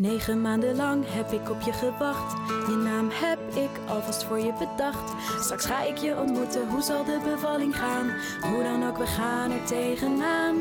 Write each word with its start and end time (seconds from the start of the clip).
Negen 0.00 0.40
maanden 0.40 0.76
lang 0.76 1.04
heb 1.06 1.32
ik 1.32 1.50
op 1.50 1.60
je 1.60 1.72
gewacht. 1.72 2.32
Je 2.48 2.82
naam 2.84 3.08
heb 3.12 3.38
ik 3.54 3.70
alvast 3.88 4.24
voor 4.24 4.38
je 4.38 4.52
bedacht. 4.58 5.12
Straks 5.42 5.64
ga 5.64 5.82
ik 5.82 5.96
je 5.96 6.16
ontmoeten, 6.18 6.68
hoe 6.68 6.82
zal 6.82 7.04
de 7.04 7.20
bevalling 7.24 7.76
gaan? 7.76 8.10
Hoe 8.52 8.62
dan 8.62 8.88
ook, 8.88 8.98
we 8.98 9.06
gaan 9.06 9.50
er 9.50 9.64
tegenaan. 9.64 10.56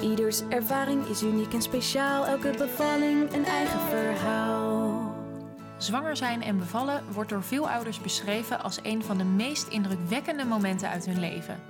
Ieders 0.00 0.42
ervaring 0.48 1.06
is 1.06 1.22
uniek 1.22 1.52
en 1.52 1.62
speciaal. 1.62 2.26
Elke 2.26 2.54
bevalling 2.58 3.32
een 3.32 3.44
eigen 3.44 3.80
verhaal. 3.80 5.14
Zwanger 5.76 6.16
zijn 6.16 6.42
en 6.42 6.58
bevallen 6.58 7.02
wordt 7.12 7.30
door 7.30 7.42
veel 7.42 7.70
ouders 7.70 8.00
beschreven 8.00 8.62
als 8.62 8.78
een 8.82 9.04
van 9.04 9.18
de 9.18 9.24
meest 9.24 9.68
indrukwekkende 9.68 10.44
momenten 10.44 10.88
uit 10.88 11.06
hun 11.06 11.20
leven. 11.20 11.60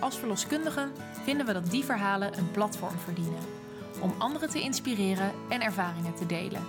Als 0.00 0.18
verloskundigen 0.18 0.92
vinden 1.24 1.46
we 1.46 1.52
dat 1.52 1.70
die 1.70 1.84
verhalen 1.84 2.38
een 2.38 2.50
platform 2.50 2.98
verdienen. 3.04 3.59
Om 4.02 4.14
anderen 4.18 4.50
te 4.50 4.60
inspireren 4.60 5.32
en 5.48 5.60
ervaringen 5.60 6.14
te 6.14 6.26
delen. 6.26 6.66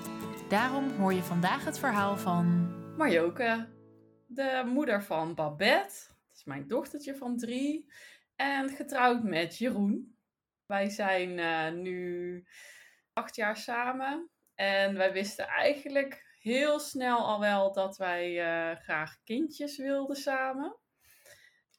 Daarom 0.50 0.89
hoor 0.89 1.14
je 1.14 1.23
vandaag 1.23 1.65
het 1.65 1.79
verhaal 1.79 2.18
van. 2.18 2.73
Marjoke, 2.97 3.68
de 4.25 4.64
moeder 4.65 5.04
van 5.04 5.36
Babette. 5.36 5.96
Dat 6.28 6.36
is 6.36 6.43
mijn 6.43 6.68
dochtertje 6.68 7.15
van 7.15 7.37
drie. 7.37 7.92
En 8.36 8.70
getrouwd 8.70 9.23
met 9.23 9.57
Jeroen. 9.57 10.15
Wij 10.65 10.89
zijn 10.89 11.39
eh, 11.39 11.71
nu 11.71 12.46
acht 13.14 13.36
jaar 13.36 13.57
samen. 13.57 14.29
En 14.56 14.98
wij 14.98 15.14
wisten 15.14 15.48
eigenlijk 15.48 16.25
heel 16.42 16.79
snel 16.79 17.18
al 17.18 17.39
wel 17.39 17.73
dat 17.73 17.98
wij 17.98 18.39
eh, 18.39 18.79
graag 18.79 19.18
kindjes 19.23 19.78
wilden 19.78 20.15
samen. 20.15 20.75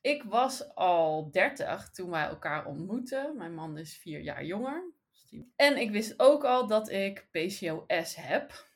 Ik 0.00 0.22
was 0.22 0.74
al 0.74 1.30
30 1.30 1.90
toen 1.90 2.10
wij 2.10 2.24
elkaar 2.24 2.66
ontmoetten. 2.66 3.36
Mijn 3.36 3.54
man 3.54 3.78
is 3.78 3.98
vier 3.98 4.20
jaar 4.20 4.44
jonger. 4.44 5.00
En 5.56 5.76
ik 5.76 5.90
wist 5.90 6.20
ook 6.20 6.44
al 6.44 6.66
dat 6.66 6.90
ik 6.90 7.28
PCOS 7.30 8.14
heb. 8.16 8.70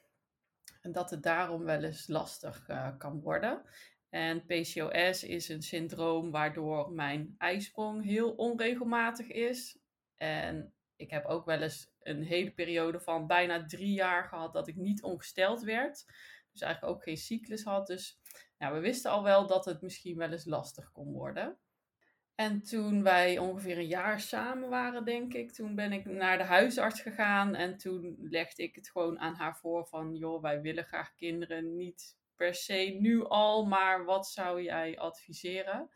En 0.80 0.92
dat 0.92 1.10
het 1.10 1.22
daarom 1.22 1.64
wel 1.64 1.82
eens 1.82 2.08
lastig 2.08 2.68
uh, 2.68 2.98
kan 2.98 3.20
worden. 3.20 3.62
En 4.08 4.46
PCOS 4.46 5.24
is 5.24 5.48
een 5.48 5.62
syndroom 5.62 6.30
waardoor 6.30 6.92
mijn 6.92 7.34
ijsprong 7.38 8.04
heel 8.04 8.30
onregelmatig 8.30 9.26
is. 9.26 9.78
En 10.16 10.74
ik 10.96 11.10
heb 11.10 11.24
ook 11.24 11.44
wel 11.44 11.62
eens 11.62 11.92
een 12.00 12.22
hele 12.22 12.50
periode 12.50 13.00
van 13.00 13.26
bijna 13.26 13.66
drie 13.66 13.92
jaar 13.92 14.24
gehad 14.24 14.52
dat 14.52 14.68
ik 14.68 14.76
niet 14.76 15.02
ongesteld 15.02 15.62
werd. 15.62 16.04
Dus 16.52 16.60
eigenlijk 16.60 16.94
ook 16.94 17.02
geen 17.02 17.16
cyclus 17.16 17.64
had. 17.64 17.86
Dus 17.86 18.20
nou, 18.58 18.74
we 18.74 18.80
wisten 18.80 19.10
al 19.10 19.22
wel 19.22 19.46
dat 19.46 19.64
het 19.64 19.82
misschien 19.82 20.16
wel 20.16 20.32
eens 20.32 20.44
lastig 20.44 20.92
kon 20.92 21.12
worden. 21.12 21.58
En 22.36 22.62
toen 22.62 23.02
wij 23.02 23.38
ongeveer 23.38 23.78
een 23.78 23.86
jaar 23.86 24.20
samen 24.20 24.68
waren, 24.68 25.04
denk 25.04 25.34
ik, 25.34 25.52
toen 25.52 25.74
ben 25.74 25.92
ik 25.92 26.04
naar 26.04 26.38
de 26.38 26.44
huisarts 26.44 27.00
gegaan. 27.00 27.54
En 27.54 27.76
toen 27.76 28.16
legde 28.20 28.62
ik 28.62 28.74
het 28.74 28.90
gewoon 28.90 29.18
aan 29.18 29.34
haar 29.34 29.56
voor 29.56 29.86
van, 29.86 30.14
joh, 30.14 30.42
wij 30.42 30.60
willen 30.60 30.84
graag 30.84 31.14
kinderen. 31.14 31.76
Niet 31.76 32.16
per 32.34 32.54
se 32.54 32.96
nu 33.00 33.24
al, 33.24 33.66
maar 33.66 34.04
wat 34.04 34.28
zou 34.28 34.62
jij 34.62 34.98
adviseren? 34.98 35.90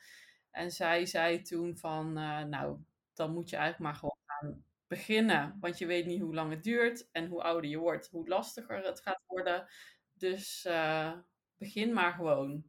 En 0.50 0.70
zij 0.70 1.06
zei 1.06 1.42
toen 1.42 1.76
van, 1.76 2.18
uh, 2.18 2.42
nou, 2.42 2.78
dan 3.14 3.32
moet 3.32 3.50
je 3.50 3.56
eigenlijk 3.56 3.84
maar 3.90 4.00
gewoon 4.00 4.18
gaan 4.24 4.64
beginnen. 4.86 5.56
Want 5.60 5.78
je 5.78 5.86
weet 5.86 6.06
niet 6.06 6.20
hoe 6.20 6.34
lang 6.34 6.50
het 6.50 6.62
duurt 6.62 7.10
en 7.12 7.26
hoe 7.26 7.42
ouder 7.42 7.70
je 7.70 7.78
wordt, 7.78 8.08
hoe 8.08 8.28
lastiger 8.28 8.84
het 8.84 9.00
gaat 9.00 9.22
worden. 9.26 9.66
Dus 10.12 10.64
uh, 10.68 11.12
begin 11.56 11.92
maar 11.92 12.12
gewoon. 12.12 12.64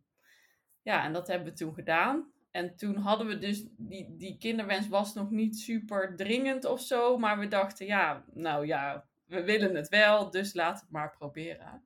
Ja, 0.82 1.04
en 1.04 1.14
dat 1.14 1.28
hebben 1.28 1.48
we 1.48 1.54
toen 1.54 1.74
gedaan. 1.74 2.32
En 2.52 2.76
toen 2.76 2.96
hadden 2.96 3.28
we 3.28 3.38
dus, 3.38 3.66
die, 3.78 4.16
die 4.18 4.38
kinderwens 4.38 4.88
was 4.88 5.14
nog 5.14 5.30
niet 5.30 5.60
super 5.60 6.16
dringend 6.16 6.66
of 6.66 6.82
zo. 6.82 7.18
Maar 7.18 7.40
we 7.40 7.48
dachten, 7.48 7.86
ja, 7.86 8.26
nou 8.34 8.66
ja, 8.66 9.08
we 9.26 9.44
willen 9.44 9.76
het 9.76 9.90
wel, 9.90 10.32
dus 10.32 10.54
laat 10.54 10.80
het 10.80 10.90
maar 10.90 11.12
proberen. 11.18 11.84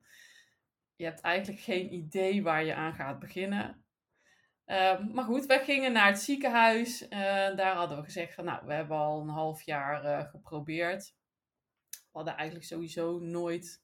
Je 0.96 1.04
hebt 1.04 1.20
eigenlijk 1.20 1.62
geen 1.62 1.94
idee 1.94 2.42
waar 2.42 2.64
je 2.64 2.74
aan 2.74 2.94
gaat 2.94 3.18
beginnen. 3.18 3.84
Uh, 4.66 5.06
maar 5.06 5.24
goed, 5.24 5.46
wij 5.46 5.64
gingen 5.64 5.92
naar 5.92 6.06
het 6.06 6.20
ziekenhuis. 6.20 7.02
Uh, 7.02 7.10
daar 7.56 7.74
hadden 7.74 7.98
we 7.98 8.04
gezegd 8.04 8.34
van, 8.34 8.44
nou, 8.44 8.66
we 8.66 8.72
hebben 8.72 8.96
al 8.96 9.20
een 9.20 9.28
half 9.28 9.62
jaar 9.62 10.04
uh, 10.04 10.30
geprobeerd. 10.30 11.14
We 11.90 12.12
hadden 12.12 12.36
eigenlijk 12.36 12.66
sowieso 12.66 13.18
nooit 13.18 13.82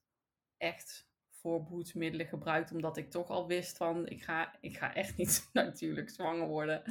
echt 0.57 1.11
voorbehoedsmiddelen 1.43 2.27
gebruikt, 2.27 2.73
omdat 2.73 2.97
ik 2.97 3.11
toch 3.11 3.29
al 3.29 3.47
wist 3.47 3.77
van 3.77 4.09
ik 4.09 4.23
ga, 4.23 4.57
ik 4.61 4.77
ga 4.77 4.95
echt 4.95 5.17
niet 5.17 5.49
natuurlijk 5.53 6.11
zwanger 6.11 6.47
worden. 6.47 6.83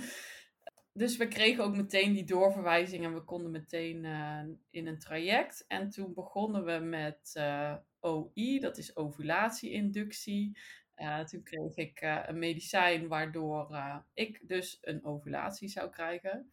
Dus 0.93 1.17
we 1.17 1.27
kregen 1.27 1.63
ook 1.63 1.75
meteen 1.75 2.13
die 2.13 2.23
doorverwijzing 2.23 3.03
en 3.03 3.13
we 3.13 3.23
konden 3.23 3.51
meteen 3.51 4.03
uh, 4.03 4.43
in 4.69 4.87
een 4.87 4.99
traject. 4.99 5.65
En 5.67 5.89
toen 5.89 6.13
begonnen 6.13 6.65
we 6.65 6.85
met 6.85 7.33
uh, 7.37 7.75
OI, 7.99 8.59
dat 8.59 8.77
is 8.77 8.95
ovulatie-inductie. 8.95 10.57
Uh, 10.95 11.19
toen 11.19 11.43
kreeg 11.43 11.75
ik 11.75 12.01
een 12.27 12.39
medicijn 12.39 13.07
waardoor 13.07 13.67
ik 14.13 14.47
dus 14.47 14.77
een 14.81 15.05
ovulatie 15.05 15.67
zou 15.67 15.89
krijgen. 15.89 16.51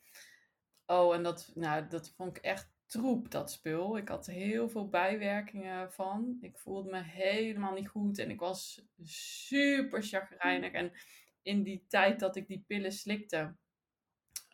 Oh, 0.86 1.14
en 1.14 1.22
dat, 1.22 1.50
nou, 1.54 1.88
dat 1.88 2.10
vond 2.16 2.36
ik 2.36 2.42
echt 2.42 2.70
troep, 2.88 3.30
dat 3.30 3.50
spul. 3.50 3.96
Ik 3.96 4.08
had 4.08 4.26
heel 4.26 4.68
veel 4.68 4.88
bijwerkingen 4.88 5.92
van. 5.92 6.38
Ik 6.40 6.58
voelde 6.58 6.90
me 6.90 7.02
helemaal 7.02 7.72
niet 7.72 7.88
goed 7.88 8.18
en 8.18 8.30
ik 8.30 8.40
was 8.40 8.82
super 9.04 10.02
chagrijnig. 10.02 10.72
En 10.72 10.92
in 11.42 11.62
die 11.62 11.84
tijd 11.88 12.20
dat 12.20 12.36
ik 12.36 12.46
die 12.46 12.64
pillen 12.66 12.92
slikte 12.92 13.56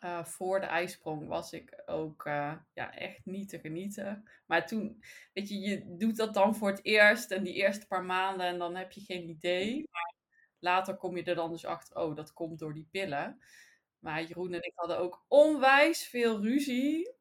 uh, 0.03 0.25
voor 0.25 0.59
de 0.59 0.65
ijsprong, 0.65 1.27
was 1.27 1.53
ik 1.53 1.83
ook 1.85 2.25
uh, 2.25 2.53
ja, 2.73 2.93
echt 2.93 3.25
niet 3.25 3.49
te 3.49 3.59
genieten. 3.59 4.29
Maar 4.45 4.67
toen, 4.67 5.03
weet 5.33 5.49
je, 5.49 5.59
je 5.59 5.95
doet 5.97 6.17
dat 6.17 6.33
dan 6.33 6.55
voor 6.55 6.69
het 6.69 6.85
eerst 6.85 7.31
en 7.31 7.43
die 7.43 7.53
eerste 7.53 7.87
paar 7.87 8.03
maanden 8.03 8.45
en 8.45 8.57
dan 8.57 8.75
heb 8.75 8.91
je 8.91 9.01
geen 9.01 9.29
idee. 9.29 9.87
Maar 9.91 10.13
later 10.59 10.95
kom 10.95 11.17
je 11.17 11.23
er 11.23 11.35
dan 11.35 11.51
dus 11.51 11.65
achter, 11.65 11.97
oh, 11.97 12.15
dat 12.15 12.33
komt 12.33 12.59
door 12.59 12.73
die 12.73 12.87
pillen. 12.91 13.39
Maar 13.99 14.23
Jeroen 14.23 14.53
en 14.53 14.63
ik 14.63 14.73
hadden 14.75 14.97
ook 14.97 15.25
onwijs 15.27 16.07
veel 16.07 16.41
ruzie 16.41 17.14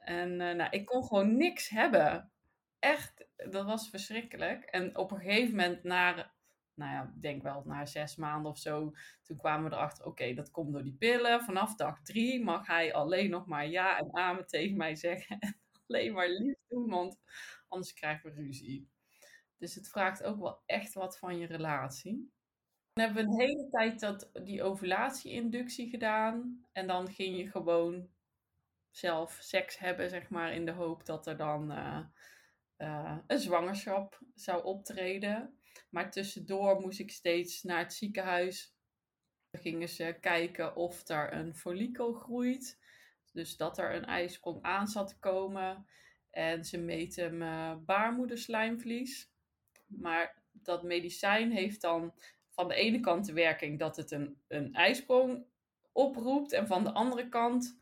en 0.00 0.30
uh, 0.30 0.54
nou, 0.54 0.70
ik 0.70 0.86
kon 0.86 1.04
gewoon 1.04 1.36
niks 1.36 1.68
hebben. 1.68 2.32
Echt, 2.78 3.26
dat 3.36 3.64
was 3.64 3.90
verschrikkelijk. 3.90 4.64
En 4.64 4.96
op 4.96 5.10
een 5.10 5.20
gegeven 5.20 5.50
moment, 5.50 5.82
na, 5.82 6.32
nou 6.74 6.92
ja, 6.92 7.12
denk 7.20 7.42
wel 7.42 7.62
na 7.64 7.86
zes 7.86 8.16
maanden 8.16 8.50
of 8.50 8.58
zo, 8.58 8.92
toen 9.22 9.36
kwamen 9.36 9.70
we 9.70 9.76
erachter, 9.76 10.06
oké, 10.06 10.34
dat 10.34 10.50
komt 10.50 10.72
door 10.72 10.82
die 10.82 10.96
pillen. 10.96 11.42
Vanaf 11.42 11.74
dag 11.74 12.02
drie 12.02 12.44
mag 12.44 12.66
hij 12.66 12.94
alleen 12.94 13.30
nog 13.30 13.46
maar 13.46 13.66
ja 13.66 13.98
en 13.98 14.14
amen 14.14 14.46
tegen 14.46 14.76
mij 14.76 14.94
zeggen. 14.94 15.38
En 15.90 15.96
alleen 15.96 16.12
maar 16.12 16.28
lief 16.28 16.56
doen, 16.68 16.88
want 16.88 17.18
anders 17.68 17.92
krijgen 17.92 18.30
we 18.30 18.42
ruzie. 18.42 18.88
Dus 19.58 19.74
het 19.74 19.88
vraagt 19.88 20.22
ook 20.22 20.40
wel 20.40 20.62
echt 20.66 20.94
wat 20.94 21.18
van 21.18 21.38
je 21.38 21.46
relatie. 21.46 22.32
Dan 22.92 23.04
hebben 23.04 23.24
we 23.24 23.30
een 23.30 23.40
hele 23.40 23.68
tijd 23.70 24.00
dat, 24.00 24.30
die 24.44 24.62
ovulatie-inductie 24.62 25.90
gedaan. 25.90 26.64
En 26.72 26.86
dan 26.86 27.08
ging 27.08 27.36
je 27.36 27.50
gewoon 27.50 28.08
zelf 28.90 29.38
seks 29.40 29.78
hebben, 29.78 30.10
zeg 30.10 30.28
maar, 30.28 30.52
in 30.52 30.64
de 30.64 30.72
hoop 30.72 31.06
dat 31.06 31.26
er 31.26 31.36
dan 31.36 31.72
uh, 31.72 32.00
uh, 32.78 33.18
een 33.26 33.38
zwangerschap 33.38 34.20
zou 34.34 34.64
optreden. 34.64 35.58
Maar 35.90 36.10
tussendoor 36.10 36.80
moest 36.80 37.00
ik 37.00 37.10
steeds 37.10 37.62
naar 37.62 37.78
het 37.78 37.92
ziekenhuis. 37.92 38.74
Dan 39.50 39.60
gingen 39.60 39.88
ze 39.88 40.16
kijken 40.20 40.76
of 40.76 41.08
er 41.08 41.32
een 41.32 41.54
follikel 41.54 42.12
groeit. 42.12 42.78
Dus 43.32 43.56
dat 43.56 43.78
er 43.78 43.94
een 43.94 44.04
ijsprong 44.04 44.62
aan 44.62 44.86
zat 44.86 45.08
te 45.08 45.18
komen. 45.18 45.86
En 46.30 46.64
ze 46.64 46.78
meten 46.78 47.38
mijn 47.38 47.84
baarmoederslijmvlies. 47.84 49.30
Maar 49.86 50.42
dat 50.52 50.82
medicijn 50.82 51.52
heeft 51.52 51.80
dan 51.80 52.14
van 52.50 52.68
de 52.68 52.74
ene 52.74 53.00
kant 53.00 53.26
de 53.26 53.32
werking 53.32 53.78
dat 53.78 53.96
het 53.96 54.10
een, 54.10 54.40
een 54.48 54.74
ijsprong 54.74 55.44
oproept. 55.92 56.52
En 56.52 56.66
van 56.66 56.84
de 56.84 56.92
andere 56.92 57.28
kant 57.28 57.79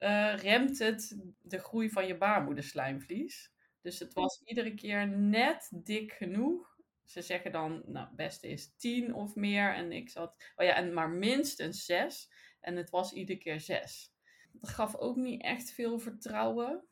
uh, 0.00 0.36
remt 0.36 0.78
het 0.78 1.18
de 1.42 1.58
groei 1.58 1.90
van 1.90 2.06
je 2.06 2.16
baarmoederslijmvlies. 2.16 3.52
Dus 3.80 3.98
het 3.98 4.14
was 4.14 4.42
iedere 4.44 4.74
keer 4.74 5.08
net 5.08 5.70
dik 5.74 6.12
genoeg. 6.12 6.78
Ze 7.04 7.22
zeggen 7.22 7.52
dan, 7.52 7.82
nou, 7.86 8.06
het 8.06 8.16
beste 8.16 8.48
is 8.48 8.74
10 8.76 9.14
of 9.14 9.34
meer. 9.34 9.74
En 9.74 9.92
ik 9.92 10.10
zat, 10.10 10.52
oh 10.56 10.66
ja, 10.66 10.74
en 10.74 10.94
maar 10.94 11.10
minstens 11.10 11.84
6. 11.84 12.30
En 12.60 12.76
het 12.76 12.90
was 12.90 13.12
iedere 13.12 13.38
keer 13.38 13.60
6. 13.60 14.12
Dat 14.52 14.70
gaf 14.70 14.96
ook 14.96 15.16
niet 15.16 15.42
echt 15.42 15.70
veel 15.70 15.98
vertrouwen. 15.98 16.84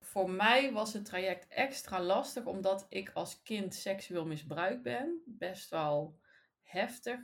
Voor 0.00 0.30
mij 0.30 0.72
was 0.72 0.92
het 0.92 1.04
traject 1.04 1.48
extra 1.48 2.02
lastig, 2.02 2.46
omdat 2.46 2.86
ik 2.88 3.10
als 3.14 3.42
kind 3.42 3.74
seksueel 3.74 4.26
misbruikt 4.26 4.82
ben. 4.82 5.22
Best 5.24 5.70
wel 5.70 6.18
heftig. 6.62 7.20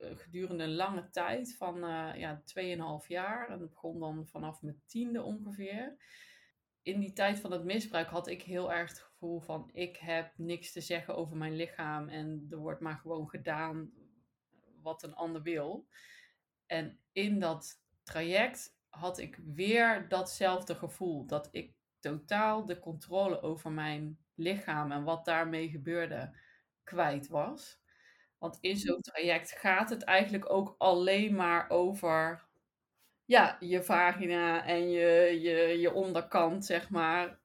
Eh, 0.00 0.10
gedurende 0.16 0.64
een 0.64 0.74
lange 0.74 1.10
tijd 1.10 1.56
van 1.56 1.76
uh, 1.76 2.10
ja, 2.14 2.42
2,5 3.02 3.06
jaar. 3.06 3.48
En 3.48 3.58
dat 3.58 3.70
begon 3.70 4.00
dan 4.00 4.26
vanaf 4.26 4.62
mijn 4.62 4.82
tiende 4.86 5.22
ongeveer. 5.22 5.96
In 6.82 7.00
die 7.00 7.12
tijd 7.12 7.40
van 7.40 7.52
het 7.52 7.64
misbruik 7.64 8.08
had 8.08 8.28
ik 8.28 8.42
heel 8.42 8.72
erg 8.72 8.88
het 8.88 9.00
gevoel 9.00 9.40
van 9.40 9.70
ik 9.72 9.96
heb 9.96 10.32
niks 10.36 10.72
te 10.72 10.80
zeggen 10.80 11.16
over 11.16 11.36
mijn 11.36 11.56
lichaam 11.56 12.08
en 12.08 12.46
er 12.50 12.56
wordt 12.58 12.80
maar 12.80 12.96
gewoon 12.96 13.28
gedaan 13.28 13.90
wat 14.82 15.02
een 15.02 15.14
ander 15.14 15.42
wil. 15.42 15.88
En 16.66 16.98
in 17.12 17.38
dat 17.38 17.82
traject 18.02 18.78
had 18.88 19.18
ik 19.18 19.40
weer 19.54 20.08
datzelfde 20.08 20.74
gevoel 20.74 21.26
dat 21.26 21.48
ik 21.50 21.74
totaal 21.98 22.66
de 22.66 22.78
controle 22.78 23.40
over 23.40 23.72
mijn 23.72 24.18
lichaam 24.34 24.92
en 24.92 25.04
wat 25.04 25.24
daarmee 25.24 25.68
gebeurde 25.68 26.36
kwijt 26.84 27.28
was. 27.28 27.79
Want 28.40 28.58
in 28.60 28.76
zo'n 28.76 29.00
traject 29.00 29.52
gaat 29.52 29.90
het 29.90 30.02
eigenlijk 30.02 30.52
ook 30.52 30.74
alleen 30.78 31.34
maar 31.34 31.70
over 31.70 32.48
ja, 33.24 33.56
je 33.60 33.82
vagina 33.82 34.66
en 34.66 34.90
je, 34.90 35.38
je, 35.40 35.78
je 35.78 35.92
onderkant, 35.92 36.64
zeg 36.64 36.90
maar. 36.90 37.40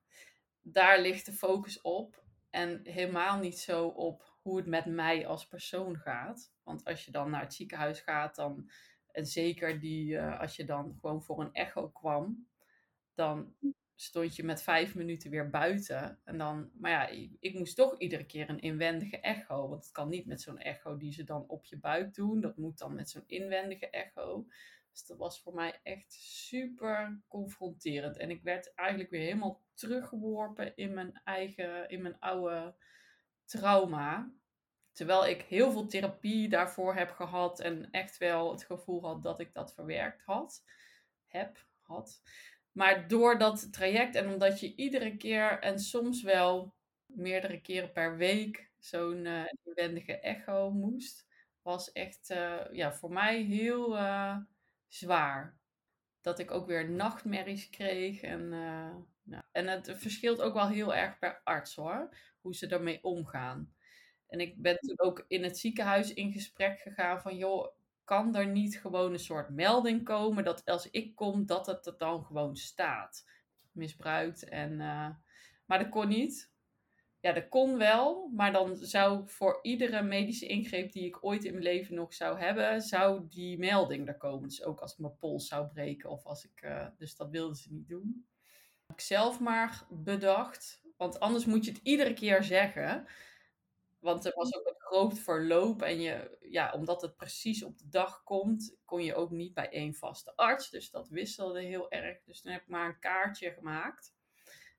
Daar 0.61 1.01
ligt 1.01 1.25
de 1.25 1.31
focus 1.31 1.81
op. 1.81 2.23
En 2.49 2.79
helemaal 2.83 3.39
niet 3.39 3.59
zo 3.59 3.87
op 3.87 4.37
hoe 4.41 4.57
het 4.57 4.65
met 4.65 4.85
mij 4.85 5.27
als 5.27 5.47
persoon 5.47 5.97
gaat. 5.97 6.53
Want 6.63 6.85
als 6.85 7.05
je 7.05 7.11
dan 7.11 7.29
naar 7.29 7.41
het 7.41 7.53
ziekenhuis 7.53 7.99
gaat, 7.99 8.35
dan, 8.35 8.69
en 9.11 9.25
zeker 9.25 9.79
die, 9.79 10.13
uh, 10.13 10.39
als 10.39 10.55
je 10.55 10.65
dan 10.65 10.97
gewoon 11.01 11.23
voor 11.23 11.39
een 11.39 11.53
echo 11.53 11.89
kwam, 11.89 12.47
dan 13.13 13.55
stond 13.95 14.35
je 14.35 14.43
met 14.43 14.61
vijf 14.61 14.95
minuten 14.95 15.29
weer 15.29 15.49
buiten. 15.49 16.19
En 16.23 16.37
dan, 16.37 16.71
maar 16.73 16.91
ja, 16.91 17.07
ik, 17.39 17.53
moest 17.53 17.75
toch 17.75 17.99
iedere 17.99 18.25
keer 18.25 18.49
een 18.49 18.59
inwendige 18.59 19.19
echo. 19.19 19.69
Want 19.69 19.83
het 19.83 19.91
kan 19.91 20.09
niet 20.09 20.25
met 20.25 20.41
zo'n 20.41 20.57
echo 20.57 20.97
die 20.97 21.13
ze 21.13 21.23
dan 21.23 21.47
op 21.47 21.65
je 21.65 21.79
buik 21.79 22.13
doen. 22.13 22.41
Dat 22.41 22.57
moet 22.57 22.77
dan 22.77 22.93
met 22.93 23.09
zo'n 23.09 23.23
inwendige 23.27 23.89
echo. 23.89 24.47
Dus 24.91 25.05
dat 25.05 25.17
was 25.17 25.41
voor 25.41 25.53
mij 25.53 25.79
echt 25.83 26.13
super 26.13 27.21
confronterend. 27.27 28.17
En 28.17 28.29
ik 28.29 28.43
werd 28.43 28.73
eigenlijk 28.73 29.09
weer 29.09 29.21
helemaal 29.21 29.63
teruggeworpen 29.73 30.75
in 30.75 30.93
mijn 30.93 31.21
eigen, 31.23 31.89
in 31.89 32.01
mijn 32.01 32.19
oude 32.19 32.75
trauma. 33.45 34.33
Terwijl 34.91 35.27
ik 35.27 35.41
heel 35.41 35.71
veel 35.71 35.87
therapie 35.87 36.49
daarvoor 36.49 36.95
heb 36.95 37.11
gehad 37.11 37.59
en 37.59 37.91
echt 37.91 38.17
wel 38.17 38.51
het 38.51 38.63
gevoel 38.63 39.01
had 39.01 39.23
dat 39.23 39.39
ik 39.39 39.53
dat 39.53 39.73
verwerkt 39.73 40.21
had. 40.21 40.63
Heb, 41.25 41.65
had. 41.81 42.21
Maar 42.75 43.07
door 43.07 43.37
dat 43.37 43.73
traject 43.73 44.15
en 44.15 44.29
omdat 44.29 44.59
je 44.59 44.75
iedere 44.75 45.17
keer 45.17 45.59
en 45.59 45.79
soms 45.79 46.21
wel 46.21 46.75
meerdere 47.05 47.61
keren 47.61 47.91
per 47.91 48.17
week 48.17 48.71
zo'n 48.77 49.25
uh, 49.25 49.43
inwendige 49.63 50.19
echo 50.19 50.71
moest, 50.71 51.27
was 51.61 51.91
echt 51.91 52.29
uh, 52.29 52.61
ja, 52.71 52.93
voor 52.93 53.11
mij 53.11 53.41
heel 53.41 53.97
uh, 53.97 54.37
zwaar. 54.87 55.57
Dat 56.21 56.39
ik 56.39 56.51
ook 56.51 56.67
weer 56.67 56.89
nachtmerries 56.89 57.69
kreeg. 57.69 58.21
En, 58.21 58.53
en 59.51 59.67
het 59.67 59.91
verschilt 59.95 60.41
ook 60.41 60.53
wel 60.53 60.67
heel 60.67 60.95
erg 60.95 61.19
per 61.19 61.41
arts 61.43 61.75
hoor, 61.75 62.17
hoe 62.41 62.55
ze 62.55 62.67
daarmee 62.67 63.03
omgaan. 63.03 63.75
En 64.27 64.39
ik 64.39 64.61
ben 64.61 64.77
toen 64.79 64.99
ook 64.99 65.25
in 65.27 65.43
het 65.43 65.57
ziekenhuis 65.57 66.13
in 66.13 66.31
gesprek 66.31 66.79
gegaan 66.79 67.21
van 67.21 67.37
joh, 67.37 67.67
kan 68.05 68.35
er 68.35 68.47
niet 68.47 68.79
gewoon 68.79 69.13
een 69.13 69.19
soort 69.19 69.49
melding 69.49 70.03
komen 70.03 70.43
dat 70.43 70.65
als 70.65 70.89
ik 70.89 71.15
kom, 71.15 71.45
dat 71.45 71.65
het 71.65 71.85
er 71.85 71.97
dan 71.97 72.25
gewoon 72.25 72.55
staat. 72.55 73.29
Misbruikt 73.71 74.49
en. 74.49 74.71
Uh, 74.71 75.09
maar 75.65 75.79
dat 75.79 75.89
kon 75.89 76.07
niet. 76.07 76.53
Ja, 77.19 77.31
dat 77.31 77.49
kon 77.49 77.77
wel, 77.77 78.29
maar 78.35 78.51
dan 78.51 78.75
zou 78.75 79.29
voor 79.29 79.59
iedere 79.61 80.01
medische 80.01 80.47
ingreep 80.47 80.91
die 80.91 81.05
ik 81.05 81.25
ooit 81.25 81.43
in 81.43 81.51
mijn 81.51 81.63
leven 81.63 81.95
nog 81.95 82.13
zou 82.13 82.39
hebben, 82.39 82.81
zou 82.81 83.27
die 83.29 83.57
melding 83.57 84.07
er 84.07 84.17
komen. 84.17 84.49
Dus 84.49 84.63
ook 84.63 84.79
als 84.79 84.91
ik 84.91 84.99
mijn 84.99 85.17
pols 85.17 85.47
zou 85.47 85.67
breken 85.67 86.09
of 86.09 86.25
als 86.25 86.45
ik. 86.45 86.61
Uh, 86.61 86.87
dus 86.97 87.15
dat 87.15 87.29
wilden 87.29 87.55
ze 87.55 87.73
niet 87.73 87.87
doen. 87.87 88.27
Ik 88.87 89.01
zelf 89.01 89.39
maar 89.39 89.85
bedacht, 89.89 90.81
want 90.97 91.19
anders 91.19 91.45
moet 91.45 91.65
je 91.65 91.71
het 91.71 91.79
iedere 91.83 92.13
keer 92.13 92.43
zeggen. 92.43 93.07
Want 94.05 94.25
er 94.25 94.33
was 94.35 94.55
ook 94.55 94.67
een 94.67 94.79
groot 94.79 95.19
verloop 95.19 95.81
en 95.81 96.01
je, 96.01 96.37
ja, 96.41 96.73
omdat 96.73 97.01
het 97.01 97.15
precies 97.15 97.63
op 97.63 97.77
de 97.77 97.89
dag 97.89 98.23
komt, 98.23 98.77
kon 98.85 99.03
je 99.03 99.15
ook 99.15 99.31
niet 99.31 99.53
bij 99.53 99.69
één 99.69 99.95
vaste 99.95 100.35
arts. 100.35 100.69
Dus 100.69 100.89
dat 100.91 101.09
wisselde 101.09 101.61
heel 101.61 101.91
erg. 101.91 102.23
Dus 102.23 102.41
toen 102.41 102.51
heb 102.51 102.61
ik 102.61 102.67
maar 102.67 102.87
een 102.87 102.99
kaartje 102.99 103.51
gemaakt. 103.51 104.15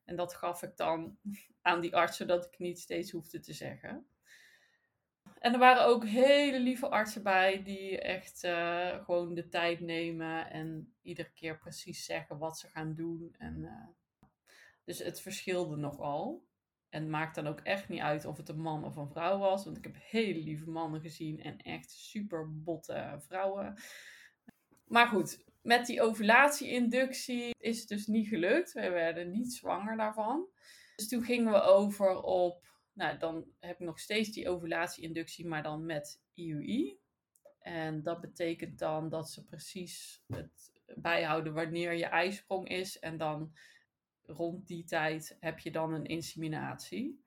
En 0.04 0.16
dat 0.16 0.34
gaf 0.34 0.62
ik 0.62 0.76
dan 0.76 1.18
aan 1.62 1.80
die 1.80 1.96
arts, 1.96 2.16
zodat 2.16 2.44
ik 2.44 2.58
niet 2.58 2.78
steeds 2.78 3.10
hoefde 3.10 3.40
te 3.40 3.52
zeggen. 3.52 4.06
En 5.38 5.52
er 5.52 5.58
waren 5.58 5.84
ook 5.84 6.04
hele 6.04 6.60
lieve 6.60 6.88
artsen 6.88 7.22
bij 7.22 7.62
die 7.62 8.00
echt 8.00 8.44
uh, 8.44 9.04
gewoon 9.04 9.34
de 9.34 9.48
tijd 9.48 9.80
nemen 9.80 10.50
en 10.50 10.94
iedere 11.02 11.32
keer 11.32 11.58
precies 11.58 12.04
zeggen 12.04 12.38
wat 12.38 12.58
ze 12.58 12.68
gaan 12.68 12.94
doen. 12.94 13.34
En, 13.38 13.56
uh, 13.58 14.28
dus 14.84 14.98
het 14.98 15.20
verschilde 15.20 15.76
nogal. 15.76 16.45
En 16.88 17.00
het 17.00 17.10
maakt 17.10 17.34
dan 17.34 17.46
ook 17.46 17.60
echt 17.60 17.88
niet 17.88 18.00
uit 18.00 18.24
of 18.24 18.36
het 18.36 18.48
een 18.48 18.60
man 18.60 18.84
of 18.84 18.96
een 18.96 19.08
vrouw 19.08 19.38
was. 19.38 19.64
Want 19.64 19.76
ik 19.76 19.84
heb 19.84 19.96
hele 19.98 20.42
lieve 20.42 20.70
mannen 20.70 21.00
gezien 21.00 21.42
en 21.42 21.56
echt 21.56 21.90
super 21.90 22.62
botte 22.62 23.16
vrouwen. 23.18 23.74
Maar 24.84 25.06
goed, 25.06 25.44
met 25.62 25.86
die 25.86 26.02
ovulatie-inductie 26.02 27.54
is 27.58 27.78
het 27.78 27.88
dus 27.88 28.06
niet 28.06 28.28
gelukt. 28.28 28.72
We 28.72 28.90
werden 28.90 29.30
niet 29.30 29.52
zwanger 29.52 29.96
daarvan. 29.96 30.46
Dus 30.96 31.08
toen 31.08 31.22
gingen 31.22 31.52
we 31.52 31.60
over 31.60 32.22
op, 32.22 32.66
nou 32.92 33.18
dan 33.18 33.46
heb 33.60 33.80
ik 33.80 33.86
nog 33.86 33.98
steeds 33.98 34.30
die 34.30 34.48
ovulatie-inductie, 34.48 35.46
maar 35.46 35.62
dan 35.62 35.86
met 35.86 36.20
IUI. 36.34 36.98
En 37.58 38.02
dat 38.02 38.20
betekent 38.20 38.78
dan 38.78 39.08
dat 39.08 39.30
ze 39.30 39.44
precies 39.44 40.22
het 40.26 40.72
bijhouden 40.94 41.54
wanneer 41.54 41.92
je 41.92 42.06
ijsprong 42.06 42.68
is. 42.68 42.98
En 42.98 43.16
dan 43.16 43.52
rond 44.26 44.66
die 44.66 44.84
tijd 44.84 45.36
heb 45.40 45.58
je 45.58 45.70
dan 45.70 45.92
een 45.92 46.06
inseminatie. 46.06 47.24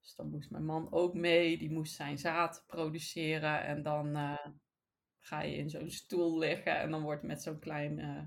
Dus 0.00 0.14
dan 0.14 0.30
moest 0.30 0.50
mijn 0.50 0.64
man 0.64 0.92
ook 0.92 1.14
mee, 1.14 1.58
die 1.58 1.70
moest 1.70 1.94
zijn 1.94 2.18
zaad 2.18 2.64
produceren 2.66 3.64
en 3.64 3.82
dan 3.82 4.16
uh, 4.16 4.46
ga 5.18 5.42
je 5.42 5.56
in 5.56 5.70
zo'n 5.70 5.90
stoel 5.90 6.38
liggen 6.38 6.78
en 6.78 6.90
dan 6.90 7.02
wordt 7.02 7.22
met 7.22 7.42
zo'n 7.42 7.58
klein 7.58 7.98
uh, 7.98 8.22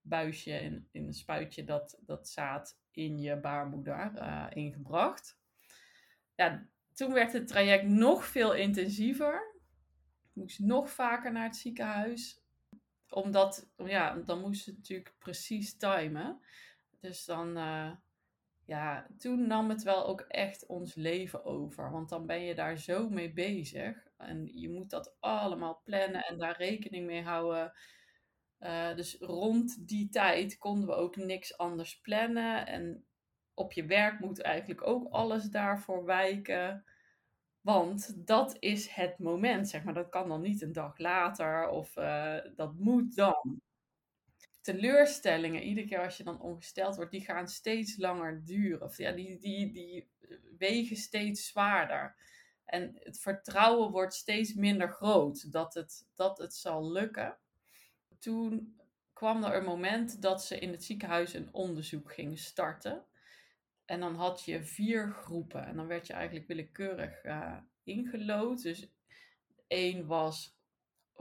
buisje 0.00 0.50
in, 0.50 0.88
in 0.90 1.04
een 1.04 1.14
spuitje 1.14 1.64
dat, 1.64 1.98
dat 2.00 2.28
zaad 2.28 2.78
in 2.90 3.18
je 3.18 3.36
baarmoeder 3.36 4.12
uh, 4.14 4.46
ingebracht. 4.50 5.38
Ja, 6.34 6.68
toen 6.94 7.12
werd 7.12 7.32
het 7.32 7.48
traject 7.48 7.84
nog 7.84 8.26
veel 8.26 8.54
intensiever. 8.54 9.60
Ik 10.22 10.30
moest 10.32 10.58
nog 10.58 10.90
vaker 10.90 11.32
naar 11.32 11.44
het 11.44 11.56
ziekenhuis. 11.56 12.40
Omdat, 13.08 13.70
ja, 13.76 14.14
dan 14.14 14.40
moest 14.40 14.66
het 14.66 14.76
natuurlijk 14.76 15.14
precies 15.18 15.76
timen. 15.76 16.40
Dus 17.02 17.24
dan, 17.24 17.56
uh, 17.56 17.90
ja, 18.64 19.06
toen 19.18 19.46
nam 19.46 19.68
het 19.68 19.82
wel 19.82 20.06
ook 20.06 20.20
echt 20.20 20.66
ons 20.66 20.94
leven 20.94 21.44
over. 21.44 21.90
Want 21.90 22.08
dan 22.08 22.26
ben 22.26 22.40
je 22.40 22.54
daar 22.54 22.76
zo 22.76 23.08
mee 23.08 23.32
bezig. 23.32 24.06
En 24.16 24.60
je 24.60 24.70
moet 24.70 24.90
dat 24.90 25.16
allemaal 25.20 25.80
plannen 25.84 26.22
en 26.22 26.38
daar 26.38 26.56
rekening 26.56 27.06
mee 27.06 27.22
houden. 27.22 27.72
Uh, 28.60 28.94
dus 28.94 29.16
rond 29.20 29.88
die 29.88 30.08
tijd 30.08 30.58
konden 30.58 30.88
we 30.88 30.94
ook 30.94 31.16
niks 31.16 31.56
anders 31.58 32.00
plannen. 32.00 32.66
En 32.66 33.04
op 33.54 33.72
je 33.72 33.86
werk 33.86 34.20
moet 34.20 34.40
eigenlijk 34.40 34.86
ook 34.86 35.08
alles 35.12 35.44
daarvoor 35.44 36.04
wijken. 36.04 36.84
Want 37.60 38.26
dat 38.26 38.56
is 38.58 38.88
het 38.88 39.18
moment, 39.18 39.68
zeg 39.68 39.84
maar. 39.84 39.94
Dat 39.94 40.08
kan 40.08 40.28
dan 40.28 40.40
niet 40.40 40.62
een 40.62 40.72
dag 40.72 40.98
later 40.98 41.68
of 41.68 41.96
uh, 41.96 42.36
dat 42.56 42.74
moet 42.74 43.14
dan 43.14 43.60
teleurstellingen, 44.62 45.62
iedere 45.62 45.86
keer 45.86 46.04
als 46.04 46.16
je 46.16 46.24
dan 46.24 46.40
ongesteld 46.40 46.96
wordt, 46.96 47.10
die 47.10 47.24
gaan 47.24 47.48
steeds 47.48 47.96
langer 47.96 48.44
duren. 48.44 48.82
Of 48.82 48.98
ja, 48.98 49.12
die, 49.12 49.38
die, 49.38 49.72
die 49.72 50.10
wegen 50.58 50.96
steeds 50.96 51.46
zwaarder. 51.46 52.16
En 52.64 52.98
het 52.98 53.20
vertrouwen 53.20 53.90
wordt 53.90 54.14
steeds 54.14 54.54
minder 54.54 54.88
groot 54.88 55.52
dat 55.52 55.74
het, 55.74 56.06
dat 56.14 56.38
het 56.38 56.54
zal 56.54 56.92
lukken. 56.92 57.38
Toen 58.18 58.80
kwam 59.12 59.44
er 59.44 59.54
een 59.54 59.64
moment 59.64 60.22
dat 60.22 60.44
ze 60.44 60.58
in 60.58 60.70
het 60.70 60.84
ziekenhuis 60.84 61.34
een 61.34 61.48
onderzoek 61.52 62.12
gingen 62.12 62.38
starten. 62.38 63.04
En 63.84 64.00
dan 64.00 64.14
had 64.14 64.44
je 64.44 64.62
vier 64.62 65.12
groepen. 65.12 65.66
En 65.66 65.76
dan 65.76 65.86
werd 65.86 66.06
je 66.06 66.12
eigenlijk 66.12 66.46
willekeurig 66.46 67.24
uh, 67.24 67.56
ingelood. 67.82 68.62
Dus 68.62 68.88
één 69.66 70.06
was 70.06 70.56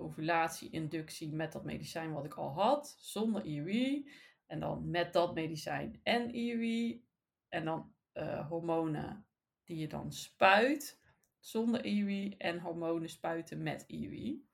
ovulatie-inductie 0.02 1.34
met 1.34 1.52
dat 1.52 1.64
medicijn 1.64 2.14
wat 2.14 2.26
ik 2.26 2.34
al 2.34 2.54
had, 2.54 2.96
zonder 3.00 3.46
IUI. 3.46 4.10
En 4.48 4.60
dan 4.60 4.90
met 4.90 5.14
dat 5.14 5.34
medicijn 5.34 6.00
en 6.04 6.36
IUI. 6.36 7.06
En 7.50 7.66
dan 7.66 7.94
uh, 8.14 8.48
hormonen 8.48 9.26
die 9.64 9.78
je 9.78 9.88
dan 9.88 10.12
spuit 10.12 11.00
zonder 11.40 11.86
IUI 11.86 12.36
en 12.38 12.60
hormonen 12.60 13.10
spuiten 13.10 13.64
met 13.64 13.84
IUI. 13.88 14.46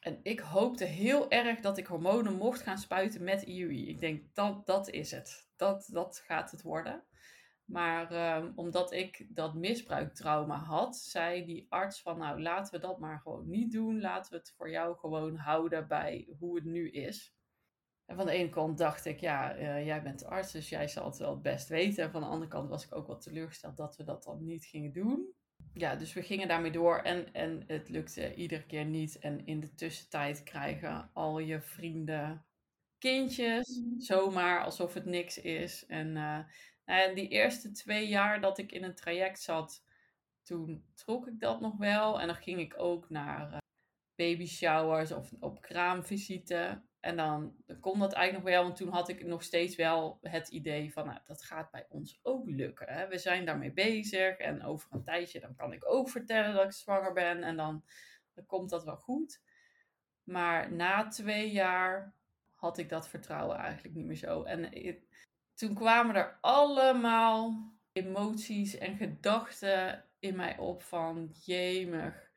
En 0.00 0.20
ik 0.22 0.40
hoopte 0.40 0.84
heel 0.84 1.30
erg 1.30 1.60
dat 1.60 1.78
ik 1.78 1.86
hormonen 1.86 2.34
mocht 2.34 2.60
gaan 2.60 2.78
spuiten 2.78 3.24
met 3.24 3.42
IUI. 3.42 3.88
Ik 3.88 4.00
denk 4.00 4.34
dat 4.34 4.66
dat 4.66 4.90
is 4.90 5.10
het. 5.10 5.48
Dat, 5.56 5.88
dat 5.92 6.22
gaat 6.26 6.50
het 6.50 6.62
worden. 6.62 7.02
Maar 7.68 8.10
ehm, 8.10 8.52
omdat 8.54 8.92
ik 8.92 9.26
dat 9.28 9.54
misbruiktrauma 9.54 10.56
had, 10.56 10.96
zei 10.96 11.44
die 11.44 11.66
arts 11.68 12.02
van 12.02 12.18
nou 12.18 12.42
laten 12.42 12.74
we 12.74 12.86
dat 12.86 12.98
maar 12.98 13.18
gewoon 13.18 13.48
niet 13.48 13.72
doen. 13.72 14.00
Laten 14.00 14.32
we 14.32 14.38
het 14.38 14.54
voor 14.56 14.70
jou 14.70 14.96
gewoon 14.96 15.36
houden 15.36 15.88
bij 15.88 16.28
hoe 16.38 16.54
het 16.54 16.64
nu 16.64 16.90
is. 16.90 17.36
En 18.06 18.16
van 18.16 18.26
de 18.26 18.32
ene 18.32 18.48
kant 18.48 18.78
dacht 18.78 19.04
ik, 19.04 19.20
ja, 19.20 19.58
uh, 19.58 19.86
jij 19.86 20.02
bent 20.02 20.24
arts, 20.24 20.52
dus 20.52 20.68
jij 20.68 20.88
zal 20.88 21.04
het 21.04 21.18
wel 21.18 21.30
het 21.30 21.42
best 21.42 21.68
weten. 21.68 22.04
En 22.04 22.10
van 22.10 22.20
de 22.20 22.26
andere 22.26 22.50
kant 22.50 22.68
was 22.68 22.84
ik 22.84 22.94
ook 22.94 23.06
wel 23.06 23.18
teleurgesteld 23.18 23.76
dat 23.76 23.96
we 23.96 24.04
dat 24.04 24.22
dan 24.22 24.44
niet 24.44 24.64
gingen 24.64 24.92
doen. 24.92 25.32
Ja, 25.72 25.96
dus 25.96 26.12
we 26.12 26.22
gingen 26.22 26.48
daarmee 26.48 26.70
door 26.70 26.98
en, 26.98 27.32
en 27.32 27.64
het 27.66 27.88
lukte 27.88 28.34
iedere 28.34 28.66
keer 28.66 28.84
niet. 28.84 29.18
En 29.18 29.46
in 29.46 29.60
de 29.60 29.74
tussentijd 29.74 30.42
krijgen 30.42 31.10
al 31.12 31.38
je 31.38 31.60
vrienden 31.60 32.46
kindjes, 32.98 33.82
zomaar 33.98 34.64
alsof 34.64 34.94
het 34.94 35.04
niks 35.04 35.40
is. 35.40 35.86
En 35.86 36.16
uh, 36.16 36.38
En 36.88 37.14
die 37.14 37.28
eerste 37.28 37.70
twee 37.70 38.08
jaar 38.08 38.40
dat 38.40 38.58
ik 38.58 38.72
in 38.72 38.84
een 38.84 38.94
traject 38.94 39.40
zat, 39.40 39.84
toen 40.42 40.84
trok 40.94 41.26
ik 41.26 41.40
dat 41.40 41.60
nog 41.60 41.76
wel. 41.76 42.20
En 42.20 42.26
dan 42.26 42.36
ging 42.36 42.60
ik 42.60 42.74
ook 42.76 43.10
naar 43.10 43.52
uh, 43.52 43.58
baby 44.14 44.46
showers 44.46 45.12
of 45.12 45.32
op 45.40 45.60
kraamvisite. 45.60 46.82
En 47.00 47.16
dan, 47.16 47.56
kon 47.80 47.98
dat 47.98 48.12
eigenlijk 48.12 48.44
nog 48.44 48.54
wel, 48.54 48.62
want 48.62 48.76
toen 48.76 48.88
had 48.88 49.08
ik 49.08 49.24
nog 49.24 49.42
steeds 49.42 49.76
wel 49.76 50.18
het 50.22 50.48
idee 50.48 50.92
van, 50.92 51.06
nou, 51.06 51.18
dat 51.24 51.42
gaat 51.42 51.70
bij 51.70 51.86
ons 51.88 52.20
ook 52.22 52.50
lukken. 52.50 52.92
Hè? 52.92 53.08
We 53.08 53.18
zijn 53.18 53.44
daarmee 53.44 53.72
bezig 53.72 54.36
en 54.36 54.64
over 54.64 54.92
een 54.92 55.02
tijdje 55.02 55.40
dan 55.40 55.54
kan 55.54 55.72
ik 55.72 55.88
ook 55.88 56.10
vertellen 56.10 56.54
dat 56.54 56.64
ik 56.64 56.72
zwanger 56.72 57.12
ben 57.12 57.42
en 57.42 57.56
dan, 57.56 57.84
dan 58.34 58.46
komt 58.46 58.70
dat 58.70 58.84
wel 58.84 58.96
goed. 58.96 59.42
Maar 60.22 60.72
na 60.72 61.08
twee 61.08 61.50
jaar 61.50 62.14
had 62.54 62.78
ik 62.78 62.88
dat 62.88 63.08
vertrouwen 63.08 63.56
eigenlijk 63.56 63.94
niet 63.94 64.06
meer 64.06 64.16
zo. 64.16 64.42
En 64.42 64.72
toen 65.58 65.74
kwamen 65.74 66.14
er 66.14 66.38
allemaal 66.40 67.72
emoties 67.92 68.78
en 68.78 68.96
gedachten 68.96 70.04
in 70.18 70.36
mij 70.36 70.58
op 70.58 70.82
van, 70.82 71.30
jemig, 71.44 72.30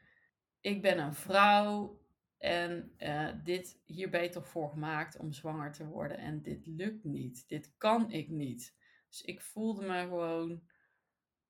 ik 0.61 0.81
ben 0.81 0.99
een 0.99 1.13
vrouw 1.13 2.01
en 2.37 2.95
uh, 2.97 3.29
dit, 3.43 3.81
hier 3.85 4.09
ben 4.09 4.23
je 4.23 4.29
toch 4.29 4.47
voor 4.47 4.69
gemaakt 4.69 5.17
om 5.17 5.31
zwanger 5.31 5.71
te 5.71 5.87
worden. 5.87 6.17
En 6.17 6.41
dit 6.41 6.65
lukt 6.67 7.03
niet. 7.03 7.47
Dit 7.47 7.73
kan 7.77 8.11
ik 8.11 8.29
niet. 8.29 8.75
Dus 9.09 9.21
ik 9.21 9.41
voelde 9.41 9.85
me 9.85 9.99
gewoon 9.99 10.61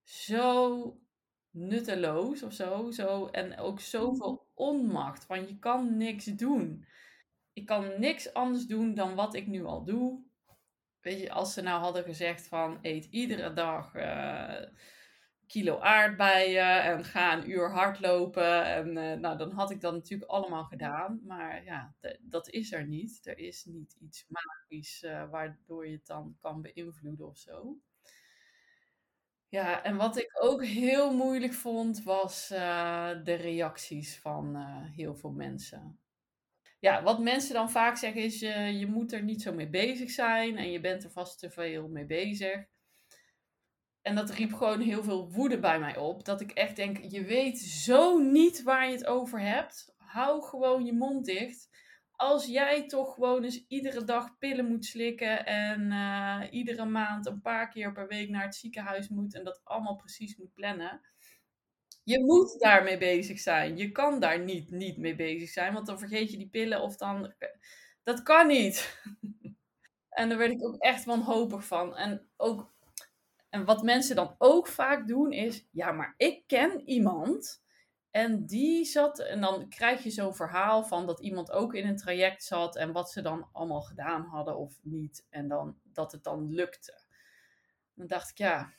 zo 0.04 1.00
nutteloos 1.50 2.44
of 2.44 2.54
zo. 2.54 2.92
zo 2.92 3.28
en 3.28 3.58
ook 3.58 3.80
zoveel 3.80 4.48
onmacht. 4.54 5.28
Want 5.28 5.50
je 5.50 5.60
kan 5.60 5.98
niks 5.98 6.26
doen. 6.26 6.86
Ik 7.54 7.66
kan 7.66 8.00
niks 8.00 8.34
anders 8.34 8.66
doen 8.66 8.94
dan 8.94 9.16
wat 9.16 9.34
ik 9.34 9.48
nu 9.48 9.64
al 9.64 9.84
doe. 9.84 10.30
Weet 11.02 11.20
je, 11.20 11.32
als 11.32 11.54
ze 11.54 11.62
nou 11.62 11.82
hadden 11.82 12.04
gezegd 12.04 12.48
van 12.48 12.80
eet 12.82 13.06
iedere 13.06 13.54
dag 13.54 13.96
uh, 13.96 14.62
kilo 15.48 15.80
aardbeien 15.80 16.84
en 16.84 17.04
ga 17.04 17.38
een 17.38 17.50
uur 17.50 17.72
hardlopen. 17.72 18.66
En 18.66 18.88
uh, 18.88 19.14
nou, 19.20 19.38
dan 19.38 19.52
had 19.52 19.72
ik 19.72 19.82
dat 19.82 19.94
natuurlijk 19.94 20.32
allemaal 20.32 20.64
gedaan. 20.64 21.22
Maar 21.26 21.64
ja, 21.64 21.96
dat 22.20 22.50
is 22.50 22.72
er 22.72 22.88
niet. 22.88 23.20
Er 23.24 23.38
is 23.38 23.66
niet 23.66 23.96
iets 24.00 24.26
magisch 24.28 25.04
uh, 25.04 25.30
waardoor 25.30 25.88
je 25.88 25.94
het 25.94 26.06
dan 26.06 26.38
kan 26.40 26.62
beïnvloeden 26.62 27.28
of 27.28 27.38
zo. 27.38 27.78
Ja, 29.50 29.84
en 29.84 29.96
wat 29.96 30.18
ik 30.18 30.32
ook 30.42 30.66
heel 30.66 31.14
moeilijk 31.14 31.54
vond, 31.54 32.04
was 32.04 32.48
de 32.48 33.38
reacties 33.42 34.20
van 34.20 34.56
heel 34.96 35.16
veel 35.16 35.32
mensen. 35.32 36.01
Ja, 36.82 37.04
wat 37.04 37.20
mensen 37.20 37.54
dan 37.54 37.72
vaak 37.72 37.98
zeggen 37.98 38.22
is, 38.22 38.40
je 38.40 38.86
moet 38.90 39.12
er 39.12 39.24
niet 39.24 39.42
zo 39.42 39.54
mee 39.54 39.70
bezig 39.70 40.10
zijn 40.10 40.58
en 40.58 40.72
je 40.72 40.80
bent 40.80 41.04
er 41.04 41.12
vast 41.12 41.40
te 41.40 41.52
veel 41.52 41.88
mee 41.88 42.06
bezig. 42.06 42.66
En 44.02 44.16
dat 44.16 44.30
riep 44.30 44.54
gewoon 44.54 44.80
heel 44.80 45.04
veel 45.04 45.32
woede 45.32 45.60
bij 45.60 45.80
mij 45.80 45.98
op. 45.98 46.26
Dat 46.26 46.42
ik 46.42 46.52
echt 46.52 46.76
denk, 46.76 46.98
je 46.98 47.24
weet 47.24 47.60
zo 47.60 48.18
niet 48.18 48.64
waar 48.64 48.88
je 48.88 48.92
het 48.92 49.06
over 49.06 49.40
hebt. 49.40 49.94
Hou 49.98 50.42
gewoon 50.44 50.86
je 50.86 50.94
mond 50.94 51.26
dicht. 51.26 51.70
Als 52.12 52.46
jij 52.46 52.88
toch 52.88 53.14
gewoon 53.14 53.44
eens 53.44 53.66
iedere 53.68 54.04
dag 54.04 54.38
pillen 54.38 54.66
moet 54.66 54.86
slikken 54.86 55.46
en 55.46 55.92
uh, 55.92 56.44
iedere 56.52 56.86
maand 56.86 57.26
een 57.26 57.42
paar 57.42 57.70
keer 57.70 57.92
per 57.92 58.08
week 58.08 58.30
naar 58.30 58.44
het 58.44 58.56
ziekenhuis 58.56 59.10
moet 59.10 59.36
en 59.36 59.44
dat 59.44 59.62
allemaal 59.64 59.96
precies 59.96 60.38
moet 60.38 60.54
plannen. 60.54 61.02
Je 62.04 62.24
moet 62.24 62.60
daarmee 62.60 62.98
bezig 62.98 63.40
zijn. 63.40 63.78
Je 63.78 63.92
kan 63.92 64.20
daar 64.20 64.40
niet, 64.40 64.72
niet 64.72 64.98
mee 64.98 65.16
bezig 65.16 65.50
zijn, 65.50 65.74
want 65.74 65.86
dan 65.86 66.00
vergeet 66.00 66.32
je 66.32 66.38
die 66.38 66.50
pillen 66.50 66.82
of 66.82 66.98
dan. 66.98 67.34
Dat 68.04 68.24
kan 68.24 68.48
niet. 68.48 69.02
en 70.10 70.30
daar 70.30 70.38
werd 70.38 70.52
ik 70.52 70.64
ook 70.64 70.78
echt 70.78 71.06
wanhopig 71.06 71.66
van. 71.66 71.96
En 71.96 72.30
ook 72.38 72.72
en 73.52 73.66
wat 73.66 73.84
mensen 73.84 74.16
dan 74.16 74.36
ook 74.38 74.68
vaak 74.68 75.08
doen 75.08 75.32
is, 75.32 75.66
ja, 75.72 75.92
maar 75.92 76.14
ik 76.18 76.44
ken 76.48 76.82
iemand 76.90 77.62
en 78.12 78.46
die 78.46 78.86
zat, 78.86 79.20
en 79.20 79.42
dan 79.42 79.70
krijg 79.70 80.04
je 80.04 80.10
zo'n 80.10 80.36
verhaal 80.36 80.84
van 80.84 81.06
dat 81.06 81.20
iemand 81.20 81.52
ook 81.52 81.74
in 81.74 81.88
een 81.88 81.98
traject 81.98 82.44
zat 82.44 82.76
en 82.76 82.92
wat 82.92 83.12
ze 83.12 83.22
dan 83.22 83.50
allemaal 83.52 83.82
gedaan 83.82 84.26
hadden 84.26 84.58
of 84.58 84.80
niet. 84.82 85.26
En 85.30 85.48
dan 85.48 85.78
dat 85.84 86.12
het 86.12 86.24
dan 86.24 86.54
lukte. 86.54 87.02
Dan 87.94 88.08
dacht 88.08 88.30
ik, 88.30 88.38
ja, 88.38 88.74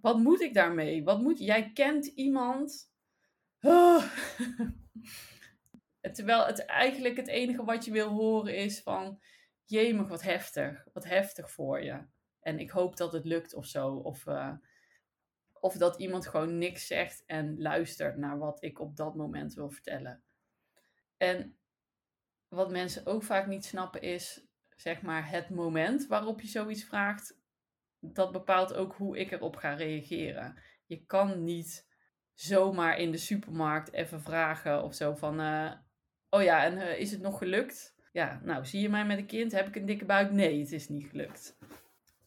wat 0.00 0.18
moet 0.18 0.40
ik 0.40 0.54
daarmee? 0.54 1.04
Wat 1.04 1.20
moet, 1.20 1.38
jij 1.38 1.72
kent 1.72 2.06
iemand. 2.06 2.92
Terwijl 6.12 6.46
het 6.46 6.64
eigenlijk 6.64 7.16
het 7.16 7.28
enige 7.28 7.64
wat 7.64 7.84
je 7.84 7.90
wil 7.90 8.08
horen 8.08 8.56
is 8.56 8.82
van, 8.82 9.22
jemig, 9.64 10.08
wat 10.08 10.22
heftig. 10.22 10.86
Wat 10.92 11.04
heftig 11.04 11.50
voor 11.50 11.82
je. 11.82 12.06
En 12.40 12.58
ik 12.58 12.70
hoop 12.70 12.96
dat 12.96 13.12
het 13.12 13.24
lukt 13.24 13.54
of 13.54 13.66
zo. 13.66 13.94
Of, 13.94 14.26
uh, 14.26 14.52
of 15.52 15.74
dat 15.74 15.98
iemand 15.98 16.26
gewoon 16.26 16.58
niks 16.58 16.86
zegt 16.86 17.22
en 17.26 17.60
luistert 17.60 18.16
naar 18.16 18.38
wat 18.38 18.62
ik 18.62 18.80
op 18.80 18.96
dat 18.96 19.14
moment 19.14 19.54
wil 19.54 19.70
vertellen. 19.70 20.22
En 21.16 21.58
wat 22.48 22.70
mensen 22.70 23.06
ook 23.06 23.22
vaak 23.22 23.46
niet 23.46 23.64
snappen 23.64 24.02
is, 24.02 24.46
zeg 24.76 25.02
maar, 25.02 25.30
het 25.30 25.50
moment 25.50 26.06
waarop 26.06 26.40
je 26.40 26.48
zoiets 26.48 26.84
vraagt. 26.84 27.37
Dat 28.00 28.32
bepaalt 28.32 28.74
ook 28.74 28.94
hoe 28.94 29.18
ik 29.18 29.30
erop 29.30 29.56
ga 29.56 29.74
reageren. 29.74 30.58
Je 30.86 31.04
kan 31.06 31.44
niet 31.44 31.86
zomaar 32.34 32.98
in 32.98 33.10
de 33.10 33.18
supermarkt 33.18 33.92
even 33.92 34.20
vragen 34.20 34.82
of 34.82 34.94
zo 34.94 35.14
van, 35.14 35.40
uh, 35.40 35.72
oh 36.30 36.42
ja, 36.42 36.64
en 36.64 36.76
uh, 36.76 36.98
is 36.98 37.10
het 37.10 37.20
nog 37.20 37.38
gelukt? 37.38 37.96
Ja, 38.12 38.40
nou, 38.42 38.66
zie 38.66 38.80
je 38.80 38.88
mij 38.88 39.04
met 39.06 39.18
een 39.18 39.26
kind? 39.26 39.52
Heb 39.52 39.68
ik 39.68 39.76
een 39.76 39.86
dikke 39.86 40.04
buik? 40.04 40.30
Nee, 40.30 40.60
het 40.60 40.72
is 40.72 40.88
niet 40.88 41.06
gelukt. 41.06 41.56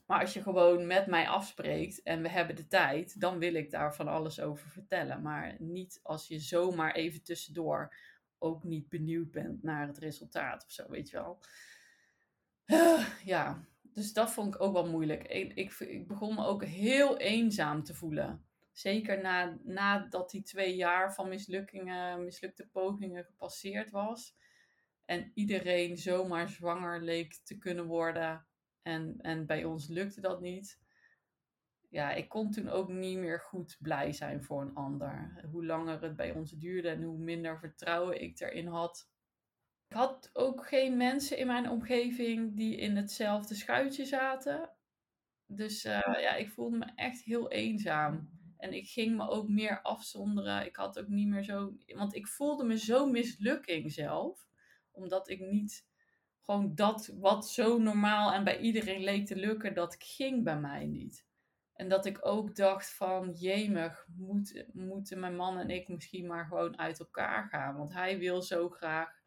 Maar 0.06 0.20
als 0.20 0.34
je 0.34 0.42
gewoon 0.42 0.88
met 0.88 1.08
mij 1.08 1.28
afspreekt 1.28 2.04
en 2.04 2.22
we 2.22 2.30
hebben 2.30 2.56
de 2.56 2.68
tijd, 2.68 3.20
dan 3.20 3.40
wil 3.40 3.54
ik 3.54 3.72
daar 3.72 3.96
van 3.96 4.08
alles 4.08 4.40
over 4.40 4.70
vertellen. 4.70 5.22
Maar 5.22 5.56
niet 5.60 6.00
als 6.04 6.28
je 6.28 6.40
zomaar 6.40 6.94
even 6.96 7.24
tussendoor 7.24 7.96
ook 8.38 8.64
niet 8.64 8.90
benieuwd 8.90 9.32
bent 9.32 9.64
naar 9.64 9.88
het 9.88 9.98
resultaat 9.98 10.66
of 10.66 10.72
zo, 10.72 10.90
weet 10.90 11.10
je 11.10 11.18
wel. 11.18 11.40
Ja, 13.24 13.66
dus 13.94 14.14
dat 14.14 14.32
vond 14.32 14.56
ik 14.56 14.62
ook 14.62 14.74
wel 14.74 14.90
moeilijk. 14.90 15.24
Ik, 15.28 15.80
ik, 15.80 16.08
begon 16.08 16.36
me 16.36 16.46
ook 16.46 16.64
heel 16.64 17.18
eenzaam 17.18 17.84
te 17.84 17.94
voelen. 17.94 18.46
Zeker 18.72 19.22
na, 19.22 19.58
nadat 19.64 20.30
die 20.30 20.42
twee 20.42 20.76
jaar 20.76 21.14
van 21.14 21.30
mislukkingen, 21.30 22.24
mislukte 22.24 22.68
pogingen 22.72 23.24
gepasseerd 23.24 23.92
was. 23.92 24.36
En 25.06 25.32
iedereen 25.34 25.98
zomaar 25.98 26.50
zwanger 26.50 27.02
leek 27.02 27.40
te 27.44 27.58
kunnen 27.58 27.86
worden 27.86 28.46
en, 28.82 29.18
en 29.22 29.46
bij 29.46 29.64
ons 29.64 29.88
lukte 29.88 30.22
dat 30.22 30.42
niet. 30.42 30.80
Ja, 31.90 32.12
ik 32.12 32.30
kon 32.30 32.52
toen 32.52 32.70
ook 32.70 32.90
niet 32.90 33.18
meer 33.18 33.40
goed 33.40 33.78
blij 33.80 34.12
zijn 34.14 34.44
voor 34.44 34.62
een 34.62 34.76
ander. 34.76 35.46
Hoe 35.52 35.66
langer 35.66 36.02
het 36.02 36.16
bij 36.16 36.32
ons 36.32 36.52
duurde 36.52 36.90
en 36.90 37.04
hoe 37.04 37.18
minder 37.18 37.60
vertrouwen 37.60 38.22
ik 38.22 38.40
erin 38.40 38.68
had. 38.68 39.11
Ik 39.92 39.98
had 39.98 40.30
ook 40.34 40.68
geen 40.68 40.98
mensen 40.98 41.38
in 41.38 41.48
mijn 41.48 41.70
omgeving 41.70 42.56
die 42.56 42.76
in 42.76 42.96
hetzelfde 42.96 43.56
schuitje 43.56 44.06
zaten. 44.06 44.70
Dus 45.46 45.86
uh, 45.86 45.92
ja, 46.00 46.36
ik 46.36 46.50
voelde 46.50 46.78
me 46.78 46.92
echt 46.96 47.24
heel 47.24 47.52
eenzaam. 47.52 48.30
En 48.58 48.74
ik 48.74 48.88
ging 48.88 49.18
me 49.18 49.30
ook 49.30 49.48
meer 49.48 49.82
afzonderen. 49.82 50.66
Ik 50.66 50.76
had 50.76 51.00
ook 51.00 51.08
niet 51.08 51.28
meer 51.28 51.44
zo. 51.44 51.78
Want 51.86 52.16
ik 52.16 52.28
voelde 52.28 52.64
me 52.64 52.78
zo 52.78 53.06
mislukking 53.06 53.92
zelf. 53.92 54.48
Omdat 54.92 55.30
ik 55.30 55.40
niet 55.40 55.88
gewoon 56.40 56.76
dat 56.76 57.14
wat 57.20 57.50
zo 57.50 57.78
normaal 57.78 58.34
en 58.34 58.44
bij 58.44 58.60
iedereen 58.60 59.04
leek 59.04 59.26
te 59.26 59.36
lukken, 59.36 59.74
dat 59.74 59.96
ging 60.00 60.44
bij 60.44 60.60
mij 60.60 60.86
niet. 60.86 61.26
En 61.74 61.90
dat 61.90 62.06
ik 62.06 62.26
ook 62.26 62.56
dacht 62.56 62.94
van, 62.94 63.32
jemig, 63.32 64.08
moet, 64.18 64.66
moeten 64.74 65.20
mijn 65.20 65.36
man 65.36 65.58
en 65.58 65.70
ik 65.70 65.88
misschien 65.88 66.28
maar 66.28 66.46
gewoon 66.46 66.78
uit 66.78 67.00
elkaar 67.00 67.48
gaan. 67.48 67.78
Want 67.78 67.94
hij 67.94 68.20
wil 68.20 68.42
zo 68.42 68.70
graag 68.70 69.21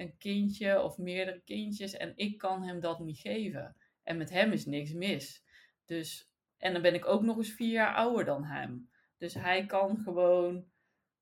een 0.00 0.16
kindje 0.18 0.82
of 0.82 0.98
meerdere 0.98 1.40
kindjes 1.44 1.96
en 1.96 2.12
ik 2.16 2.38
kan 2.38 2.62
hem 2.62 2.80
dat 2.80 3.00
niet 3.00 3.18
geven. 3.18 3.76
En 4.02 4.16
met 4.16 4.30
hem 4.30 4.52
is 4.52 4.66
niks 4.66 4.92
mis. 4.92 5.44
Dus, 5.84 6.30
en 6.56 6.72
dan 6.72 6.82
ben 6.82 6.94
ik 6.94 7.06
ook 7.06 7.22
nog 7.22 7.36
eens 7.36 7.52
vier 7.52 7.72
jaar 7.72 7.94
ouder 7.94 8.24
dan 8.24 8.44
hem. 8.44 8.90
Dus 9.18 9.34
hij 9.34 9.66
kan 9.66 9.98
gewoon 10.02 10.64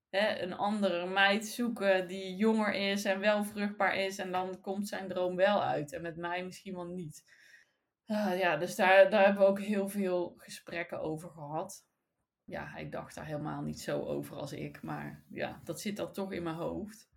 hè, 0.08 0.38
een 0.42 0.52
andere 0.52 1.06
meid 1.06 1.46
zoeken 1.46 2.08
die 2.08 2.36
jonger 2.36 2.74
is 2.74 3.04
en 3.04 3.20
wel 3.20 3.44
vruchtbaar 3.44 3.96
is. 3.96 4.18
En 4.18 4.32
dan 4.32 4.60
komt 4.60 4.88
zijn 4.88 5.08
droom 5.08 5.36
wel 5.36 5.62
uit. 5.62 5.92
En 5.92 6.02
met 6.02 6.16
mij 6.16 6.44
misschien 6.44 6.74
wel 6.74 6.86
niet. 6.86 7.24
Uh, 8.06 8.38
ja, 8.38 8.56
dus 8.56 8.76
daar, 8.76 9.10
daar 9.10 9.24
hebben 9.24 9.42
we 9.42 9.48
ook 9.48 9.60
heel 9.60 9.88
veel 9.88 10.34
gesprekken 10.36 11.00
over 11.00 11.30
gehad. 11.30 11.86
Ja, 12.44 12.66
hij 12.66 12.88
dacht 12.88 13.14
daar 13.14 13.26
helemaal 13.26 13.62
niet 13.62 13.80
zo 13.80 14.00
over 14.00 14.36
als 14.36 14.52
ik. 14.52 14.82
Maar 14.82 15.24
ja, 15.28 15.60
dat 15.64 15.80
zit 15.80 15.96
dan 15.96 16.12
toch 16.12 16.32
in 16.32 16.42
mijn 16.42 16.56
hoofd. 16.56 17.08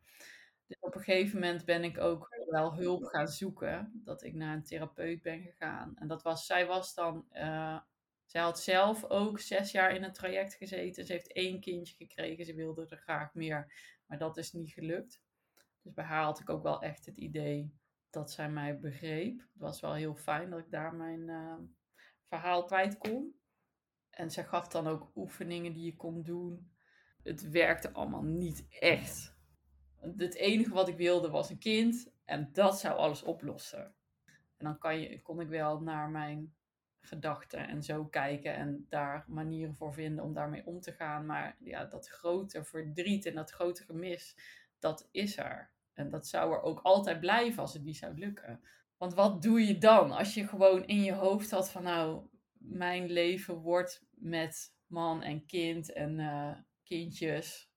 Op 0.80 0.96
een 0.96 1.02
gegeven 1.02 1.40
moment 1.40 1.66
ben 1.66 1.84
ik 1.84 1.98
ook 1.98 2.44
wel 2.50 2.76
hulp 2.76 3.04
gaan 3.04 3.28
zoeken. 3.28 4.02
Dat 4.04 4.24
ik 4.24 4.34
naar 4.34 4.56
een 4.56 4.64
therapeut 4.64 5.22
ben 5.22 5.42
gegaan. 5.42 5.96
En 5.96 6.08
dat 6.08 6.22
was, 6.22 6.46
zij 6.46 6.66
was 6.66 6.94
dan 6.94 7.26
uh, 7.34 7.80
zij 8.32 8.42
had 8.42 8.60
zelf 8.60 9.04
ook 9.04 9.40
zes 9.40 9.72
jaar 9.72 9.96
in 9.96 10.04
een 10.04 10.14
traject 10.14 10.54
gezeten. 10.54 11.06
Ze 11.06 11.12
heeft 11.12 11.34
één 11.34 11.60
kindje 11.60 11.96
gekregen. 11.96 12.46
Ze 12.46 12.54
wilde 12.54 12.86
er 12.90 12.98
graag 12.98 13.34
meer, 13.34 13.74
maar 14.06 14.18
dat 14.18 14.38
is 14.38 14.52
niet 14.52 14.72
gelukt. 14.72 15.22
Dus 15.82 15.94
bij 15.94 16.06
haar 16.06 16.24
had 16.24 16.40
ik 16.40 16.50
ook 16.50 16.64
wel 16.64 16.82
echt 16.82 17.06
het 17.06 17.18
idee 17.18 17.80
dat 18.10 18.32
zij 18.32 18.50
mij 18.50 18.80
begreep. 18.80 19.40
Het 19.40 19.62
was 19.62 19.80
wel 19.80 19.94
heel 19.94 20.16
fijn 20.16 20.50
dat 20.50 20.60
ik 20.60 20.72
daar 20.72 20.96
mijn 20.96 21.28
uh, 21.28 21.56
verhaal 22.28 22.64
kwijt 22.64 22.98
kon. 22.98 23.40
En 24.10 24.32
zij 24.32 24.46
gaf 24.46 24.68
dan 24.68 24.88
ook 24.88 25.12
oefeningen 25.16 25.74
die 25.74 25.86
je 25.86 25.96
kon 25.96 26.24
doen. 26.24 26.72
Het 27.24 27.50
werkte 27.50 27.94
allemaal 27.94 28.24
niet 28.24 28.66
echt. 28.70 29.36
Het 30.18 30.36
enige 30.36 30.74
wat 30.74 30.88
ik 30.88 30.98
wilde 30.98 31.30
was 31.30 31.50
een 31.50 31.58
kind 31.58 32.12
en 32.26 32.50
dat 32.54 32.80
zou 32.80 32.98
alles 32.98 33.24
oplossen. 33.24 33.96
En 34.58 34.66
dan 34.66 34.78
kan 34.78 35.00
je, 35.00 35.22
kon 35.22 35.40
ik 35.42 35.48
wel 35.48 35.82
naar 35.82 36.10
mijn 36.10 36.54
gedachten 37.02 37.68
en 37.68 37.84
zo 37.84 38.06
kijken 38.06 38.56
en 38.56 38.86
daar 38.90 39.26
manieren 39.28 39.76
voor 39.76 39.94
vinden 39.94 40.24
om 40.24 40.34
daarmee 40.34 40.66
om 40.66 40.82
te 40.82 40.92
gaan. 40.92 41.26
Maar 41.26 41.56
ja, 41.60 41.86
dat 41.86 42.08
grote 42.08 42.64
verdriet 42.64 43.26
en 43.26 43.36
dat 43.36 43.52
grote 43.52 43.84
gemis, 43.84 44.36
dat 44.80 45.08
is 45.12 45.38
er. 45.38 45.72
En 45.94 46.10
dat 46.10 46.28
zou 46.28 46.54
er 46.54 46.62
ook 46.62 46.80
altijd 46.80 47.20
blijven 47.20 47.62
als 47.62 47.74
het 47.74 47.84
niet 47.84 47.98
zou 47.98 48.18
lukken. 48.18 48.62
Want 48.98 49.14
wat 49.14 49.42
doe 49.42 49.68
je 49.68 49.78
dan 49.78 50.12
als 50.12 50.34
je 50.34 50.48
gewoon 50.48 50.86
in 50.86 51.04
je 51.04 51.14
hoofd 51.14 51.52
had 51.52 51.72
van 51.72 51.84
nou, 51.84 52.28
mijn 52.54 53.12
leven 53.12 53.56
wordt 53.56 54.06
met 54.10 54.76
man 54.88 55.22
en 55.24 55.46
kind 55.46 55.94
en 55.94 56.20
uh, 56.20 56.54
kindjes. 56.84 57.71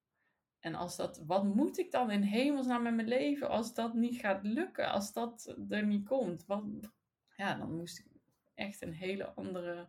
En 0.65 0.75
als 0.75 0.97
dat, 0.97 1.23
wat 1.27 1.45
moet 1.45 1.79
ik 1.79 1.91
dan 1.91 2.11
in 2.11 2.23
hemelsnaam 2.23 2.83
met 2.83 2.95
mijn 2.95 3.09
leven 3.09 3.49
als 3.49 3.75
dat 3.75 3.95
niet 3.95 4.21
gaat 4.21 4.43
lukken, 4.43 4.91
als 4.91 5.13
dat 5.13 5.55
er 5.69 5.87
niet 5.87 6.09
komt? 6.09 6.47
Wat, 6.47 6.65
ja, 7.37 7.55
dan 7.55 7.77
moest 7.77 7.99
ik 7.99 8.07
echt 8.55 8.83
een 8.83 8.93
hele 8.93 9.33
andere 9.35 9.89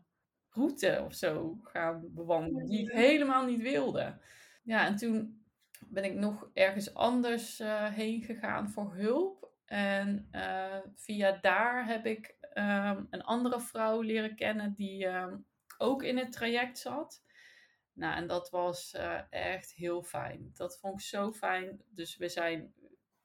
route 0.50 1.01
of 1.05 1.13
zo 1.13 1.60
gaan 1.62 2.13
bewandelen, 2.13 2.65
die 2.65 2.84
ik 2.84 2.91
helemaal 2.91 3.46
niet 3.46 3.62
wilde. 3.62 4.17
Ja, 4.63 4.86
en 4.86 4.96
toen 4.96 5.44
ben 5.88 6.03
ik 6.03 6.13
nog 6.13 6.50
ergens 6.53 6.94
anders 6.94 7.60
uh, 7.60 7.86
heen 7.86 8.22
gegaan 8.22 8.70
voor 8.70 8.96
hulp. 8.96 9.51
En 9.65 10.27
uh, 10.32 10.77
via 10.96 11.38
daar 11.41 11.88
heb 11.88 12.05
ik 12.05 12.36
um, 12.53 13.08
een 13.10 13.24
andere 13.24 13.60
vrouw 13.60 14.01
leren 14.01 14.36
kennen 14.36 14.74
die 14.74 15.05
um, 15.05 15.46
ook 15.77 16.03
in 16.03 16.17
het 16.17 16.32
traject 16.32 16.77
zat. 16.77 17.24
Nou, 17.96 18.16
en 18.16 18.28
dat 18.28 18.50
was 18.50 18.94
uh, 18.94 19.22
echt 19.30 19.74
heel 19.74 20.04
fijn. 20.04 20.50
Dat 20.54 20.80
vond 20.80 20.94
ik 20.94 21.06
zo 21.06 21.32
fijn. 21.32 21.82
Dus 21.90 22.18
we 22.18 22.30
zijn 22.30 22.74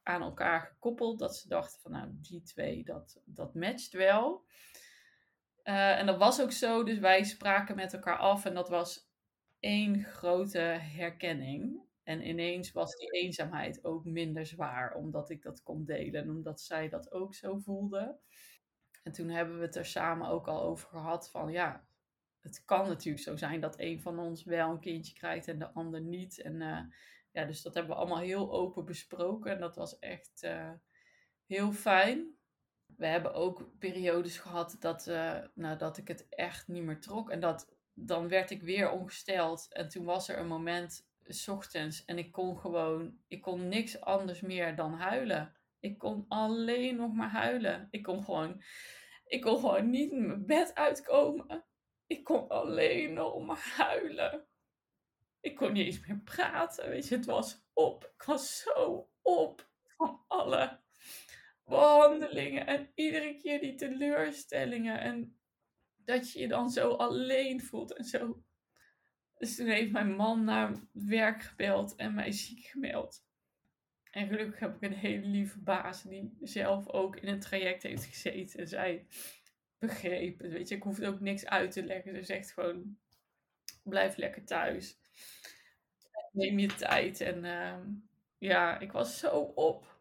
aan 0.03 0.23
elkaar 0.23 0.61
gekoppeld. 0.61 1.19
Dat 1.19 1.37
ze 1.37 1.49
dachten 1.49 1.81
van, 1.81 1.91
nou, 1.91 2.09
die 2.13 2.43
twee, 2.43 2.85
dat, 2.85 3.21
dat 3.25 3.55
matcht 3.55 3.93
wel. 3.93 4.45
Uh, 5.65 5.99
en 5.99 6.07
dat 6.07 6.19
was 6.19 6.41
ook 6.41 6.53
zo. 6.53 6.85
Dus 6.85 6.99
wij 6.99 7.25
spraken 7.25 7.77
met 7.77 7.93
elkaar 7.93 8.19
af. 8.19 8.45
En 8.45 8.55
dat 8.55 8.69
was 8.69 9.11
één 9.61 10.05
grote 10.05 10.59
herkenning. 10.81 11.81
En 12.03 12.29
ineens 12.29 12.73
was 12.73 12.97
die 12.97 13.11
eenzaamheid 13.11 13.85
ook 13.85 14.05
minder 14.05 14.47
zwaar. 14.47 14.95
Omdat 14.95 15.31
ik 15.31 15.43
dat 15.43 15.63
kon 15.63 15.85
delen. 15.85 16.23
En 16.23 16.31
omdat 16.31 16.61
zij 16.61 16.89
dat 16.89 17.13
ook 17.13 17.35
zo 17.35 17.59
voelde. 17.59 18.19
En 19.03 19.13
toen 19.13 19.29
hebben 19.29 19.59
we 19.59 19.65
het 19.65 19.77
er 19.77 19.87
samen 19.87 20.29
ook 20.29 20.49
al 20.49 20.63
over 20.63 20.89
gehad 20.89 21.31
van 21.31 21.53
ja, 21.53 21.85
het 22.41 22.65
kan 22.65 22.89
natuurlijk 22.89 23.25
zo 23.25 23.37
zijn 23.37 23.61
dat 23.61 23.79
een 23.79 24.01
van 24.01 24.19
ons 24.19 24.45
wel 24.45 24.71
een 24.71 24.81
kindje 24.81 25.15
krijgt 25.15 25.49
en 25.49 25.59
de 25.59 25.73
ander 25.73 26.01
niet. 26.01 26.41
En 26.41 26.61
uh, 26.61 26.81
ja, 27.31 27.45
dus 27.45 27.63
dat 27.63 27.75
hebben 27.75 27.93
we 27.93 27.99
allemaal 27.99 28.19
heel 28.19 28.53
open 28.53 28.85
besproken 28.85 29.53
en 29.53 29.61
dat 29.61 29.77
was 29.77 29.99
echt 29.99 30.43
uh, 30.45 30.71
heel 31.47 31.73
fijn. 31.73 32.39
We 32.97 33.07
hebben 33.07 33.35
ook 33.35 33.79
periodes 33.79 34.39
gehad 34.39 34.77
dat, 34.79 35.07
uh, 35.07 35.39
nou, 35.55 35.79
dat 35.79 35.97
ik 35.97 36.09
het 36.09 36.29
echt 36.29 36.69
niet 36.69 36.83
meer 36.83 37.01
trok 37.01 37.31
en 37.31 37.41
dat 37.41 37.79
dan 37.95 38.29
werd 38.29 38.51
ik 38.51 38.63
weer 38.63 38.91
ongesteld 38.91 39.73
en 39.73 39.89
toen 39.89 40.05
was 40.05 40.29
er 40.29 40.39
een 40.39 40.47
moment 40.47 41.09
s 41.27 41.49
ochtends 41.49 42.05
en 42.05 42.19
ik 42.19 42.33
kon 42.33 42.59
gewoon, 42.59 43.19
ik 43.29 43.43
kon 43.43 43.69
niks 43.69 44.01
anders 44.01 44.41
meer 44.41 44.77
dan 44.77 44.93
huilen. 44.93 45.55
Ik 45.81 45.99
kon 45.99 46.25
alleen 46.29 46.97
nog 46.97 47.13
maar 47.13 47.31
huilen. 47.31 47.89
Ik 47.91 48.03
kon 48.03 48.25
gewoon, 48.25 48.63
ik 49.25 49.41
kon 49.41 49.59
gewoon 49.59 49.91
niet 49.91 50.13
mijn 50.13 50.47
bed 50.47 50.75
uitkomen. 50.75 51.65
Ik 52.11 52.25
kon 52.25 52.49
alleen 52.49 53.13
nog 53.13 53.47
maar 53.47 53.73
huilen. 53.77 54.47
Ik 55.41 55.57
kon 55.57 55.73
niet 55.73 55.87
eens 55.87 56.07
meer 56.07 56.21
praten. 56.25 56.89
Weet 56.89 57.09
je, 57.09 57.17
het 57.17 57.27
was 57.27 57.65
op. 57.73 58.13
Ik 58.17 58.23
was 58.23 58.59
zo 58.59 59.11
op 59.23 59.69
van 59.85 60.25
alle 60.29 60.81
behandelingen. 61.65 62.67
En 62.67 62.91
iedere 62.95 63.37
keer 63.37 63.61
die 63.61 63.75
teleurstellingen. 63.75 65.01
En 65.01 65.41
dat 65.97 66.33
je 66.33 66.41
je 66.41 66.49
dan 66.49 66.71
zo 66.71 66.91
alleen 66.91 67.61
voelt 67.61 67.97
en 67.97 68.05
zo. 68.05 68.43
Dus 69.35 69.57
toen 69.57 69.67
heeft 69.67 69.93
mijn 69.93 70.15
man 70.15 70.45
naar 70.45 70.73
werk 70.93 71.43
gebeld 71.43 71.95
en 71.95 72.15
mij 72.15 72.33
ziek 72.33 72.65
gemeld. 72.65 73.25
En 74.11 74.29
gelukkig 74.29 74.61
heb 74.61 74.75
ik 74.75 74.83
een 74.83 74.97
hele 74.97 75.27
lieve 75.27 75.59
baas 75.59 76.03
die 76.03 76.37
zelf 76.41 76.89
ook 76.89 77.17
in 77.17 77.29
een 77.29 77.41
traject 77.41 77.83
heeft 77.83 78.05
gezeten. 78.05 78.61
En 78.61 78.69
zij 78.69 79.07
begreep 79.81 80.41
Weet 80.41 80.69
je, 80.69 80.75
ik 80.75 80.83
hoef 80.83 81.01
ook 81.01 81.21
niks 81.21 81.47
uit 81.47 81.73
te 81.73 81.85
leggen. 81.85 82.15
Ze 82.15 82.23
zegt 82.23 82.53
gewoon, 82.53 82.99
blijf 83.83 84.17
lekker 84.17 84.45
thuis. 84.45 84.99
Neem 86.33 86.59
je 86.59 86.75
tijd. 86.75 87.21
En 87.21 87.45
uh, 87.45 87.79
ja, 88.39 88.79
ik 88.79 88.93
was 88.93 89.19
zo 89.19 89.39
op. 89.41 89.99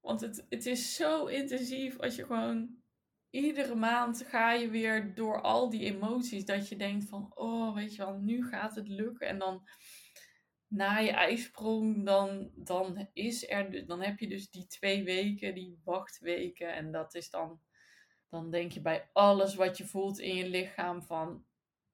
Want 0.00 0.20
het, 0.20 0.46
het 0.48 0.66
is 0.66 0.94
zo 0.94 1.26
intensief 1.26 1.98
als 1.98 2.16
je 2.16 2.26
gewoon 2.26 2.82
iedere 3.30 3.74
maand 3.74 4.24
ga 4.26 4.52
je 4.52 4.70
weer 4.70 5.14
door 5.14 5.40
al 5.40 5.70
die 5.70 5.84
emoties. 5.84 6.44
Dat 6.44 6.68
je 6.68 6.76
denkt 6.76 7.04
van, 7.04 7.32
oh, 7.34 7.74
weet 7.74 7.94
je 7.94 8.04
wel, 8.04 8.18
nu 8.18 8.46
gaat 8.46 8.74
het 8.74 8.88
lukken. 8.88 9.28
En 9.28 9.38
dan 9.38 9.68
na 10.68 10.98
je 10.98 11.10
ijsprong, 11.10 12.04
dan, 12.04 12.50
dan 12.54 13.08
is 13.12 13.48
er, 13.48 13.86
dan 13.86 14.02
heb 14.02 14.18
je 14.18 14.28
dus 14.28 14.50
die 14.50 14.66
twee 14.66 15.04
weken, 15.04 15.54
die 15.54 15.80
wachtweken. 15.84 16.74
En 16.74 16.92
dat 16.92 17.14
is 17.14 17.30
dan, 17.30 17.60
dan 18.34 18.50
denk 18.50 18.72
je 18.72 18.80
bij 18.80 19.08
alles 19.12 19.54
wat 19.54 19.78
je 19.78 19.86
voelt 19.86 20.18
in 20.18 20.36
je 20.36 20.48
lichaam 20.48 21.02
van, 21.02 21.44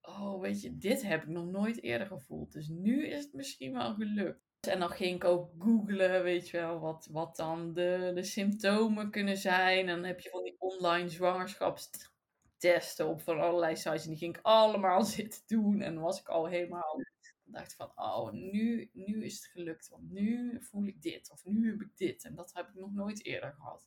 oh 0.00 0.40
weet 0.40 0.62
je, 0.62 0.78
dit 0.78 1.02
heb 1.02 1.22
ik 1.22 1.28
nog 1.28 1.46
nooit 1.46 1.82
eerder 1.82 2.06
gevoeld. 2.06 2.52
Dus 2.52 2.68
nu 2.68 3.06
is 3.06 3.24
het 3.24 3.32
misschien 3.32 3.72
wel 3.72 3.94
gelukt. 3.94 4.66
En 4.68 4.78
dan 4.78 4.90
ging 4.90 5.16
ik 5.16 5.24
ook 5.24 5.50
googlen, 5.58 6.22
weet 6.22 6.48
je 6.48 6.56
wel, 6.56 6.80
wat, 6.80 7.08
wat 7.10 7.36
dan 7.36 7.72
de, 7.72 8.12
de 8.14 8.22
symptomen 8.22 9.10
kunnen 9.10 9.36
zijn. 9.36 9.88
En 9.88 9.94
dan 9.94 10.04
heb 10.04 10.20
je 10.20 10.30
van 10.30 10.42
die 10.42 10.56
online 10.58 11.08
zwangerschapstesten 11.08 13.08
op 13.08 13.22
van 13.22 13.40
allerlei 13.40 13.76
sites. 13.76 14.04
En 14.04 14.10
die 14.10 14.18
ging 14.18 14.36
ik 14.36 14.42
allemaal 14.42 15.04
zitten 15.16 15.40
doen. 15.46 15.80
En 15.80 16.00
was 16.00 16.20
ik 16.20 16.28
al 16.28 16.46
helemaal 16.46 17.00
dacht 17.44 17.74
van, 17.74 17.92
oh, 17.94 18.32
nu, 18.32 18.90
nu 18.92 19.24
is 19.24 19.34
het 19.34 19.46
gelukt. 19.46 19.88
Want 19.88 20.10
nu 20.10 20.58
voel 20.62 20.86
ik 20.86 21.02
dit. 21.02 21.30
Of 21.30 21.44
nu 21.44 21.70
heb 21.70 21.80
ik 21.80 21.96
dit. 21.96 22.24
En 22.24 22.34
dat 22.34 22.50
heb 22.54 22.68
ik 22.68 22.74
nog 22.74 22.92
nooit 22.92 23.24
eerder 23.24 23.52
gehad. 23.52 23.86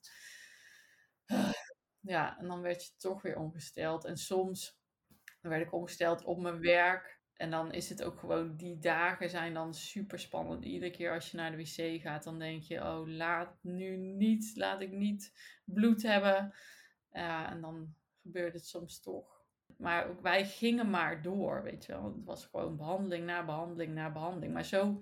Ja, 2.06 2.38
en 2.38 2.48
dan 2.48 2.62
werd 2.62 2.86
je 2.86 2.92
toch 2.98 3.22
weer 3.22 3.38
ongesteld. 3.38 4.06
En 4.06 4.18
soms 4.18 4.80
werd 5.42 5.66
ik 5.66 5.74
ongesteld 5.74 6.24
op 6.24 6.40
mijn 6.40 6.60
werk. 6.60 7.22
En 7.34 7.52
dan 7.52 7.72
is 7.72 7.90
het 7.90 8.04
ook 8.04 8.20
gewoon, 8.20 8.56
die 8.56 8.80
dagen 8.80 9.30
zijn 9.30 9.54
dan 9.54 9.74
super 9.74 10.20
spannend. 10.20 10.66
Iedere 10.66 10.92
keer 10.92 11.14
als 11.14 11.32
je 11.32 11.38
naar 11.38 11.52
de 11.52 11.58
wc 11.58 12.02
gaat, 12.02 12.24
dan 12.24 12.40
denk 12.40 12.62
je, 12.64 12.82
oh, 12.82 13.08
laat 13.08 13.58
nu 13.62 13.98
niet, 13.98 14.52
laat 14.56 14.82
ik 14.82 14.92
niet 14.92 15.32
bloed 15.66 16.02
hebben. 16.02 16.54
Ja, 17.12 17.50
en 17.52 17.62
dan 17.62 17.96
gebeurt 18.22 18.54
het 18.54 18.68
soms 18.68 19.00
toch. 19.00 19.42
Maar 19.78 20.22
wij 20.22 20.46
gingen 20.46 20.90
maar 20.90 21.22
door, 21.22 21.64
weet 21.64 21.86
je 21.86 21.92
wel. 21.92 22.04
Het 22.04 22.24
was 22.24 22.46
gewoon 22.46 22.78
behandeling 22.78 23.26
na 23.26 23.46
behandeling 23.46 23.94
na 23.94 24.12
behandeling. 24.12 24.54
Maar 24.54 24.66
zo 24.66 25.02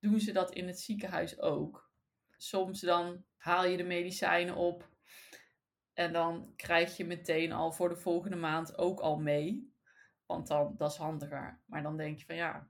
doen 0.00 0.20
ze 0.20 0.32
dat 0.32 0.52
in 0.52 0.66
het 0.66 0.80
ziekenhuis 0.80 1.40
ook. 1.40 1.90
Soms 2.36 2.80
dan 2.80 3.24
haal 3.36 3.64
je 3.64 3.76
de 3.76 3.84
medicijnen 3.84 4.56
op. 4.56 4.90
En 5.94 6.12
dan 6.12 6.52
krijg 6.56 6.96
je 6.96 7.04
meteen 7.04 7.52
al 7.52 7.72
voor 7.72 7.88
de 7.88 7.96
volgende 7.96 8.36
maand 8.36 8.78
ook 8.78 9.00
al 9.00 9.18
mee. 9.18 9.74
Want 10.26 10.46
dan, 10.46 10.74
dat 10.76 10.90
is 10.90 10.96
handiger. 10.96 11.60
Maar 11.66 11.82
dan 11.82 11.96
denk 11.96 12.18
je 12.18 12.24
van 12.24 12.36
ja, 12.36 12.68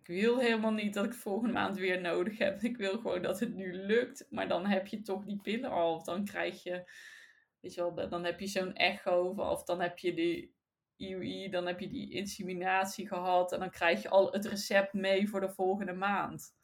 ik 0.00 0.06
wil 0.06 0.38
helemaal 0.38 0.72
niet 0.72 0.94
dat 0.94 1.04
ik 1.04 1.14
volgende 1.14 1.52
maand 1.52 1.76
weer 1.76 2.00
nodig 2.00 2.38
heb. 2.38 2.62
Ik 2.62 2.76
wil 2.76 2.98
gewoon 2.98 3.22
dat 3.22 3.40
het 3.40 3.54
nu 3.54 3.74
lukt. 3.74 4.26
Maar 4.30 4.48
dan 4.48 4.66
heb 4.66 4.86
je 4.86 5.02
toch 5.02 5.24
die 5.24 5.40
pillen 5.40 5.70
al. 5.70 6.04
Dan 6.04 6.24
krijg 6.24 6.62
je 6.62 6.90
Weet 7.64 7.74
je 7.74 7.92
wel, 7.94 8.08
dan 8.08 8.24
heb 8.24 8.40
je 8.40 8.46
zo'n 8.46 8.74
echo 8.74 9.28
of 9.28 9.64
dan 9.64 9.80
heb 9.80 9.98
je 9.98 10.14
die 10.14 10.54
IUI, 10.96 11.48
dan 11.48 11.66
heb 11.66 11.80
je 11.80 11.88
die 11.88 12.10
inseminatie 12.10 13.08
gehad 13.08 13.52
en 13.52 13.60
dan 13.60 13.70
krijg 13.70 14.02
je 14.02 14.08
al 14.08 14.32
het 14.32 14.44
recept 14.44 14.92
mee 14.92 15.28
voor 15.28 15.40
de 15.40 15.48
volgende 15.48 15.92
maand. 15.92 16.54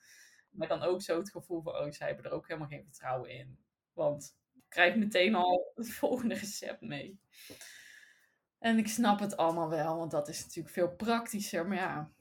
Maar 0.50 0.68
dan 0.68 0.82
ook 0.82 1.02
zo 1.02 1.18
het 1.18 1.30
gevoel 1.30 1.62
van, 1.62 1.72
oh, 1.72 1.90
zij 1.90 2.06
hebben 2.06 2.24
er 2.24 2.32
ook 2.32 2.46
helemaal 2.48 2.68
geen 2.68 2.84
vertrouwen 2.84 3.30
in. 3.30 3.58
Want 3.92 4.38
krijg 4.70 4.96
meteen 4.96 5.34
al 5.34 5.72
het 5.74 5.90
volgende 6.02 6.34
recept 6.34 6.80
mee. 6.80 7.20
En 8.58 8.78
ik 8.78 8.88
snap 8.88 9.20
het 9.20 9.36
allemaal 9.36 9.68
wel, 9.68 9.96
want 9.96 10.10
dat 10.10 10.28
is 10.28 10.42
natuurlijk 10.42 10.74
veel 10.74 10.94
praktischer. 10.96 11.66
Maar 11.66 11.76
ja, 11.76 12.12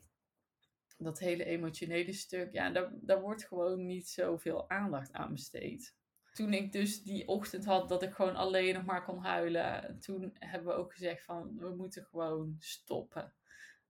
dat 0.97 1.19
hele 1.19 1.45
emotionele 1.45 2.13
stuk, 2.13 2.53
ja, 2.53 2.69
daar, 2.69 2.91
daar 3.01 3.21
wordt 3.21 3.45
gewoon 3.45 3.85
niet 3.85 4.09
zoveel 4.09 4.69
aandacht 4.69 5.13
aan 5.13 5.33
besteed 5.33 5.97
toen 6.39 6.53
ik 6.53 6.71
dus 6.71 7.03
die 7.03 7.27
ochtend 7.27 7.65
had 7.65 7.89
dat 7.89 8.03
ik 8.03 8.13
gewoon 8.13 8.35
alleen 8.35 8.73
nog 8.73 8.85
maar 8.85 9.03
kon 9.03 9.23
huilen, 9.23 9.99
toen 9.99 10.31
hebben 10.33 10.67
we 10.67 10.79
ook 10.79 10.93
gezegd 10.93 11.23
van 11.23 11.57
we 11.57 11.69
moeten 11.69 12.03
gewoon 12.03 12.55
stoppen. 12.59 13.33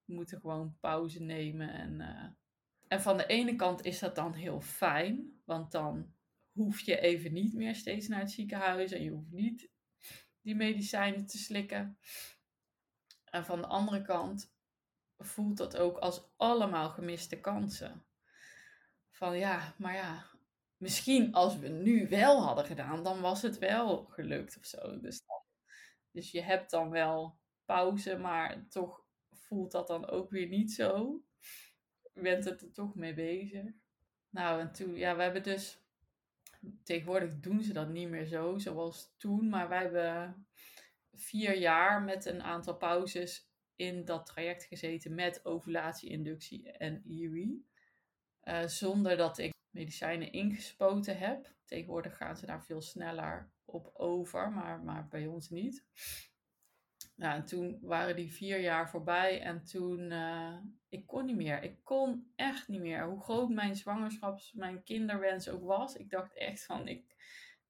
We 0.06 0.14
moeten 0.14 0.40
gewoon 0.40 0.78
pauze 0.80 1.22
nemen. 1.22 1.70
En, 1.74 2.00
uh... 2.00 2.26
en 2.88 3.02
van 3.02 3.18
de 3.18 3.26
ene 3.26 3.56
kant 3.56 3.86
is 3.86 4.00
dat 4.00 4.16
dan 4.16 4.34
heel 4.34 4.62
fijn, 4.62 5.42
want 5.46 5.72
dan 5.72 6.14
hoef 6.60 6.80
je 6.80 7.00
even 7.00 7.34
niet 7.34 7.54
meer 7.54 7.76
steeds 7.76 8.08
naar 8.08 8.20
het 8.20 8.32
ziekenhuis 8.32 8.92
en 8.92 9.04
je 9.04 9.10
hoeft 9.10 9.32
niet 9.32 9.70
die 10.42 10.56
medicijnen 10.56 11.26
te 11.26 11.38
slikken. 11.38 12.00
En 13.24 13.46
van 13.46 13.62
de 13.62 13.68
andere 13.68 14.02
kant 14.02 14.54
voelt 15.18 15.58
dat 15.58 15.78
ook 15.78 15.98
als 15.98 16.32
allemaal 16.38 16.90
gemiste 16.90 17.40
kansen. 17.40 18.06
Van 19.10 19.38
ja, 19.38 19.76
maar 19.78 19.94
ja, 19.94 20.26
misschien 20.78 21.34
als 21.34 21.58
we 21.58 21.68
nu 21.68 22.08
wel 22.08 22.44
hadden 22.44 22.66
gedaan, 22.66 23.04
dan 23.04 23.22
was 23.22 23.42
het 23.42 23.58
wel 23.58 24.06
gelukt 24.06 24.58
of 24.58 24.66
zo. 24.66 25.00
Dus, 25.00 25.22
dus 26.12 26.32
je 26.32 26.42
hebt 26.42 26.72
dan 26.72 26.90
wel 26.90 27.40
pauze, 27.66 28.18
maar 28.18 28.68
toch 28.68 29.06
voelt 29.32 29.72
dat 29.72 29.88
dan 29.88 30.10
ook 30.10 30.30
weer 30.30 30.48
niet 30.48 30.72
zo. 30.72 31.22
Je 32.14 32.22
bent 32.22 32.46
het 32.46 32.62
er 32.62 32.74
toch 32.74 32.96
mee 32.96 33.14
bezig. 33.14 33.66
Nou, 34.30 34.62
en 34.62 34.72
toen, 34.72 34.96
ja, 34.96 35.16
we 35.16 35.22
hebben 35.22 35.44
dus. 35.44 35.88
Tegenwoordig 36.84 37.40
doen 37.40 37.64
ze 37.64 37.74
dat 37.74 37.90
niet 37.90 38.10
meer 38.10 38.26
zo, 38.26 38.58
zoals 38.58 39.14
toen. 39.18 39.50
Maar 39.50 39.70
wij 39.70 39.82
hebben 39.82 40.48
vier 41.14 41.58
jaar 41.58 42.02
met 42.02 42.26
een 42.26 42.44
aantal 42.44 42.78
pauzes 42.78 43.50
in 43.76 44.06
dat 44.06 44.26
traject 44.26 44.64
gezeten 44.64 45.16
met 45.16 45.46
ovulatie-inductie 45.46 46.72
en 46.72 47.02
IUI. 47.06 47.68
Uh, 48.44 48.66
zonder 48.66 49.18
dat 49.18 49.38
ik 49.38 49.54
medicijnen 49.70 50.32
ingespoten 50.32 51.18
heb. 51.18 51.54
Tegenwoordig 51.66 52.18
gaan 52.18 52.38
ze 52.38 52.46
daar 52.46 52.64
veel 52.64 52.82
sneller 52.82 53.52
op 53.66 53.92
over, 53.94 54.52
maar, 54.52 54.80
maar 54.80 55.08
bij 55.08 55.28
ons 55.28 55.50
niet. 55.50 55.86
Nou, 57.16 57.36
en 57.36 57.46
toen 57.46 57.80
waren 57.82 58.16
die 58.16 58.34
vier 58.34 58.60
jaar 58.60 58.90
voorbij 58.90 59.42
en 59.42 59.64
toen, 59.64 60.12
uh, 60.12 60.58
ik 60.90 61.08
kon 61.08 61.26
niet 61.26 61.36
meer. 61.36 61.64
Ik 61.64 61.84
kon 61.84 62.32
echt 62.36 62.68
niet 62.68 62.82
meer. 62.82 63.06
Hoe 63.06 63.22
groot 63.22 63.50
mijn 63.50 63.76
zwangerschaps, 63.76 64.54
mijn 64.54 64.84
kinderwens 64.84 65.50
ook 65.50 65.64
was. 65.64 65.96
Ik 65.96 66.10
dacht 66.10 66.34
echt 66.34 66.66
van, 66.66 66.88
ik 66.88 67.16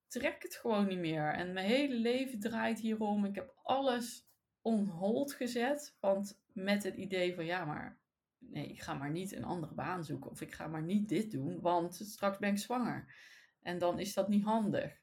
trek 0.08 0.44
het 0.44 0.56
gewoon 0.56 0.88
niet 0.88 1.00
meer. 1.00 1.34
En 1.34 1.54
mijn 1.54 1.68
hele 1.68 1.96
leven 1.96 2.40
draait 2.40 2.80
hierom. 2.80 3.26
Ik 3.26 3.36
heb 3.36 3.54
alles 3.64 4.28
on 4.62 4.88
hold 4.88 5.34
gezet. 5.34 5.98
Want 6.00 6.42
met 6.54 6.84
het 6.84 6.96
idee 6.96 7.36
van, 7.36 7.46
ja 7.46 7.66
maar, 7.66 8.00
nee, 8.38 8.68
ik 8.68 8.82
ga 8.82 8.94
maar 8.94 9.12
niet 9.12 9.36
een 9.36 9.44
andere 9.44 9.74
baan 9.74 10.04
zoeken. 10.04 10.30
Of 10.30 10.42
ik 10.42 10.54
ga 10.54 10.68
maar 10.68 10.84
niet 10.84 11.10
dit 11.10 11.32
doen, 11.32 11.62
want 11.62 11.96
straks 11.96 12.38
ben 12.38 12.50
ik 12.52 12.58
zwanger. 12.58 13.14
En 13.62 13.78
dan 13.78 14.00
is 14.00 14.14
dat 14.14 14.28
niet 14.28 14.44
handig. 14.44 14.98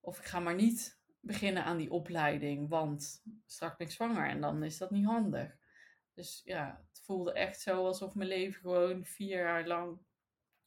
Of 0.00 0.18
ik 0.18 0.24
ga 0.24 0.40
maar 0.40 0.54
niet 0.54 0.99
beginnen 1.20 1.64
aan 1.64 1.76
die 1.76 1.90
opleiding, 1.90 2.68
want 2.68 3.22
straks 3.46 3.76
ben 3.76 3.86
ik 3.86 3.92
zwanger 3.92 4.28
en 4.28 4.40
dan 4.40 4.62
is 4.62 4.78
dat 4.78 4.90
niet 4.90 5.04
handig. 5.04 5.56
Dus 6.14 6.40
ja, 6.44 6.84
het 6.88 7.00
voelde 7.04 7.32
echt 7.32 7.60
zo 7.60 7.86
alsof 7.86 8.14
mijn 8.14 8.28
leven 8.28 8.60
gewoon 8.60 9.04
vier 9.04 9.38
jaar 9.38 9.66
lang 9.66 9.98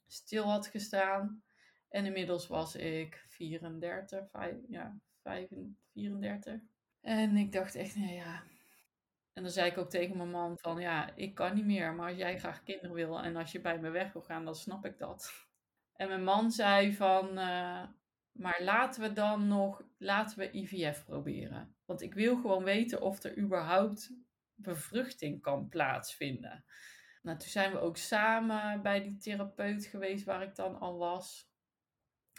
stil 0.06 0.44
had 0.44 0.66
gestaan. 0.66 1.42
En 1.88 2.06
inmiddels 2.06 2.46
was 2.46 2.76
ik 2.76 3.24
34, 3.28 4.30
5, 4.30 4.56
ja, 4.68 4.96
34. 5.92 6.60
En 7.00 7.36
ik 7.36 7.52
dacht 7.52 7.74
echt, 7.74 7.96
nee 7.96 8.14
ja. 8.14 8.42
En 9.32 9.42
dan 9.42 9.52
zei 9.52 9.70
ik 9.70 9.78
ook 9.78 9.90
tegen 9.90 10.16
mijn 10.16 10.30
man 10.30 10.58
van, 10.58 10.80
ja, 10.80 11.14
ik 11.14 11.34
kan 11.34 11.54
niet 11.54 11.64
meer, 11.64 11.94
maar 11.94 12.08
als 12.08 12.18
jij 12.18 12.38
graag 12.38 12.62
kinderen 12.62 12.92
wil 12.92 13.22
en 13.22 13.36
als 13.36 13.52
je 13.52 13.60
bij 13.60 13.78
me 13.78 13.90
weg 13.90 14.12
wil 14.12 14.22
gaan, 14.22 14.44
dan 14.44 14.54
snap 14.54 14.84
ik 14.84 14.98
dat. 14.98 15.32
En 15.92 16.08
mijn 16.08 16.24
man 16.24 16.50
zei 16.50 16.94
van, 16.94 17.38
uh, 17.38 17.82
maar 18.34 18.62
laten 18.62 19.02
we 19.02 19.12
dan 19.12 19.48
nog, 19.48 19.82
laten 19.98 20.38
we 20.38 20.50
IVF 20.50 21.04
proberen. 21.04 21.74
Want 21.84 22.02
ik 22.02 22.14
wil 22.14 22.36
gewoon 22.36 22.64
weten 22.64 23.00
of 23.00 23.22
er 23.22 23.38
überhaupt 23.38 24.12
bevruchting 24.54 25.42
kan 25.42 25.68
plaatsvinden. 25.68 26.64
Nou, 27.22 27.38
toen 27.38 27.48
zijn 27.48 27.72
we 27.72 27.78
ook 27.78 27.96
samen 27.96 28.82
bij 28.82 29.02
die 29.02 29.16
therapeut 29.16 29.86
geweest 29.86 30.24
waar 30.24 30.42
ik 30.42 30.54
dan 30.54 30.78
al 30.80 30.98
was. 30.98 31.50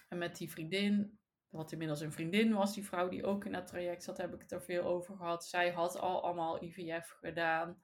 En 0.09 0.17
met 0.17 0.37
die 0.37 0.51
vriendin, 0.51 1.19
wat 1.49 1.71
inmiddels 1.71 2.01
een 2.01 2.11
vriendin 2.11 2.53
was, 2.53 2.73
die 2.73 2.85
vrouw 2.85 3.09
die 3.09 3.25
ook 3.25 3.45
in 3.45 3.51
dat 3.51 3.67
traject 3.67 4.03
zat, 4.03 4.17
heb 4.17 4.33
ik 4.33 4.41
het 4.41 4.51
er 4.51 4.61
veel 4.61 4.83
over 4.83 5.15
gehad. 5.15 5.45
Zij 5.45 5.71
had 5.71 5.97
al 5.97 6.23
allemaal 6.23 6.63
IVF 6.63 7.09
gedaan. 7.09 7.81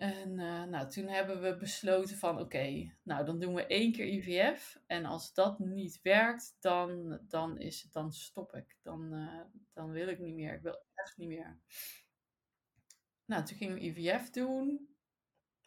En 0.00 0.38
uh, 0.38 0.64
nou, 0.64 0.88
toen 0.88 1.06
hebben 1.06 1.42
we 1.42 1.56
besloten 1.56 2.16
van 2.16 2.38
oké, 2.38 2.92
nou 3.02 3.24
dan 3.24 3.38
doen 3.38 3.54
we 3.54 3.66
één 3.66 3.92
keer 3.92 4.06
IVF. 4.06 4.80
En 4.86 5.04
als 5.04 5.34
dat 5.34 5.58
niet 5.58 6.00
werkt, 6.02 6.56
dan, 6.60 7.18
dan, 7.28 7.58
is 7.58 7.82
het, 7.82 7.92
dan 7.92 8.12
stop 8.12 8.54
ik. 8.54 8.76
Dan, 8.82 9.14
uh, 9.14 9.40
dan 9.74 9.90
wil 9.90 10.08
ik 10.08 10.18
niet 10.18 10.34
meer. 10.34 10.54
Ik 10.54 10.62
wil 10.62 10.82
echt 10.94 11.16
niet 11.16 11.28
meer. 11.28 11.58
Nou, 13.24 13.44
toen 13.44 13.56
gingen 13.56 13.74
we 13.74 13.80
IVF 13.80 14.30
doen. 14.30 14.88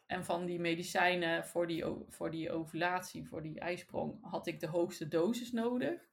En 0.06 0.24
van 0.24 0.46
die 0.46 0.60
medicijnen 0.60 1.46
voor 1.46 1.66
die, 1.66 1.84
voor 2.08 2.30
die 2.30 2.50
ovulatie, 2.50 3.26
voor 3.28 3.42
die 3.42 3.60
ijsprong, 3.60 4.18
had 4.20 4.46
ik 4.46 4.60
de 4.60 4.68
hoogste 4.68 5.08
dosis 5.08 5.52
nodig. 5.52 6.08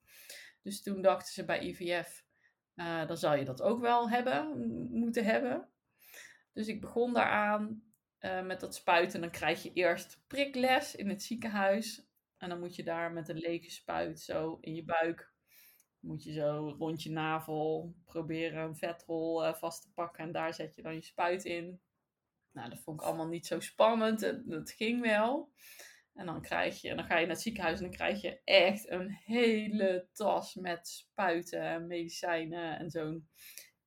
Dus 0.62 0.84
toen 0.84 1.02
dachten 1.02 1.34
ze 1.34 1.46
bij 1.46 1.60
IVF, 1.60 2.26
uh, 2.76 3.08
dan 3.08 3.18
zal 3.18 3.36
je 3.36 3.46
dat 3.46 3.62
ook 3.62 3.80
wel 3.80 4.10
hebben, 4.10 4.58
moeten 4.92 5.26
hebben. 5.26 5.70
Dus 6.54 6.68
ik 6.68 6.82
begon 6.82 7.14
daaraan. 7.14 7.90
Uh, 8.22 8.46
met 8.46 8.60
dat 8.60 8.76
spuiten. 8.76 9.22
Dan 9.22 9.32
krijg 9.32 9.64
je 9.64 9.74
eerst 9.74 10.24
prikles 10.28 10.96
in 10.96 11.10
het 11.10 11.24
ziekenhuis. 11.24 12.10
En 12.38 12.50
dan 12.50 12.60
moet 12.60 12.76
je 12.76 12.84
daar 12.84 13.12
met 13.12 13.30
een 13.30 13.38
lege 13.38 13.70
spuit 13.70 14.20
zo 14.20 14.58
in 14.62 14.76
je 14.76 14.84
buik. 14.84 15.34
Moet 16.00 16.24
je 16.24 16.34
zo 16.34 16.76
rond 16.78 17.04
je 17.04 17.12
navel 17.12 17.96
proberen 18.06 18.64
een 18.64 18.76
vetrol 18.76 19.46
uh, 19.46 19.54
vast 19.54 19.82
te 19.82 19.92
pakken. 19.94 20.24
En 20.24 20.32
daar 20.32 20.54
zet 20.54 20.76
je 20.76 20.82
dan 20.82 20.94
je 20.94 21.02
spuit 21.02 21.46
in. 21.46 21.82
Nou, 22.52 22.70
dat 22.70 22.80
vond 22.80 23.02
ik 23.02 23.08
allemaal 23.08 23.28
niet 23.28 23.46
zo 23.46 23.60
spannend. 23.60 24.22
Het, 24.22 24.72
ging 24.72 25.02
wel. 25.02 25.52
En 26.14 26.26
dan, 26.26 26.42
krijg 26.42 26.82
je, 26.82 26.96
dan 26.96 27.06
ga 27.06 27.18
je 27.18 27.26
naar 27.26 27.36
het 27.36 27.44
ziekenhuis 27.44 27.78
en 27.78 27.84
dan 27.84 27.96
krijg 27.96 28.22
je 28.22 28.42
echt 28.44 28.90
een 28.90 29.10
hele 29.10 30.08
tas 30.14 30.56
met 30.56 30.88
spuiten 30.88 31.62
en 31.62 31.88
medicijnen. 31.88 32.80
En 32.80 32.90
zo'n 32.90 33.30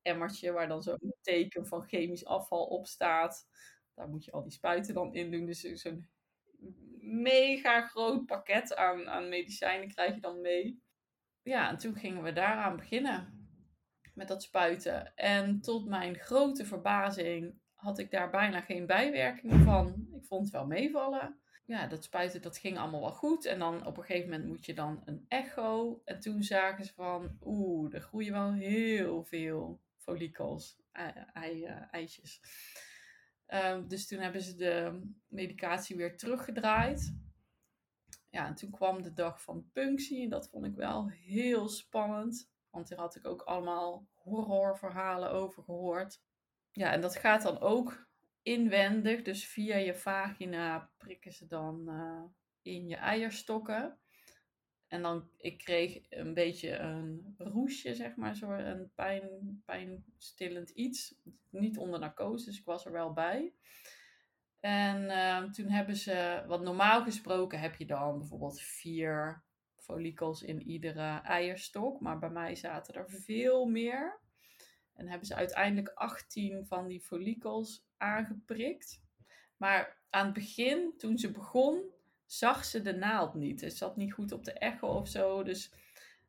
emmertje 0.01 0.51
waar 0.51 0.67
dan 0.67 0.81
zo'n 0.81 1.15
teken 1.21 1.67
van 1.67 1.87
chemisch 1.87 2.25
afval 2.25 2.65
op 2.65 2.87
staat. 2.87 3.47
Daar 3.95 4.09
moet 4.09 4.25
je 4.25 4.31
al 4.31 4.43
die 4.43 4.51
spuiten 4.51 4.93
dan 4.93 5.13
in 5.13 5.31
doen. 5.31 5.45
Dus 5.45 5.61
zo'n 5.61 6.07
mega 6.99 7.87
groot 7.87 8.25
pakket 8.25 8.75
aan, 8.75 9.09
aan 9.09 9.29
medicijnen 9.29 9.87
krijg 9.87 10.15
je 10.15 10.21
dan 10.21 10.41
mee. 10.41 10.83
Ja, 11.41 11.69
en 11.69 11.77
toen 11.77 11.95
gingen 11.95 12.23
we 12.23 12.33
daaraan 12.33 12.75
beginnen. 12.75 13.49
Met 14.13 14.27
dat 14.27 14.43
spuiten. 14.43 15.15
En 15.15 15.61
tot 15.61 15.85
mijn 15.85 16.15
grote 16.15 16.65
verbazing 16.65 17.59
had 17.73 17.99
ik 17.99 18.11
daar 18.11 18.29
bijna 18.29 18.61
geen 18.61 18.85
bijwerkingen 18.85 19.63
van. 19.63 20.07
Ik 20.13 20.25
vond 20.25 20.43
het 20.43 20.51
wel 20.51 20.65
meevallen. 20.65 21.39
Ja, 21.65 21.87
dat 21.87 22.03
spuiten 22.03 22.41
dat 22.41 22.57
ging 22.57 22.77
allemaal 22.77 23.01
wel 23.01 23.11
goed. 23.11 23.45
En 23.45 23.59
dan 23.59 23.85
op 23.85 23.97
een 23.97 24.03
gegeven 24.03 24.29
moment 24.29 24.47
moet 24.47 24.65
je 24.65 24.73
dan 24.73 25.01
een 25.05 25.25
echo. 25.27 26.01
En 26.05 26.19
toen 26.19 26.43
zagen 26.43 26.85
ze 26.85 26.93
van, 26.93 27.37
oeh, 27.41 27.93
er 27.93 28.01
groeien 28.01 28.33
wel 28.33 28.53
heel 28.53 29.23
veel 29.23 29.81
follicels, 29.97 30.77
ei, 31.33 31.65
eitjes. 31.91 32.41
Ehm, 33.45 33.87
dus 33.87 34.07
toen 34.07 34.19
hebben 34.19 34.41
ze 34.41 34.55
de 34.55 35.01
medicatie 35.27 35.95
weer 35.95 36.17
teruggedraaid. 36.17 37.15
Ja, 38.29 38.47
en 38.47 38.55
toen 38.55 38.71
kwam 38.71 39.01
de 39.01 39.13
dag 39.13 39.41
van 39.41 39.69
punctie. 39.71 40.23
En 40.23 40.29
dat 40.29 40.49
vond 40.49 40.65
ik 40.65 40.75
wel 40.75 41.09
heel 41.09 41.67
spannend. 41.67 42.49
Want 42.69 42.87
daar 42.89 42.99
had 42.99 43.15
ik 43.15 43.25
ook 43.27 43.41
allemaal 43.41 44.07
horrorverhalen 44.13 45.31
over 45.31 45.63
gehoord. 45.63 46.21
Ja, 46.71 46.91
en 46.91 47.01
dat 47.01 47.15
gaat 47.15 47.41
dan 47.41 47.59
ook 47.59 48.07
inwendig. 48.41 49.21
Dus 49.21 49.47
via 49.47 49.75
je 49.75 49.95
vagina 49.95 50.91
prikken 50.97 51.31
ze 51.31 51.47
dan 51.47 51.89
uh, 51.89 52.23
in 52.61 52.87
je 52.87 52.95
eierstokken. 52.95 53.99
En 54.95 55.01
dan, 55.01 55.29
ik 55.37 55.57
kreeg 55.57 55.99
een 56.09 56.33
beetje 56.33 56.77
een 56.77 57.35
roesje, 57.37 57.95
zeg 57.95 58.15
maar, 58.15 58.35
zo 58.35 58.51
een 58.51 58.91
pijn, 58.95 59.61
pijnstillend 59.65 60.69
iets. 60.69 61.15
Niet 61.49 61.77
onder 61.77 61.99
narcose, 61.99 62.45
dus 62.45 62.59
ik 62.59 62.65
was 62.65 62.85
er 62.85 62.91
wel 62.91 63.13
bij. 63.13 63.53
En 64.59 65.03
uh, 65.03 65.43
toen 65.51 65.69
hebben 65.69 65.95
ze, 65.95 66.43
wat 66.47 66.61
normaal 66.61 67.03
gesproken 67.03 67.59
heb 67.59 67.75
je 67.75 67.85
dan 67.85 68.17
bijvoorbeeld 68.17 68.61
vier 68.61 69.43
follicels 69.77 70.41
in 70.41 70.61
iedere 70.61 71.21
eierstok. 71.21 71.99
Maar 71.99 72.19
bij 72.19 72.29
mij 72.29 72.55
zaten 72.55 72.93
er 72.93 73.09
veel 73.09 73.65
meer. 73.65 74.19
En 74.93 75.07
hebben 75.07 75.27
ze 75.27 75.35
uiteindelijk 75.35 75.89
18 75.89 76.65
van 76.65 76.87
die 76.87 77.01
follicels 77.01 77.85
aangeprikt. 77.97 79.03
Maar 79.57 80.01
aan 80.09 80.25
het 80.25 80.33
begin, 80.33 80.93
toen 80.97 81.17
ze 81.17 81.31
begon, 81.31 81.93
zag 82.25 82.65
ze 82.65 82.81
de 82.81 82.93
naald 82.93 83.33
niet. 83.33 83.61
Het 83.61 83.77
zat 83.77 83.95
niet 83.95 84.13
goed 84.13 84.31
op 84.31 84.43
de 84.43 84.53
echo 84.53 84.87
of 84.87 85.07
zo. 85.07 85.43
Dus 85.43 85.71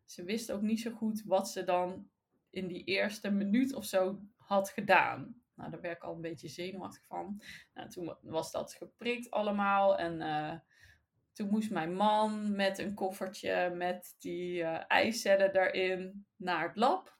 ze 0.04 0.24
wist 0.24 0.52
ook 0.52 0.62
niet 0.62 0.80
zo 0.80 0.90
goed 0.90 1.22
wat 1.24 1.50
ze 1.50 1.64
dan 1.64 2.08
in 2.50 2.66
die 2.66 2.84
eerste 2.84 3.30
minuut 3.30 3.74
of 3.74 3.84
zo 3.84 4.20
had 4.36 4.70
gedaan. 4.70 5.40
Nou, 5.54 5.70
daar 5.70 5.80
werd 5.80 5.96
ik 5.96 6.02
al 6.02 6.14
een 6.14 6.20
beetje 6.20 6.48
zenuwachtig 6.48 7.04
van. 7.06 7.42
Nou, 7.74 7.88
toen 7.88 8.16
was 8.20 8.50
dat 8.50 8.72
geprikt 8.72 9.30
allemaal. 9.30 9.98
En 9.98 10.20
uh, 10.20 10.54
toen 11.32 11.48
moest 11.48 11.70
mijn 11.70 11.94
man 11.94 12.56
met 12.56 12.78
een 12.78 12.94
koffertje 12.94 13.70
met 13.70 14.14
die 14.18 14.60
uh, 14.60 14.90
eicellen 14.90 15.52
daarin 15.52 16.26
naar 16.36 16.66
het 16.68 16.76
lab. 16.76 17.18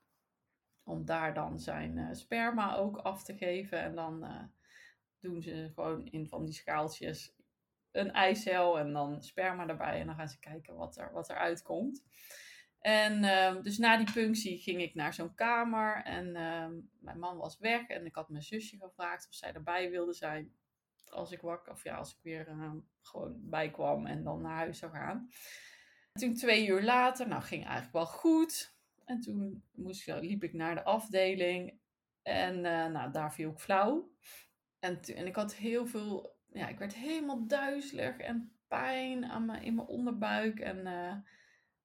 Om 0.82 1.04
daar 1.04 1.34
dan 1.34 1.60
zijn 1.60 1.96
uh, 1.96 2.08
sperma 2.12 2.76
ook 2.76 2.96
af 2.96 3.22
te 3.22 3.36
geven. 3.36 3.80
En 3.80 3.94
dan 3.94 4.26
doen 5.20 5.42
ze 5.42 5.70
gewoon 5.74 6.06
in 6.06 6.28
van 6.28 6.44
die 6.44 6.54
schaaltjes 6.54 7.36
een 7.96 8.12
eicel 8.12 8.78
en 8.78 8.92
dan 8.92 9.22
sperma 9.22 9.66
erbij. 9.66 10.00
En 10.00 10.06
dan 10.06 10.14
gaan 10.16 10.28
ze 10.28 10.38
kijken 10.38 10.76
wat 10.76 10.96
er, 10.96 11.12
wat 11.12 11.28
er 11.28 11.37
uitkomt. 11.37 12.04
En 12.80 13.24
ehm, 13.24 13.62
dus 13.62 13.78
na 13.78 13.96
die 13.96 14.12
punctie 14.12 14.59
ging 14.59 14.80
ik 14.80 14.94
naar 14.94 15.14
zo'n 15.14 15.35
kamer. 15.35 16.02
En 16.04 16.37
ehm, 16.37 16.72
mijn 17.00 17.18
man 17.18 17.37
was 17.37 17.59
weg. 17.59 17.87
En 17.87 18.06
ik 18.06 18.14
had 18.14 18.28
mijn 18.28 18.42
zusje 18.42 18.76
gevraagd 18.78 19.28
of 19.28 19.35
zij 19.35 19.52
erbij 19.52 19.90
wilde 19.90 20.12
zijn. 20.12 20.54
Als 21.06 21.30
ik 21.32 21.40
wakker, 21.40 21.72
of 21.72 21.85
ja, 21.85 21.96
als 21.96 22.11
ik 22.11 22.18
weer 22.22 22.48
ehm, 22.48 22.78
gewoon 23.00 23.37
bijkwam 23.40 24.06
en 24.06 24.22
dan 24.22 24.42
naar 24.42 24.56
huis 24.56 24.78
zou 24.78 24.92
gaan. 24.92 25.28
toen 26.12 26.35
twee 26.35 26.66
uur 26.66 26.82
later, 26.82 27.28
nou 27.28 27.42
ging 27.42 27.64
eigenlijk 27.64 27.92
wel 27.92 28.06
goed. 28.06 28.74
En 29.04 29.20
toen 29.20 29.64
moest, 29.74 30.06
liep 30.06 30.42
ik 30.42 30.52
naar 30.52 30.74
de 30.74 30.85
afdeling. 30.85 31.78
En 32.22 32.56
uh, 32.56 32.87
nou, 32.87 33.12
daar 33.12 33.32
viel 33.32 33.50
ik 33.50 33.59
flauw. 33.59 34.11
En, 34.78 35.00
en 35.00 35.26
ik 35.26 35.37
had 35.37 35.54
heel 35.54 35.87
veel, 35.87 36.36
ja, 36.52 36.68
ik 36.68 36.78
werd 36.78 36.94
helemaal 36.94 37.46
duizelig 37.46 38.16
en 38.16 38.52
pijn 38.68 39.24
aan 39.24 39.44
mijn, 39.44 39.62
in 39.62 39.74
mijn 39.74 39.88
onderbuik. 39.88 40.61
En, 40.61 40.87
uh, 40.87 41.14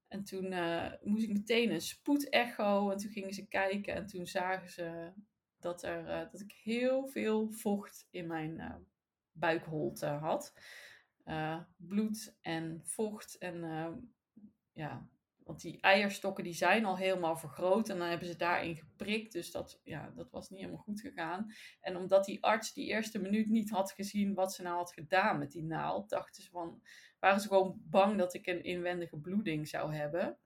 en 0.07 0.23
toen 0.23 0.51
uh, 0.51 0.91
moest 1.01 1.23
ik 1.23 1.33
meteen 1.33 1.71
een 1.71 1.81
spoedecho. 1.81 2.89
En 2.89 2.97
toen 2.97 3.11
gingen 3.11 3.33
ze 3.33 3.47
kijken 3.47 3.95
en 3.95 4.05
toen 4.05 4.27
zagen 4.27 4.69
ze 4.69 5.11
dat, 5.59 5.83
er, 5.83 6.29
dat 6.31 6.41
ik 6.41 6.51
heel 6.51 7.07
veel 7.07 7.51
vocht 7.51 8.07
in 8.11 8.27
mijn 8.27 8.85
buikholte 9.31 10.07
had. 10.07 10.53
bloed 11.77 12.37
en 12.41 12.81
vocht 12.83 13.37
en 13.37 13.63
ja, 14.73 15.07
want 15.43 15.61
die 15.61 15.81
eierstokken 15.81 16.43
die 16.43 16.53
zijn 16.53 16.85
al 16.85 16.97
helemaal 16.97 17.37
vergroot 17.37 17.89
en 17.89 17.97
dan 17.97 18.07
hebben 18.07 18.27
ze 18.27 18.35
daarin 18.35 18.75
geprikt. 18.75 19.31
Dus 19.31 19.51
dat, 19.51 19.79
ja, 19.83 20.11
dat 20.15 20.31
was 20.31 20.49
niet 20.49 20.59
helemaal 20.59 20.81
goed 20.81 21.01
gegaan. 21.01 21.51
En 21.81 21.95
omdat 21.95 22.25
die 22.25 22.43
arts 22.43 22.73
die 22.73 22.87
eerste 22.87 23.19
minuut 23.19 23.49
niet 23.49 23.69
had 23.69 23.91
gezien 23.91 24.33
wat 24.33 24.53
ze 24.53 24.61
nou 24.61 24.75
had 24.75 24.93
gedaan 24.93 25.39
met 25.39 25.51
die 25.51 25.63
naald, 25.63 26.09
dachten 26.09 26.43
ze 26.43 26.49
van, 26.49 26.81
waren 27.19 27.39
ze 27.39 27.47
gewoon 27.47 27.81
bang 27.83 28.17
dat 28.17 28.33
ik 28.33 28.47
een 28.47 28.63
inwendige 28.63 29.17
bloeding 29.17 29.67
zou 29.67 29.93
hebben. 29.93 30.37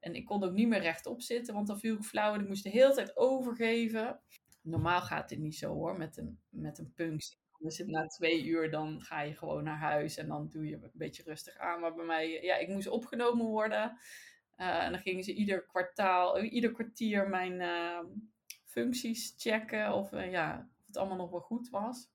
En 0.00 0.14
ik 0.14 0.24
kon 0.24 0.44
ook 0.44 0.52
niet 0.52 0.68
meer 0.68 0.80
rechtop 0.80 1.22
zitten, 1.22 1.54
want 1.54 1.66
dan 1.66 1.78
viel 1.78 1.94
ik 1.94 2.02
flauw 2.02 2.34
en 2.34 2.40
ik 2.40 2.48
moest 2.48 2.62
de 2.62 2.70
hele 2.70 2.94
tijd 2.94 3.16
overgeven. 3.16 4.20
Normaal 4.60 5.00
gaat 5.00 5.28
dit 5.28 5.38
niet 5.38 5.56
zo 5.56 5.72
hoor, 5.72 5.96
met 5.96 6.16
een, 6.16 6.40
met 6.48 6.78
een 6.78 6.92
punctie. 6.94 7.38
Dus 7.58 7.78
na 7.78 8.06
twee 8.06 8.44
uur 8.44 8.70
dan 8.70 9.02
ga 9.02 9.20
je 9.20 9.36
gewoon 9.36 9.64
naar 9.64 9.78
huis 9.78 10.16
en 10.16 10.28
dan 10.28 10.48
doe 10.48 10.66
je 10.68 10.74
een 10.74 10.90
beetje 10.92 11.22
rustig 11.22 11.56
aan. 11.56 11.80
Maar 11.80 11.94
bij 11.94 12.04
mij, 12.04 12.42
ja, 12.42 12.56
ik 12.56 12.68
moest 12.68 12.88
opgenomen 12.88 13.46
worden. 13.46 13.98
Uh, 14.56 14.84
en 14.84 14.92
dan 14.92 15.00
gingen 15.00 15.24
ze 15.24 15.34
ieder 15.34 15.62
kwartaal, 15.62 16.38
eh, 16.38 16.52
ieder 16.52 16.72
kwartier 16.72 17.28
mijn 17.28 17.60
uh, 17.60 17.98
functies 18.64 19.34
checken 19.36 19.92
of, 19.92 20.10
ja, 20.10 20.68
of 20.78 20.86
het 20.86 20.96
allemaal 20.96 21.16
nog 21.16 21.30
wel 21.30 21.40
goed 21.40 21.68
was. 21.68 22.08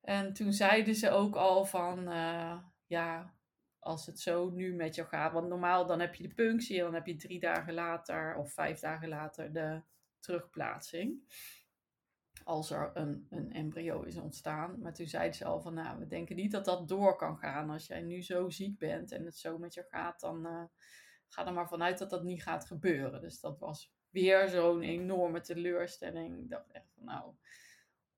En 0.00 0.32
toen 0.32 0.52
zeiden 0.52 0.94
ze 0.94 1.10
ook 1.10 1.34
al 1.34 1.64
van, 1.64 2.08
ja, 2.86 3.34
als 3.86 4.06
het 4.06 4.20
zo 4.20 4.50
nu 4.50 4.74
met 4.74 4.94
jou 4.94 5.08
gaat. 5.08 5.32
Want 5.32 5.48
normaal 5.48 5.86
dan 5.86 6.00
heb 6.00 6.14
je 6.14 6.28
de 6.28 6.34
punctie 6.34 6.78
en 6.78 6.84
dan 6.84 6.94
heb 6.94 7.06
je 7.06 7.16
drie 7.16 7.40
dagen 7.40 7.74
later 7.74 8.36
of 8.36 8.52
vijf 8.52 8.80
dagen 8.80 9.08
later 9.08 9.52
de 9.52 9.80
terugplaatsing 10.20 11.22
als 12.44 12.70
er 12.70 12.90
een, 12.94 13.26
een 13.30 13.52
embryo 13.52 14.02
is 14.02 14.16
ontstaan. 14.16 14.80
Maar 14.80 14.94
toen 14.94 15.06
zeiden 15.06 15.36
ze 15.36 15.44
al 15.44 15.60
van, 15.60 15.74
nou, 15.74 15.98
we 15.98 16.06
denken 16.06 16.36
niet 16.36 16.52
dat 16.52 16.64
dat 16.64 16.88
door 16.88 17.16
kan 17.16 17.38
gaan. 17.38 17.70
Als 17.70 17.86
jij 17.86 18.02
nu 18.02 18.22
zo 18.22 18.48
ziek 18.50 18.78
bent 18.78 19.12
en 19.12 19.24
het 19.24 19.36
zo 19.36 19.58
met 19.58 19.74
je 19.74 19.84
gaat, 19.88 20.20
dan 20.20 20.46
uh, 20.46 20.64
ga 21.28 21.46
er 21.46 21.52
maar 21.52 21.68
vanuit 21.68 21.98
dat 21.98 22.10
dat 22.10 22.24
niet 22.24 22.42
gaat 22.42 22.66
gebeuren. 22.66 23.20
Dus 23.20 23.40
dat 23.40 23.58
was 23.58 23.94
weer 24.10 24.48
zo'n 24.48 24.82
enorme 24.82 25.40
teleurstelling. 25.40 26.38
Ik 26.38 26.50
dacht 26.50 26.70
echt 26.70 26.92
van, 26.94 27.04
nou, 27.04 27.34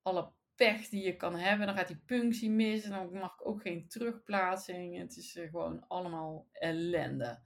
alle 0.03 0.33
pech 0.55 0.89
die 0.89 1.05
je 1.05 1.17
kan 1.17 1.35
hebben, 1.35 1.67
dan 1.67 1.77
gaat 1.77 1.89
die 1.89 2.03
punctie 2.07 2.51
mis 2.51 2.85
en 2.85 2.91
dan 2.91 3.13
mag 3.13 3.35
ik 3.35 3.47
ook 3.47 3.63
geen 3.63 3.89
terugplaatsing. 3.89 4.99
Het 4.99 5.17
is 5.17 5.37
uh, 5.37 5.51
gewoon 5.51 5.89
allemaal 5.89 6.49
ellende 6.53 7.41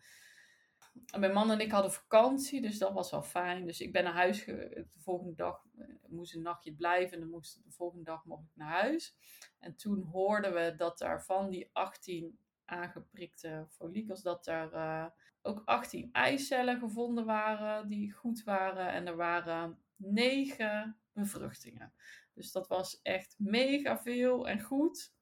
mijn 1.18 1.32
man 1.32 1.50
en 1.50 1.60
ik 1.60 1.70
hadden 1.70 1.92
vakantie, 1.92 2.60
dus 2.60 2.78
dat 2.78 2.92
was 2.92 3.10
wel 3.10 3.22
fijn. 3.22 3.66
Dus 3.66 3.80
ik 3.80 3.92
ben 3.92 4.04
naar 4.04 4.12
huis, 4.12 4.44
de 4.44 4.86
volgende 4.96 5.34
dag 5.34 5.64
eh, 5.78 5.86
moest 6.08 6.34
een 6.34 6.42
nachtje 6.42 6.74
blijven 6.74 7.20
en 7.20 7.30
dan 7.30 7.40
de 7.40 7.72
volgende 7.72 8.04
dag 8.04 8.24
mocht 8.24 8.44
ik 8.44 8.50
naar 8.54 8.80
huis. 8.80 9.16
En 9.58 9.76
toen 9.76 10.02
hoorden 10.02 10.54
we 10.54 10.74
dat 10.76 11.00
er 11.00 11.22
van 11.22 11.50
die 11.50 11.70
18 11.72 12.38
aangeprikte 12.64 13.66
follikels, 13.68 14.22
dat 14.22 14.46
er 14.46 14.72
uh, 14.74 15.06
ook 15.42 15.62
18 15.64 16.08
eicellen 16.12 16.78
gevonden 16.78 17.24
waren 17.24 17.88
die 17.88 18.12
goed 18.12 18.42
waren. 18.44 18.92
En 18.92 19.06
er 19.06 19.16
waren 19.16 19.78
9 19.96 20.96
bevruchtingen. 21.12 21.92
Dus 22.34 22.52
dat 22.52 22.68
was 22.68 23.00
echt 23.02 23.34
mega 23.38 23.98
veel 23.98 24.48
en 24.48 24.60
goed. 24.60 25.12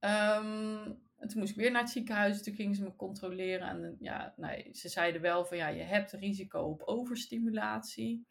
Um, 0.00 1.10
en 1.22 1.28
toen 1.28 1.38
moest 1.38 1.50
ik 1.50 1.56
weer 1.56 1.70
naar 1.70 1.82
het 1.82 1.90
ziekenhuis. 1.90 2.42
Toen 2.42 2.54
gingen 2.54 2.74
ze 2.74 2.82
me 2.82 2.96
controleren. 2.96 3.68
En 3.68 3.96
ja, 4.00 4.34
nee, 4.36 4.68
ze 4.72 4.88
zeiden 4.88 5.20
wel 5.20 5.44
van 5.44 5.56
ja, 5.56 5.68
je 5.68 5.82
hebt 5.82 6.12
risico 6.12 6.60
op 6.60 6.82
overstimulatie. 6.82 8.26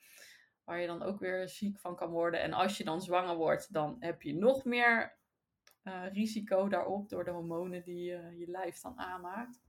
Waar 0.63 0.79
je 0.79 0.87
dan 0.87 1.03
ook 1.03 1.19
weer 1.19 1.49
ziek 1.49 1.79
van 1.79 1.95
kan 1.95 2.09
worden. 2.09 2.41
En 2.41 2.53
als 2.53 2.77
je 2.77 2.83
dan 2.83 3.01
zwanger 3.01 3.35
wordt, 3.35 3.73
dan 3.73 3.95
heb 3.99 4.21
je 4.21 4.35
nog 4.35 4.65
meer 4.65 5.17
uh, 5.83 6.03
risico 6.13 6.67
daarop. 6.67 7.09
Door 7.09 7.23
de 7.23 7.31
hormonen 7.31 7.83
die 7.83 8.11
uh, 8.11 8.39
je 8.39 8.47
lijf 8.47 8.79
dan 8.79 8.99
aanmaakt. 8.99 9.61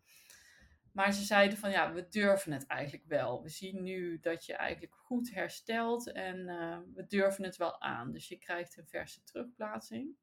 Maar 0.92 1.12
ze 1.12 1.24
zeiden 1.24 1.58
van 1.58 1.70
ja, 1.70 1.92
we 1.92 2.08
durven 2.08 2.52
het 2.52 2.66
eigenlijk 2.66 3.04
wel. 3.06 3.42
We 3.42 3.48
zien 3.48 3.82
nu 3.82 4.20
dat 4.20 4.46
je 4.46 4.54
eigenlijk 4.54 4.94
goed 4.94 5.34
herstelt. 5.34 6.12
En 6.12 6.46
we 6.94 7.06
durven 7.06 7.44
het 7.44 7.56
wel 7.56 7.80
aan. 7.80 8.12
Dus 8.12 8.28
je 8.28 8.38
krijgt 8.38 8.76
een 8.76 8.86
verse 8.86 9.22
terugplaatsing. 9.22 10.16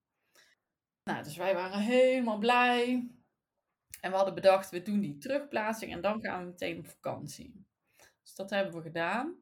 Nou, 1.09 1.23
dus 1.23 1.37
wij 1.37 1.53
waren 1.53 1.79
helemaal 1.79 2.37
blij. 2.37 3.09
En 4.01 4.09
we 4.09 4.15
hadden 4.15 4.35
bedacht, 4.35 4.69
we 4.69 4.81
doen 4.81 4.99
die 4.99 5.17
terugplaatsing 5.17 5.91
en 5.91 6.01
dan 6.01 6.21
gaan 6.21 6.43
we 6.43 6.49
meteen 6.49 6.77
op 6.77 6.87
vakantie. 6.87 7.65
Dus 8.21 8.35
dat 8.35 8.49
hebben 8.49 8.73
we 8.73 8.81
gedaan. 8.81 9.35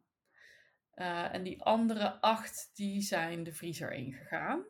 Uh, 0.95 1.33
en 1.33 1.43
die 1.43 1.61
andere 1.61 2.21
acht, 2.21 2.71
die 2.73 3.01
zijn 3.01 3.43
de 3.43 3.53
vriezer 3.53 3.91
ingegaan. 3.91 4.65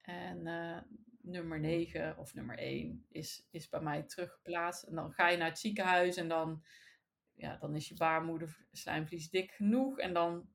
En 0.00 0.46
uh, 0.46 0.78
nummer 1.20 1.60
9 1.60 2.18
of 2.18 2.34
nummer 2.34 2.58
1 2.58 3.06
is, 3.08 3.46
is 3.50 3.68
bij 3.68 3.80
mij 3.80 4.02
teruggeplaatst. 4.02 4.82
En 4.82 4.94
dan 4.94 5.12
ga 5.12 5.28
je 5.28 5.36
naar 5.36 5.48
het 5.48 5.58
ziekenhuis 5.58 6.16
en 6.16 6.28
dan, 6.28 6.64
ja, 7.34 7.56
dan 7.56 7.74
is 7.74 7.88
je 7.88 7.94
baarmoeder 7.94 8.66
slijmvlies 8.72 9.30
dik 9.30 9.50
genoeg. 9.50 9.98
En 9.98 10.12
dan 10.12 10.48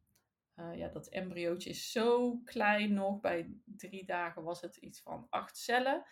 uh, 0.60 0.78
ja, 0.78 0.88
dat 0.88 1.08
embryootje 1.08 1.69
is 1.69 1.91
zo 1.91 2.38
klein 2.38 2.93
nog. 2.93 3.19
Bij 3.19 3.54
drie 3.65 4.06
dagen 4.06 4.43
was 4.43 4.62
het 4.62 4.76
iets 4.76 5.02
van 5.02 5.28
acht 5.30 5.58
cellen. 5.58 6.06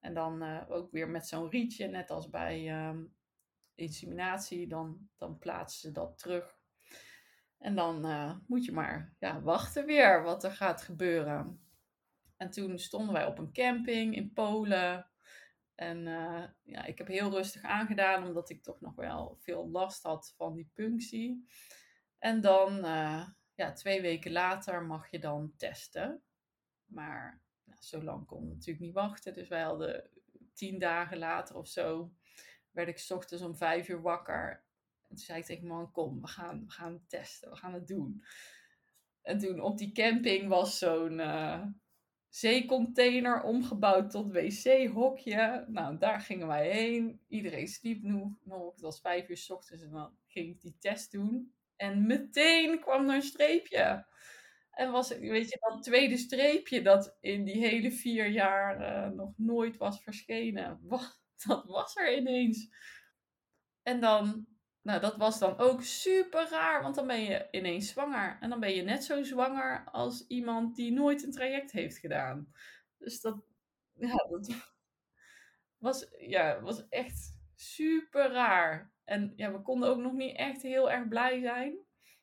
En 0.00 0.14
dan 0.14 0.42
uh, 0.42 0.62
ook 0.68 0.90
weer 0.90 1.08
met 1.08 1.26
zo'n 1.26 1.50
rietje, 1.50 1.86
net 1.86 2.10
als 2.10 2.30
bij 2.30 2.86
um, 2.88 3.14
inseminatie, 3.74 4.68
dan, 4.68 5.08
dan 5.16 5.38
plaatsen 5.38 5.80
ze 5.80 5.92
dat 5.92 6.18
terug. 6.18 6.58
En 7.58 7.74
dan 7.74 8.06
uh, 8.06 8.36
moet 8.46 8.64
je 8.64 8.72
maar 8.72 9.14
ja, 9.18 9.40
wachten 9.40 9.86
weer 9.86 10.22
wat 10.22 10.44
er 10.44 10.52
gaat 10.52 10.82
gebeuren. 10.82 11.60
En 12.36 12.50
toen 12.50 12.78
stonden 12.78 13.14
wij 13.14 13.26
op 13.26 13.38
een 13.38 13.52
camping 13.52 14.16
in 14.16 14.32
Polen. 14.32 15.08
En 15.74 16.02
ja, 16.62 16.84
ik 16.84 16.98
heb 16.98 17.06
heel 17.06 17.30
rustig 17.30 17.62
aangedaan, 17.62 18.26
omdat 18.26 18.50
ik 18.50 18.62
toch 18.62 18.80
nog 18.80 18.94
wel 18.94 19.38
veel 19.40 19.70
last 19.70 20.02
had 20.02 20.34
van 20.36 20.54
die 20.54 20.70
punctie. 20.74 21.46
En 22.18 22.40
dan 22.40 22.84
ja, 23.54 23.72
twee 23.72 24.00
weken 24.00 24.32
later 24.32 24.82
mag 24.82 25.10
je 25.10 25.18
dan 25.18 25.52
testen. 25.56 26.22
Maar 26.84 27.42
nou, 27.64 27.78
zo 27.82 28.02
lang 28.02 28.26
kon 28.26 28.40
we 28.40 28.54
natuurlijk 28.54 28.84
niet 28.84 28.94
wachten. 28.94 29.34
Dus 29.34 29.48
wij 29.48 29.62
hadden 29.62 30.10
tien 30.52 30.78
dagen 30.78 31.18
later 31.18 31.56
of 31.56 31.68
zo, 31.68 32.12
werd 32.70 32.88
ik 32.88 32.98
s 32.98 33.10
ochtends 33.10 33.44
om 33.44 33.56
vijf 33.56 33.88
uur 33.88 34.02
wakker. 34.02 34.64
En 35.02 35.08
toen 35.08 35.18
zei 35.18 35.38
ik 35.38 35.44
tegen 35.44 35.66
man, 35.66 35.90
kom, 35.90 36.20
we 36.20 36.26
gaan, 36.26 36.64
we 36.66 36.70
gaan 36.70 37.04
testen, 37.06 37.50
we 37.50 37.56
gaan 37.56 37.74
het 37.74 37.86
doen. 37.86 38.24
En 39.22 39.38
toen 39.38 39.60
op 39.60 39.78
die 39.78 39.92
camping 39.92 40.48
was 40.48 40.78
zo'n 40.78 41.18
uh, 41.18 41.66
zeecontainer 42.28 43.42
omgebouwd 43.42 44.10
tot 44.10 44.30
wc-hokje. 44.30 45.64
Nou, 45.68 45.98
daar 45.98 46.20
gingen 46.20 46.46
wij 46.46 46.70
heen. 46.70 47.20
Iedereen 47.28 47.68
sliep 47.68 48.02
nog. 48.02 48.72
Het 48.72 48.80
was 48.80 49.00
vijf 49.00 49.28
uur 49.28 49.36
s 49.36 49.50
ochtends 49.50 49.82
en 49.82 49.90
dan 49.90 50.16
ging 50.26 50.54
ik 50.54 50.60
die 50.60 50.76
test 50.78 51.12
doen. 51.12 51.54
En 51.84 52.06
meteen 52.06 52.80
kwam 52.80 53.08
er 53.08 53.14
een 53.14 53.22
streepje. 53.22 54.06
En 54.70 54.90
was, 54.90 55.08
weet 55.08 55.48
je, 55.48 55.58
dat 55.60 55.82
tweede 55.82 56.16
streepje 56.16 56.82
dat 56.82 57.16
in 57.20 57.44
die 57.44 57.66
hele 57.66 57.92
vier 57.92 58.26
jaar 58.26 58.80
uh, 58.80 59.10
nog 59.10 59.32
nooit 59.36 59.76
was 59.76 60.02
verschenen. 60.02 60.78
Wat, 60.82 61.20
dat 61.46 61.64
was 61.64 61.96
er 61.96 62.16
ineens. 62.16 62.68
En 63.82 64.00
dan, 64.00 64.46
nou 64.82 65.00
dat 65.00 65.16
was 65.16 65.38
dan 65.38 65.58
ook 65.58 65.82
super 65.82 66.48
raar, 66.50 66.82
want 66.82 66.94
dan 66.94 67.06
ben 67.06 67.20
je 67.20 67.48
ineens 67.50 67.88
zwanger. 67.88 68.38
En 68.40 68.50
dan 68.50 68.60
ben 68.60 68.74
je 68.74 68.82
net 68.82 69.04
zo 69.04 69.22
zwanger 69.22 69.84
als 69.84 70.26
iemand 70.26 70.76
die 70.76 70.92
nooit 70.92 71.22
een 71.22 71.32
traject 71.32 71.72
heeft 71.72 71.98
gedaan. 71.98 72.52
Dus 72.98 73.20
dat, 73.20 73.44
ja, 73.92 74.26
dat 74.28 74.54
was, 75.86 76.06
ja, 76.18 76.60
was 76.60 76.88
echt 76.88 77.38
super 77.54 78.30
raar. 78.30 78.93
En 79.04 79.32
ja, 79.36 79.52
we 79.52 79.62
konden 79.62 79.88
ook 79.88 79.98
nog 79.98 80.12
niet 80.12 80.36
echt 80.36 80.62
heel 80.62 80.90
erg 80.90 81.08
blij 81.08 81.40
zijn. 81.40 81.76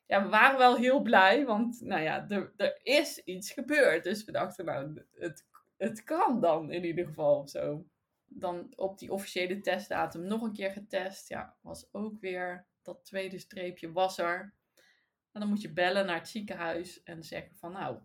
Ja, 0.06 0.22
we 0.22 0.28
waren 0.28 0.58
wel 0.58 0.76
heel 0.76 1.02
blij, 1.02 1.44
want 1.44 1.80
nou 1.80 2.02
ja, 2.02 2.28
er, 2.28 2.52
er 2.56 2.80
is 2.82 3.18
iets 3.18 3.50
gebeurd. 3.50 4.04
Dus 4.04 4.24
we 4.24 4.32
dachten, 4.32 4.64
nou, 4.64 5.06
het, 5.12 5.46
het 5.76 6.02
kan 6.02 6.40
dan 6.40 6.70
in 6.70 6.84
ieder 6.84 7.06
geval 7.06 7.48
zo. 7.48 7.86
dan 8.26 8.72
op 8.76 8.98
die 8.98 9.12
officiële 9.12 9.60
testdatum 9.60 10.22
nog 10.22 10.42
een 10.42 10.52
keer 10.52 10.70
getest. 10.70 11.28
Ja, 11.28 11.56
was 11.60 11.92
ook 11.92 12.20
weer 12.20 12.66
dat 12.82 13.04
tweede 13.04 13.38
streepje 13.38 13.92
was 13.92 14.18
er. 14.18 14.54
En 15.32 15.40
dan 15.40 15.48
moet 15.48 15.62
je 15.62 15.72
bellen 15.72 16.06
naar 16.06 16.18
het 16.18 16.28
ziekenhuis 16.28 17.02
en 17.02 17.22
zeggen 17.22 17.56
van 17.56 17.72
nou, 17.72 17.98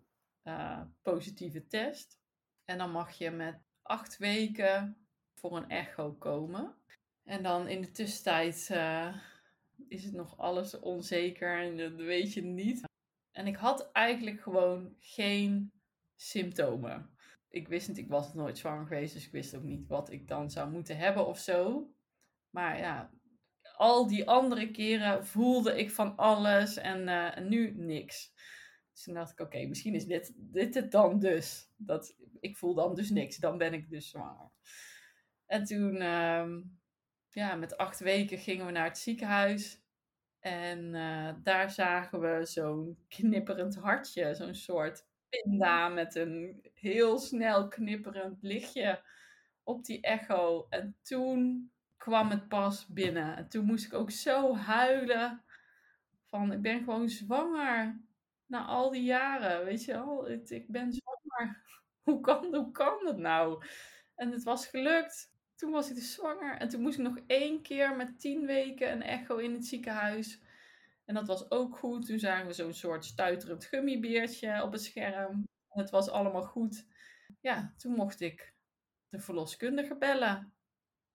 uh, 0.44 0.82
positieve 1.02 1.66
test. 1.66 2.20
En 2.64 2.78
dan 2.78 2.90
mag 2.90 3.12
je 3.12 3.30
met 3.30 3.60
acht 3.82 4.16
weken 4.16 5.06
voor 5.34 5.56
een 5.56 5.68
echo 5.68 6.12
komen. 6.12 6.77
En 7.28 7.42
dan 7.42 7.68
in 7.68 7.80
de 7.80 7.90
tussentijd 7.90 8.68
uh, 8.72 9.16
is 9.88 10.04
het 10.04 10.14
nog 10.14 10.38
alles 10.38 10.78
onzeker 10.78 11.58
en 11.58 11.76
dat 11.76 11.94
weet 11.94 12.32
je 12.32 12.42
niet. 12.42 12.82
En 13.30 13.46
ik 13.46 13.56
had 13.56 13.92
eigenlijk 13.92 14.40
gewoon 14.40 14.96
geen 14.98 15.72
symptomen. 16.16 17.10
Ik 17.48 17.68
wist 17.68 17.88
niet, 17.88 17.98
ik 17.98 18.08
was 18.08 18.34
nooit 18.34 18.58
zwanger 18.58 18.86
geweest, 18.86 19.14
dus 19.14 19.26
ik 19.26 19.32
wist 19.32 19.56
ook 19.56 19.62
niet 19.62 19.86
wat 19.86 20.10
ik 20.10 20.28
dan 20.28 20.50
zou 20.50 20.70
moeten 20.70 20.96
hebben 20.96 21.26
of 21.26 21.38
zo. 21.38 21.90
Maar 22.50 22.78
ja, 22.78 23.10
al 23.76 24.06
die 24.06 24.28
andere 24.28 24.70
keren 24.70 25.26
voelde 25.26 25.78
ik 25.78 25.90
van 25.90 26.16
alles 26.16 26.76
en, 26.76 27.00
uh, 27.00 27.36
en 27.36 27.48
nu 27.48 27.74
niks. 27.76 28.32
Dus 28.92 29.02
toen 29.02 29.14
dacht 29.14 29.32
ik, 29.32 29.40
oké, 29.40 29.66
misschien 29.66 29.94
is 29.94 30.06
dit, 30.06 30.32
dit 30.36 30.74
het 30.74 30.90
dan 30.90 31.18
dus. 31.18 31.72
Dat, 31.76 32.16
ik 32.40 32.56
voel 32.56 32.74
dan 32.74 32.94
dus 32.94 33.10
niks, 33.10 33.36
dan 33.36 33.58
ben 33.58 33.72
ik 33.72 33.90
dus 33.90 34.10
zwanger. 34.10 34.50
En 35.46 35.64
toen, 35.64 35.94
uh, 35.94 36.46
ja, 37.30 37.54
met 37.54 37.76
acht 37.76 38.00
weken 38.00 38.38
gingen 38.38 38.66
we 38.66 38.72
naar 38.72 38.84
het 38.84 38.98
ziekenhuis. 38.98 39.82
En 40.40 40.94
uh, 40.94 41.30
daar 41.42 41.70
zagen 41.70 42.20
we 42.20 42.46
zo'n 42.46 42.98
knipperend 43.08 43.76
hartje, 43.76 44.34
zo'n 44.34 44.54
soort 44.54 45.06
pinda 45.28 45.88
met 45.88 46.14
een 46.14 46.60
heel 46.74 47.18
snel 47.18 47.68
knipperend 47.68 48.42
lichtje 48.42 49.02
op 49.62 49.84
die 49.84 50.00
echo. 50.00 50.66
En 50.70 50.96
toen 51.02 51.70
kwam 51.96 52.30
het 52.30 52.48
pas 52.48 52.86
binnen. 52.86 53.36
En 53.36 53.48
toen 53.48 53.64
moest 53.64 53.84
ik 53.86 53.94
ook 53.94 54.10
zo 54.10 54.56
huilen 54.56 55.44
van 56.26 56.52
ik 56.52 56.62
ben 56.62 56.78
gewoon 56.78 57.08
zwanger. 57.08 58.00
Na 58.46 58.64
al 58.64 58.90
die 58.90 59.02
jaren, 59.02 59.64
weet 59.64 59.84
je 59.84 59.92
wel, 59.92 60.30
ik 60.30 60.68
ben 60.68 60.92
zwanger. 60.92 61.66
Hoe 62.08 62.20
kan, 62.20 62.54
hoe 62.54 62.70
kan 62.70 63.04
dat 63.04 63.16
nou? 63.18 63.64
En 64.14 64.30
het 64.32 64.42
was 64.42 64.66
gelukt. 64.66 65.32
Toen 65.58 65.70
was 65.70 65.88
ik 65.88 65.94
dus 65.94 66.12
zwanger. 66.12 66.56
En 66.56 66.68
toen 66.68 66.80
moest 66.80 66.98
ik 66.98 67.04
nog 67.04 67.18
één 67.26 67.62
keer 67.62 67.96
met 67.96 68.20
tien 68.20 68.46
weken 68.46 68.92
een 68.92 69.02
echo 69.02 69.36
in 69.36 69.52
het 69.52 69.66
ziekenhuis. 69.66 70.40
En 71.04 71.14
dat 71.14 71.26
was 71.26 71.50
ook 71.50 71.78
goed. 71.78 72.06
Toen 72.06 72.18
zagen 72.18 72.46
we 72.46 72.52
zo'n 72.52 72.74
soort 72.74 73.04
stuiterend 73.04 73.64
gummibeertje 73.64 74.62
op 74.62 74.72
het 74.72 74.82
scherm. 74.82 75.48
Het 75.68 75.90
was 75.90 76.08
allemaal 76.08 76.42
goed. 76.42 76.86
Ja, 77.40 77.74
toen 77.76 77.92
mocht 77.92 78.20
ik 78.20 78.54
de 79.08 79.18
verloskundige 79.18 79.96
bellen. 79.96 80.52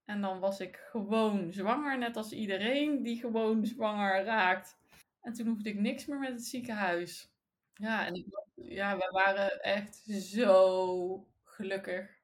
En 0.06 0.22
dan 0.22 0.40
was 0.40 0.60
ik 0.60 0.76
gewoon 0.76 1.54
zwanger, 1.54 1.98
net 1.98 2.18
als 2.18 2.32
iedereen 2.32 3.04
die 3.04 3.20
gewoon 3.20 3.66
zwanger 3.66 4.24
raakt. 4.24 4.78
En 5.22 5.34
toen 5.34 5.48
hoefde 5.48 5.70
ik 5.70 5.80
niks 5.80 6.06
meer 6.06 6.20
met 6.20 6.32
het 6.32 6.46
ziekenhuis. 6.46 7.32
Ja, 7.74 8.06
en 8.06 8.26
ja, 8.56 8.98
we 8.98 9.10
waren 9.12 9.62
echt 9.62 9.96
zo 10.08 11.28
gelukkig. 11.44 12.22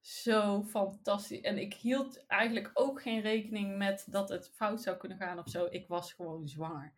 Zo 0.00 0.62
fantastisch. 0.62 1.40
En 1.40 1.58
ik 1.58 1.74
hield 1.74 2.26
eigenlijk 2.26 2.70
ook 2.74 3.02
geen 3.02 3.20
rekening 3.20 3.76
met 3.76 4.06
dat 4.10 4.28
het 4.28 4.50
fout 4.54 4.82
zou 4.82 4.96
kunnen 4.96 5.18
gaan 5.18 5.38
of 5.38 5.48
zo. 5.48 5.66
Ik 5.70 5.88
was 5.88 6.12
gewoon 6.12 6.48
zwanger. 6.48 6.92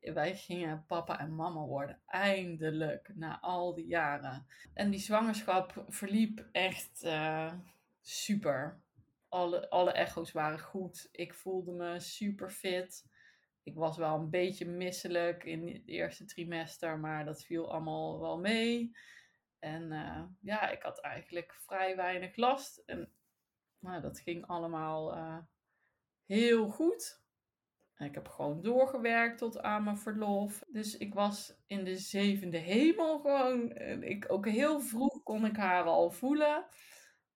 Wij 0.00 0.36
gingen 0.36 0.84
papa 0.86 1.20
en 1.20 1.34
mama 1.34 1.60
worden. 1.60 2.00
Eindelijk, 2.06 3.10
na 3.14 3.40
al 3.40 3.74
die 3.74 3.86
jaren. 3.86 4.46
En 4.74 4.90
die 4.90 5.00
zwangerschap 5.00 5.84
verliep 5.88 6.48
echt 6.52 7.04
uh, 7.04 7.52
super. 8.00 8.82
Alle, 9.28 9.70
alle 9.70 9.92
echo's 9.92 10.32
waren 10.32 10.60
goed. 10.60 11.08
Ik 11.12 11.34
voelde 11.34 11.72
me 11.72 12.00
super 12.00 12.50
fit. 12.50 13.06
Ik 13.62 13.74
was 13.74 13.96
wel 13.96 14.18
een 14.18 14.30
beetje 14.30 14.66
misselijk 14.66 15.44
in 15.44 15.68
het 15.68 15.86
eerste 15.86 16.24
trimester, 16.24 16.98
maar 16.98 17.24
dat 17.24 17.44
viel 17.44 17.72
allemaal 17.72 18.20
wel 18.20 18.38
mee. 18.38 18.96
En 19.64 19.92
uh, 19.92 20.22
ja, 20.40 20.70
ik 20.70 20.82
had 20.82 21.00
eigenlijk 21.00 21.54
vrij 21.54 21.96
weinig 21.96 22.36
last. 22.36 22.82
En 22.86 23.12
nou, 23.78 24.00
dat 24.00 24.20
ging 24.20 24.46
allemaal 24.46 25.16
uh, 25.16 25.38
heel 26.26 26.68
goed. 26.68 27.22
En 27.94 28.06
ik 28.06 28.14
heb 28.14 28.28
gewoon 28.28 28.62
doorgewerkt 28.62 29.38
tot 29.38 29.60
aan 29.60 29.84
mijn 29.84 29.98
verlof. 29.98 30.64
Dus 30.68 30.96
ik 30.96 31.14
was 31.14 31.62
in 31.66 31.84
de 31.84 31.96
zevende 31.96 32.58
hemel 32.58 33.18
gewoon. 33.18 33.76
Ik, 34.02 34.32
ook 34.32 34.48
heel 34.48 34.80
vroeg 34.80 35.22
kon 35.22 35.44
ik 35.44 35.56
haar 35.56 35.84
al 35.84 36.10
voelen. 36.10 36.66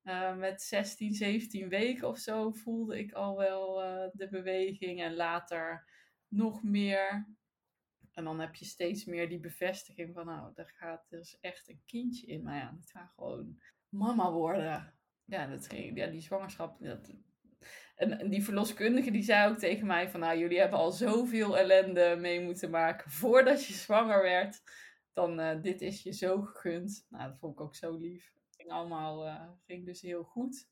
Uh, 0.02 0.36
met 0.36 0.62
16, 0.62 1.14
17 1.14 1.68
weken 1.68 2.08
of 2.08 2.18
zo 2.18 2.50
voelde 2.50 2.98
ik 2.98 3.12
al 3.12 3.36
wel 3.36 3.74
de 4.12 4.28
beweging. 4.30 5.02
En 5.02 5.14
later 5.14 5.88
nog 6.28 6.62
meer. 6.62 7.36
En 8.18 8.24
dan 8.24 8.40
heb 8.40 8.54
je 8.54 8.64
steeds 8.64 9.04
meer 9.04 9.28
die 9.28 9.40
bevestiging 9.40 10.14
van, 10.14 10.26
nou, 10.26 10.54
daar 10.54 10.72
gaat 10.76 11.06
dus 11.08 11.38
echt 11.40 11.68
een 11.68 11.82
kindje 11.86 12.26
in 12.26 12.42
mij 12.42 12.60
aan. 12.60 12.78
Het 12.80 12.90
gaat 12.90 13.12
gewoon 13.14 13.60
mama 13.88 14.32
worden. 14.32 14.94
Ja, 15.24 15.46
dat 15.46 15.66
ging, 15.66 15.96
ja 15.96 16.06
die 16.06 16.20
zwangerschap. 16.20 16.80
Dat, 16.80 17.14
en, 17.96 18.30
die 18.30 18.44
verloskundige 18.44 19.10
die 19.10 19.22
zei 19.22 19.50
ook 19.50 19.58
tegen 19.58 19.86
mij 19.86 20.10
van, 20.10 20.20
nou, 20.20 20.38
jullie 20.38 20.58
hebben 20.58 20.78
al 20.78 20.90
zoveel 20.90 21.58
ellende 21.58 22.16
mee 22.18 22.40
moeten 22.40 22.70
maken 22.70 23.10
voordat 23.10 23.66
je 23.66 23.72
zwanger 23.72 24.22
werd. 24.22 24.62
Dan, 25.12 25.40
uh, 25.40 25.62
dit 25.62 25.80
is 25.80 26.02
je 26.02 26.12
zo 26.12 26.40
gegund. 26.40 27.06
Nou, 27.08 27.30
dat 27.30 27.38
vond 27.38 27.52
ik 27.52 27.60
ook 27.60 27.74
zo 27.74 27.96
lief. 27.96 28.32
Het 28.34 28.56
ging 28.56 28.70
allemaal, 28.70 29.26
uh, 29.26 29.50
ging 29.66 29.84
dus 29.84 30.00
heel 30.00 30.22
goed. 30.22 30.68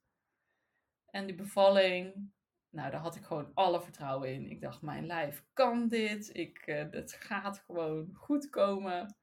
En 1.11 1.26
die 1.26 1.37
bevalling, 1.37 2.30
nou, 2.77 2.91
daar 2.91 3.01
had 3.01 3.17
ik 3.17 3.25
gewoon 3.25 3.51
alle 3.55 3.83
vertrouwen 3.83 4.33
in. 4.33 4.51
Ik 4.51 4.61
dacht, 4.61 4.83
mijn 4.83 5.07
lijf 5.07 5.45
kan 5.53 5.89
dit. 5.89 6.31
Ik, 6.37 6.67
uh, 6.67 6.85
het 6.91 7.12
gaat 7.12 7.59
gewoon 7.59 8.11
goed 8.15 8.51
komen. 8.51 9.17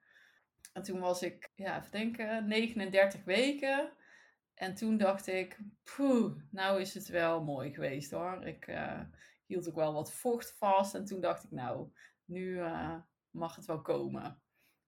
En 0.73 0.83
toen 0.83 0.99
was 0.99 1.21
ik, 1.21 1.51
ja, 1.55 1.79
even 1.79 1.91
denken, 1.91 2.47
39 2.47 3.23
weken. 3.23 3.93
En 4.53 4.75
toen 4.75 4.97
dacht 4.97 5.27
ik, 5.27 5.59
poeh, 5.83 6.35
nou 6.51 6.81
is 6.81 6.93
het 6.93 7.07
wel 7.07 7.43
mooi 7.43 7.73
geweest 7.73 8.11
hoor. 8.11 8.45
Ik 8.45 8.67
uh, 8.67 9.01
hield 9.45 9.67
ook 9.69 9.75
wel 9.75 9.93
wat 9.93 10.13
vocht 10.13 10.55
vast. 10.57 10.95
En 10.95 11.05
toen 11.05 11.21
dacht 11.21 11.43
ik, 11.43 11.51
nou, 11.51 11.89
nu 12.25 12.43
uh, 12.43 12.95
mag 13.29 13.55
het 13.55 13.65
wel 13.65 13.81
komen. 13.81 14.41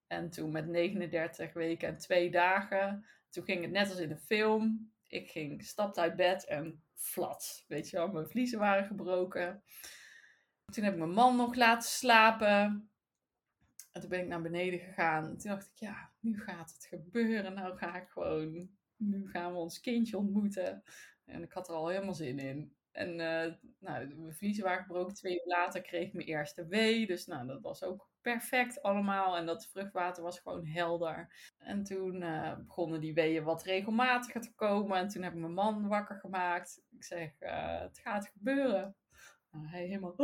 En 0.07 0.29
toen 0.29 0.51
met 0.51 0.67
39 0.67 1.53
weken 1.53 1.87
en 1.87 1.97
twee 1.97 2.31
dagen, 2.31 3.05
toen 3.29 3.43
ging 3.43 3.61
het 3.61 3.71
net 3.71 3.89
als 3.89 3.99
in 3.99 4.09
de 4.09 4.17
film. 4.17 4.93
Ik 5.07 5.29
ging, 5.29 5.63
stapte 5.63 5.99
uit 5.99 6.15
bed 6.15 6.45
en 6.45 6.83
flat. 6.93 7.63
Weet 7.67 7.89
je 7.89 7.97
wel, 7.97 8.07
mijn 8.07 8.27
vliezen 8.27 8.59
waren 8.59 8.85
gebroken. 8.85 9.63
Toen 10.65 10.83
heb 10.83 10.93
ik 10.93 10.99
mijn 10.99 11.11
man 11.11 11.35
nog 11.35 11.55
laten 11.55 11.89
slapen. 11.89 12.89
En 13.91 14.01
toen 14.01 14.09
ben 14.09 14.19
ik 14.19 14.27
naar 14.27 14.41
beneden 14.41 14.79
gegaan. 14.79 15.37
Toen 15.37 15.51
dacht 15.51 15.65
ik, 15.65 15.79
ja, 15.79 16.11
nu 16.19 16.39
gaat 16.39 16.73
het 16.73 16.85
gebeuren. 16.85 17.53
Nou 17.53 17.77
ga 17.77 17.95
ik 18.01 18.07
gewoon, 18.07 18.69
nu 18.95 19.29
gaan 19.29 19.51
we 19.51 19.57
ons 19.57 19.79
kindje 19.79 20.17
ontmoeten. 20.17 20.83
En 21.25 21.43
ik 21.43 21.51
had 21.51 21.67
er 21.67 21.75
al 21.75 21.87
helemaal 21.87 22.13
zin 22.13 22.39
in. 22.39 22.75
En 22.91 23.09
uh, 23.09 23.53
nou, 23.79 24.15
mijn 24.15 24.33
vliezen 24.33 24.63
waren 24.63 24.81
gebroken. 24.83 25.13
Twee 25.13 25.33
uur 25.33 25.45
later 25.45 25.81
kreeg 25.81 26.07
ik 26.07 26.13
mijn 26.13 26.27
eerste 26.27 26.67
wee. 26.67 27.07
Dus 27.07 27.25
nou, 27.25 27.47
dat 27.47 27.61
was 27.61 27.83
ook 27.83 28.09
perfect 28.31 28.81
allemaal. 28.81 29.37
En 29.37 29.45
dat 29.45 29.67
vruchtwater 29.67 30.23
was 30.23 30.39
gewoon 30.39 30.65
helder. 30.65 31.27
En 31.57 31.83
toen 31.83 32.21
uh, 32.21 32.55
begonnen 32.57 33.01
die 33.01 33.13
weeën 33.13 33.43
wat 33.43 33.63
regelmatiger 33.63 34.41
te 34.41 34.53
komen. 34.55 34.97
En 34.97 35.07
toen 35.07 35.23
heb 35.23 35.33
ik 35.33 35.39
mijn 35.39 35.53
man 35.53 35.87
wakker 35.87 36.15
gemaakt. 36.15 36.81
Ik 36.91 37.03
zeg, 37.03 37.29
uh, 37.39 37.79
het 37.79 37.99
gaat 37.99 38.27
gebeuren. 38.27 38.95
Hij 39.51 39.85
helemaal... 39.85 40.15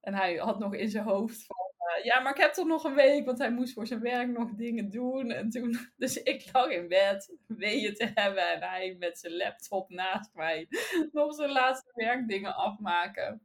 En 0.00 0.14
hij 0.14 0.36
had 0.36 0.58
nog 0.58 0.74
in 0.74 0.90
zijn 0.90 1.04
hoofd 1.04 1.46
van... 1.46 1.56
Uh, 1.98 2.04
ja, 2.04 2.20
maar 2.20 2.32
ik 2.32 2.40
heb 2.40 2.52
toch 2.52 2.66
nog 2.66 2.84
een 2.84 2.94
week, 2.94 3.24
want 3.24 3.38
hij 3.38 3.52
moest 3.52 3.74
voor 3.74 3.86
zijn 3.86 4.00
werk 4.00 4.28
nog 4.28 4.54
dingen 4.54 4.90
doen. 4.90 5.30
En 5.30 5.50
toen, 5.50 5.76
dus 5.96 6.22
ik 6.22 6.48
lag 6.52 6.68
in 6.70 6.88
bed, 6.88 7.36
weeën 7.46 7.94
te 7.94 8.10
hebben. 8.14 8.52
En 8.52 8.62
hij 8.62 8.96
met 8.98 9.18
zijn 9.18 9.36
laptop 9.36 9.90
naast 9.90 10.34
mij 10.34 10.68
nog 11.12 11.34
zijn 11.34 11.50
laatste 11.50 11.90
werkdingen 11.94 12.54
afmaken 12.54 13.42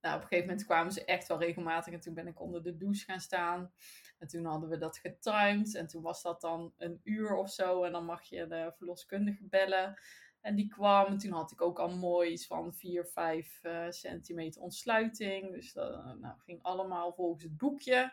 nou, 0.00 0.16
op 0.16 0.22
een 0.22 0.28
gegeven 0.28 0.48
moment 0.48 0.66
kwamen 0.66 0.92
ze 0.92 1.04
echt 1.04 1.28
wel 1.28 1.38
regelmatig. 1.38 1.92
En 1.92 2.00
toen 2.00 2.14
ben 2.14 2.26
ik 2.26 2.40
onder 2.40 2.62
de 2.62 2.76
douche 2.76 3.04
gaan 3.04 3.20
staan. 3.20 3.72
En 4.18 4.28
toen 4.28 4.44
hadden 4.44 4.68
we 4.68 4.78
dat 4.78 4.98
getimed. 4.98 5.74
En 5.74 5.86
toen 5.86 6.02
was 6.02 6.22
dat 6.22 6.40
dan 6.40 6.72
een 6.76 7.00
uur 7.04 7.34
of 7.34 7.50
zo. 7.50 7.82
En 7.82 7.92
dan 7.92 8.04
mag 8.04 8.22
je 8.22 8.46
de 8.46 8.72
verloskundige 8.76 9.44
bellen. 9.44 9.98
En 10.40 10.54
die 10.54 10.68
kwam. 10.68 11.06
En 11.06 11.18
toen 11.18 11.32
had 11.32 11.52
ik 11.52 11.60
ook 11.60 11.78
al 11.78 11.96
mooi 11.96 12.30
iets 12.30 12.46
van 12.46 12.74
4, 12.74 13.06
5 13.06 13.60
uh, 13.62 13.90
centimeter 13.90 14.62
ontsluiting. 14.62 15.52
Dus 15.52 15.72
dat 15.72 16.18
nou, 16.20 16.34
ging 16.38 16.62
allemaal 16.62 17.12
volgens 17.12 17.42
het 17.42 17.56
boekje. 17.56 18.12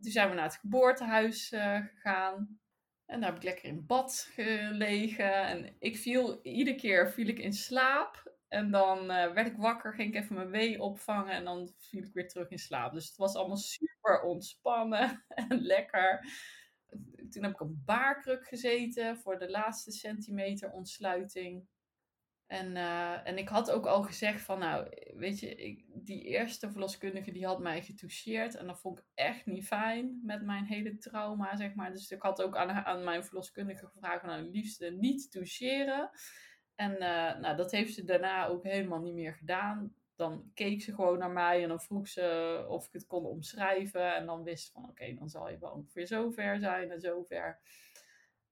Toen 0.00 0.10
zijn 0.10 0.28
we 0.28 0.34
naar 0.34 0.44
het 0.44 0.56
geboortehuis 0.56 1.52
uh, 1.52 1.80
gegaan. 1.94 2.60
En 3.06 3.20
daar 3.20 3.28
heb 3.28 3.38
ik 3.38 3.44
lekker 3.44 3.64
in 3.64 3.86
bad 3.86 4.28
gelegen. 4.32 5.32
En 5.32 5.76
ik 5.78 5.96
viel, 5.96 6.42
iedere 6.42 6.76
keer 6.76 7.10
viel 7.10 7.26
ik 7.26 7.38
in 7.38 7.52
slaap. 7.52 8.35
En 8.56 8.70
dan 8.70 8.98
uh, 9.02 9.32
werd 9.32 9.46
ik 9.46 9.56
wakker, 9.56 9.94
ging 9.94 10.14
ik 10.14 10.22
even 10.22 10.34
mijn 10.34 10.50
wee 10.50 10.80
opvangen 10.80 11.32
en 11.32 11.44
dan 11.44 11.72
viel 11.78 12.02
ik 12.02 12.12
weer 12.12 12.28
terug 12.28 12.48
in 12.48 12.58
slaap. 12.58 12.92
Dus 12.92 13.06
het 13.06 13.16
was 13.16 13.34
allemaal 13.34 13.56
super 13.56 14.22
ontspannen 14.22 15.24
en 15.48 15.60
lekker. 15.60 16.20
Toen 17.30 17.42
heb 17.42 17.52
ik 17.52 17.60
op 17.60 17.84
baarkruk 17.84 18.46
gezeten 18.46 19.18
voor 19.18 19.38
de 19.38 19.50
laatste 19.50 19.92
centimeter 19.92 20.70
ontsluiting. 20.70 21.66
En, 22.46 22.76
eh, 22.76 23.26
en 23.26 23.38
ik 23.38 23.48
had 23.48 23.70
ook 23.70 23.86
al 23.86 24.02
gezegd 24.02 24.40
van, 24.40 24.58
nou, 24.58 24.88
weet 25.14 25.40
je, 25.40 25.54
ik, 25.54 25.84
die 25.88 26.22
eerste 26.22 26.70
verloskundige 26.70 27.32
die 27.32 27.46
had 27.46 27.60
mij 27.60 27.82
getoucheerd. 27.82 28.54
En 28.54 28.66
dat 28.66 28.80
vond 28.80 28.98
ik 28.98 29.04
echt 29.14 29.46
niet 29.46 29.66
fijn 29.66 30.20
met 30.22 30.42
mijn 30.42 30.64
hele 30.64 30.98
trauma, 30.98 31.56
zeg 31.56 31.74
maar. 31.74 31.92
Dus 31.92 32.10
ik 32.10 32.22
had 32.22 32.42
ook 32.42 32.56
aan, 32.56 32.70
aan 32.70 33.04
mijn 33.04 33.24
verloskundige 33.24 33.86
gevraagd, 33.86 34.24
nou, 34.24 34.42
liefste 34.42 34.90
niet 34.90 35.30
toucheren. 35.30 36.10
En 36.76 36.92
uh, 36.92 37.38
nou, 37.38 37.56
dat 37.56 37.70
heeft 37.70 37.94
ze 37.94 38.04
daarna 38.04 38.46
ook 38.46 38.62
helemaal 38.62 39.00
niet 39.00 39.14
meer 39.14 39.34
gedaan. 39.34 39.94
Dan 40.14 40.50
keek 40.54 40.82
ze 40.82 40.94
gewoon 40.94 41.18
naar 41.18 41.30
mij 41.30 41.62
en 41.62 41.68
dan 41.68 41.80
vroeg 41.80 42.08
ze 42.08 42.64
of 42.68 42.86
ik 42.86 42.92
het 42.92 43.06
kon 43.06 43.24
omschrijven. 43.24 44.14
En 44.14 44.26
dan 44.26 44.42
wist 44.42 44.72
van, 44.72 44.88
oké, 44.88 45.14
dan 45.14 45.28
zal 45.28 45.50
je 45.50 45.58
wel 45.58 45.70
ongeveer 45.70 46.06
zover 46.06 46.58
zijn 46.58 46.90
en 46.90 47.00
zover. 47.00 47.60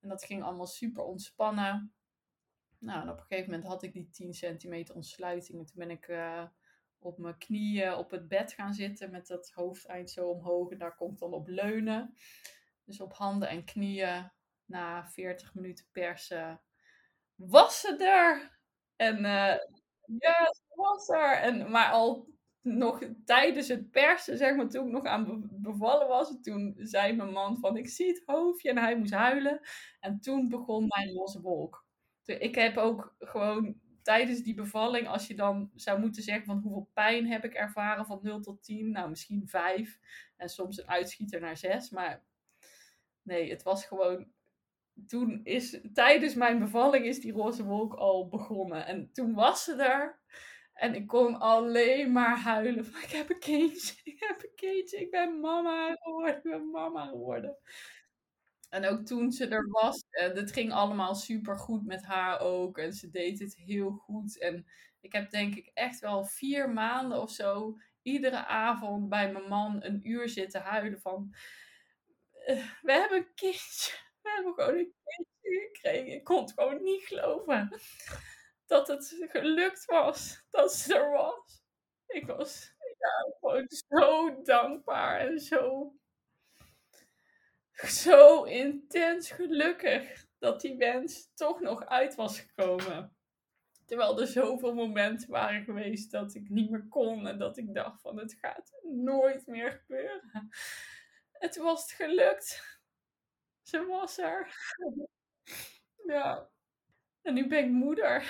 En 0.01 0.09
dat 0.09 0.25
ging 0.25 0.43
allemaal 0.43 0.67
super 0.67 1.05
ontspannen. 1.05 1.93
Nou, 2.79 3.03
en 3.03 3.11
op 3.11 3.19
een 3.19 3.25
gegeven 3.25 3.51
moment 3.51 3.69
had 3.69 3.83
ik 3.83 3.93
die 3.93 4.11
10 4.11 4.35
centimeter 4.35 4.95
ontsluiting. 4.95 5.59
En 5.59 5.65
toen 5.67 5.79
ben 5.79 5.91
ik 5.91 6.09
uh, 6.09 6.45
op 6.99 7.19
mijn 7.19 7.39
knieën 7.39 7.95
op 7.95 8.11
het 8.11 8.29
bed 8.29 8.53
gaan 8.53 8.75
zitten 8.75 9.11
met 9.11 9.27
dat 9.27 9.51
hoofdeind 9.51 10.11
zo 10.11 10.29
omhoog. 10.29 10.71
En 10.71 10.79
daar 10.79 10.97
ik 10.99 11.19
dan 11.19 11.33
op 11.33 11.49
leunen. 11.49 12.15
Dus 12.85 13.01
op 13.01 13.13
handen 13.13 13.49
en 13.49 13.65
knieën 13.65 14.31
na 14.65 15.07
40 15.07 15.55
minuten 15.55 15.87
persen 15.93 16.61
was 17.37 17.81
ze 17.81 17.97
er. 18.05 18.59
En 18.97 19.19
uh, 19.19 19.57
ja, 20.19 20.53
ze 20.53 20.63
was 20.75 21.09
er. 21.09 21.33
En, 21.37 21.71
maar 21.71 21.91
al 21.91 22.33
nog 22.61 23.03
tijdens 23.25 23.69
het 23.69 23.91
persen, 23.91 24.37
zeg 24.37 24.57
maar, 24.57 24.69
toen 24.69 24.87
ik 24.87 24.93
nog 24.93 25.05
aan 25.05 25.49
bevallen 25.53 26.09
was, 26.09 26.37
toen 26.43 26.75
zei 26.79 27.13
mijn 27.13 27.33
man 27.33 27.59
van, 27.59 27.77
ik 27.77 27.89
zie 27.89 28.07
het 28.07 28.23
hoofdje 28.27 28.71
en 28.71 28.79
hij 28.79 28.97
moest 28.97 29.13
huilen. 29.13 29.61
En 30.01 30.21
toen 30.21 30.49
begon 30.49 30.87
mijn 30.87 31.13
losse 31.13 31.41
wolk 31.41 31.85
ik 32.25 32.55
heb 32.55 32.77
ook 32.77 33.15
gewoon 33.19 33.81
tijdens 34.03 34.43
die 34.43 34.55
bevalling, 34.55 35.09
als 35.09 35.27
je 35.27 35.35
dan 35.35 35.71
zou 35.75 36.01
moeten 36.01 36.23
zeggen 36.23 36.45
van 36.45 36.59
hoeveel 36.59 36.91
pijn 36.93 37.27
heb 37.27 37.45
ik 37.45 37.55
ervaren 37.55 38.07
van 38.07 38.19
0 38.23 38.41
tot 38.41 38.63
10, 38.63 38.91
nou 38.91 39.09
misschien 39.11 39.49
5 39.49 39.99
en 40.37 40.49
soms 40.49 40.79
een 40.79 40.89
uitschieter 40.89 41.41
naar 41.41 41.57
6, 41.57 41.91
maar 41.91 42.25
nee, 43.23 43.51
het 43.51 43.63
was 43.63 43.87
gewoon 43.87 44.33
toen 45.07 45.41
is 45.45 45.81
tijdens 45.93 46.35
mijn 46.35 46.59
bevalling 46.59 47.07
is 47.07 47.21
die 47.21 47.33
roze 47.33 47.65
wolk 47.65 47.95
al 47.95 48.29
begonnen 48.29 48.87
en 48.87 49.11
toen 49.13 49.35
was 49.35 49.65
ze 49.65 49.75
er 49.75 50.23
en 50.75 50.95
ik 50.95 51.07
kon 51.07 51.39
alleen 51.39 52.13
maar 52.13 52.39
huilen 52.39 52.85
van 52.85 53.03
ik 53.03 53.11
heb 53.11 53.31
een 53.31 53.39
kindje, 53.39 53.95
ik 54.13 54.21
heb 54.21 54.43
een 54.43 54.55
kindje, 54.55 55.01
ik 55.01 55.11
ben 55.11 55.41
mama 55.41 55.95
geworden, 55.95 56.37
ik 56.37 56.43
ben 56.43 56.71
mama 56.71 57.07
geworden. 57.07 57.57
En 58.71 58.87
ook 58.87 59.07
toen 59.07 59.33
ze 59.33 59.47
er 59.47 59.69
was, 59.71 60.05
het 60.11 60.53
ging 60.53 60.73
allemaal 60.73 61.15
super 61.15 61.59
goed 61.59 61.87
met 61.87 62.05
haar 62.05 62.41
ook. 62.41 62.79
En 62.79 62.93
ze 62.93 63.11
deed 63.11 63.39
het 63.39 63.57
heel 63.57 63.91
goed. 63.91 64.39
En 64.39 64.67
ik 65.01 65.13
heb 65.13 65.31
denk 65.31 65.55
ik 65.55 65.71
echt 65.75 66.01
wel 66.01 66.25
vier 66.25 66.71
maanden 66.71 67.21
of 67.21 67.31
zo 67.31 67.79
iedere 68.03 68.47
avond 68.47 69.09
bij 69.09 69.33
mijn 69.33 69.49
man 69.49 69.85
een 69.85 70.09
uur 70.09 70.29
zitten 70.29 70.61
huilen 70.61 71.01
van... 71.01 71.35
Uh, 72.47 72.65
we 72.83 72.93
hebben 72.93 73.19
een 73.19 73.35
kindje. 73.35 73.93
We 74.25 74.31
hebben 74.31 74.55
gewoon 74.55 74.79
een 74.79 74.95
kindje 75.05 75.71
gekregen. 75.73 76.13
Ik 76.13 76.25
kon 76.25 76.41
het 76.41 76.53
gewoon 76.53 76.83
niet 76.83 77.03
geloven 77.03 77.81
dat 78.67 78.89
het 78.89 79.17
gelukt 79.19 79.85
was. 79.85 80.45
Dat 80.51 80.73
ze 80.73 80.95
er 80.95 81.11
was. 81.11 81.63
Ik 82.07 82.27
was 82.27 82.75
ja, 82.99 83.35
gewoon 83.41 83.67
zo 83.69 84.43
dankbaar 84.43 85.21
en 85.21 85.41
zo 85.41 85.95
zo 87.75 88.43
intens 88.43 89.31
gelukkig 89.31 90.27
dat 90.39 90.61
die 90.61 90.77
wens 90.77 91.31
toch 91.35 91.61
nog 91.61 91.87
uit 91.87 92.15
was 92.15 92.41
gekomen. 92.41 93.17
Terwijl 93.87 94.21
er 94.21 94.27
zoveel 94.27 94.75
momenten 94.75 95.31
waren 95.31 95.65
geweest 95.65 96.11
dat 96.11 96.35
ik 96.35 96.49
niet 96.49 96.71
meer 96.71 96.87
kon 96.89 97.27
en 97.27 97.39
dat 97.39 97.57
ik 97.57 97.75
dacht 97.75 98.01
van 98.01 98.19
het 98.19 98.37
gaat 98.41 98.73
nooit 98.83 99.47
meer 99.47 99.73
gebeuren. 99.73 100.49
Het 101.33 101.57
was 101.57 101.93
gelukt. 101.93 102.74
Ze 103.65 103.87
was 103.87 104.19
er. 104.19 104.55
Ja. 106.07 106.51
En 107.23 107.35
nu 107.35 107.47
ben 107.47 107.65
ik 107.65 107.71
moeder. 107.71 108.23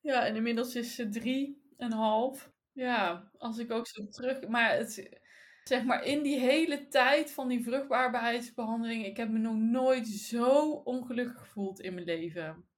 Ja, 0.00 0.26
en 0.26 0.36
inmiddels 0.36 0.74
is 0.74 0.94
ze 0.94 1.08
drie 1.08 1.72
en 1.76 1.92
half. 1.92 2.52
Ja, 2.72 3.30
als 3.38 3.58
ik 3.58 3.70
ook 3.70 3.86
zo 3.86 4.08
terug. 4.08 4.48
Maar 4.48 4.70
het, 4.76 5.20
zeg 5.64 5.84
maar 5.84 6.04
in 6.04 6.22
die 6.22 6.38
hele 6.38 6.88
tijd 6.88 7.32
van 7.32 7.48
die 7.48 7.62
vruchtbaarheidsbehandeling, 7.62 9.04
ik 9.04 9.16
heb 9.16 9.28
me 9.28 9.38
nog 9.38 9.56
nooit 9.56 10.08
zo 10.08 10.70
ongelukkig 10.70 11.38
gevoeld 11.38 11.80
in 11.80 11.94
mijn 11.94 12.06
leven. 12.06 12.68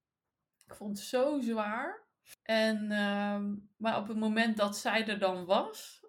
Ik 0.67 0.75
vond 0.75 0.99
het 0.99 1.07
zo 1.07 1.41
zwaar. 1.41 2.05
En, 2.43 2.85
uh, 2.85 3.45
maar 3.77 3.99
op 3.99 4.09
het 4.09 4.17
moment 4.17 4.57
dat 4.57 4.77
zij 4.77 5.07
er 5.07 5.19
dan 5.19 5.45
was, 5.45 6.07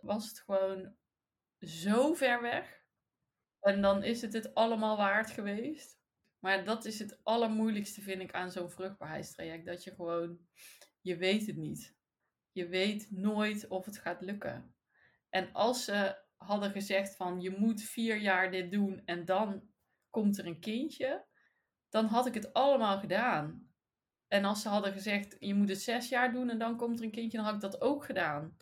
was 0.00 0.28
het 0.28 0.40
gewoon 0.40 0.94
zo 1.60 2.14
ver 2.14 2.40
weg. 2.40 2.75
En 3.66 3.80
dan 3.82 4.02
is 4.02 4.22
het 4.22 4.32
het 4.32 4.54
allemaal 4.54 4.96
waard 4.96 5.30
geweest. 5.30 5.98
Maar 6.38 6.64
dat 6.64 6.84
is 6.84 6.98
het 6.98 7.20
allermoeilijkste, 7.22 8.00
vind 8.00 8.20
ik, 8.20 8.32
aan 8.32 8.50
zo'n 8.50 8.70
vruchtbaarheidstraject. 8.70 9.66
Dat 9.66 9.84
je 9.84 9.94
gewoon, 9.94 10.38
je 11.00 11.16
weet 11.16 11.46
het 11.46 11.56
niet. 11.56 11.96
Je 12.52 12.68
weet 12.68 13.10
nooit 13.10 13.68
of 13.68 13.84
het 13.84 13.98
gaat 13.98 14.20
lukken. 14.20 14.74
En 15.30 15.52
als 15.52 15.84
ze 15.84 16.16
hadden 16.36 16.70
gezegd 16.70 17.16
van 17.16 17.40
je 17.40 17.50
moet 17.50 17.82
vier 17.82 18.16
jaar 18.16 18.50
dit 18.50 18.70
doen 18.70 19.02
en 19.04 19.24
dan 19.24 19.68
komt 20.10 20.38
er 20.38 20.46
een 20.46 20.60
kindje, 20.60 21.24
dan 21.88 22.04
had 22.04 22.26
ik 22.26 22.34
het 22.34 22.52
allemaal 22.52 22.98
gedaan. 22.98 23.70
En 24.28 24.44
als 24.44 24.62
ze 24.62 24.68
hadden 24.68 24.92
gezegd 24.92 25.36
je 25.38 25.54
moet 25.54 25.68
het 25.68 25.82
zes 25.82 26.08
jaar 26.08 26.32
doen 26.32 26.50
en 26.50 26.58
dan 26.58 26.76
komt 26.76 26.98
er 26.98 27.04
een 27.04 27.10
kindje, 27.10 27.36
dan 27.36 27.46
had 27.46 27.54
ik 27.54 27.60
dat 27.70 27.80
ook 27.80 28.04
gedaan. 28.04 28.56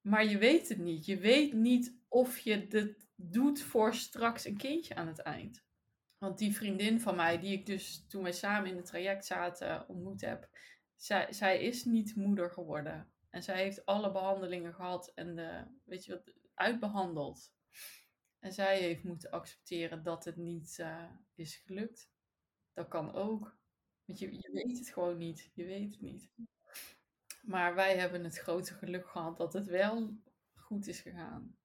Maar 0.00 0.24
je 0.24 0.38
weet 0.38 0.68
het 0.68 0.78
niet. 0.78 1.06
Je 1.06 1.18
weet 1.18 1.52
niet 1.52 1.99
of 2.10 2.38
je 2.38 2.66
dit 2.66 3.08
doet 3.14 3.62
voor 3.62 3.94
straks 3.94 4.44
een 4.44 4.56
kindje 4.56 4.94
aan 4.94 5.06
het 5.06 5.18
eind. 5.18 5.64
Want 6.18 6.38
die 6.38 6.54
vriendin 6.54 7.00
van 7.00 7.16
mij, 7.16 7.38
die 7.38 7.52
ik 7.52 7.66
dus 7.66 8.06
toen 8.06 8.22
wij 8.22 8.32
samen 8.32 8.70
in 8.70 8.76
het 8.76 8.86
traject 8.86 9.26
zaten 9.26 9.88
ontmoet 9.88 10.20
heb, 10.20 10.48
zij, 10.96 11.32
zij 11.32 11.62
is 11.62 11.84
niet 11.84 12.16
moeder 12.16 12.50
geworden. 12.50 13.12
En 13.30 13.42
zij 13.42 13.56
heeft 13.56 13.86
alle 13.86 14.12
behandelingen 14.12 14.74
gehad 14.74 15.12
en 15.14 15.34
de, 15.34 15.64
weet 15.84 16.04
je 16.04 16.12
wat, 16.12 16.32
uitbehandeld. 16.54 17.52
En 18.38 18.52
zij 18.52 18.78
heeft 18.78 19.04
moeten 19.04 19.30
accepteren 19.30 20.02
dat 20.02 20.24
het 20.24 20.36
niet 20.36 20.78
uh, 20.80 21.10
is 21.34 21.56
gelukt. 21.56 22.10
Dat 22.72 22.88
kan 22.88 23.12
ook. 23.12 23.58
Want 24.04 24.18
je, 24.18 24.32
je 24.32 24.50
weet 24.52 24.78
het 24.78 24.88
gewoon 24.88 25.18
niet. 25.18 25.50
Je 25.54 25.64
weet 25.64 25.90
het 25.90 26.00
niet. 26.00 26.30
Maar 27.42 27.74
wij 27.74 27.96
hebben 27.96 28.24
het 28.24 28.38
grote 28.38 28.74
geluk 28.74 29.08
gehad 29.08 29.36
dat 29.36 29.52
het 29.52 29.66
wel 29.66 30.16
goed 30.54 30.86
is 30.86 31.00
gegaan. 31.00 31.58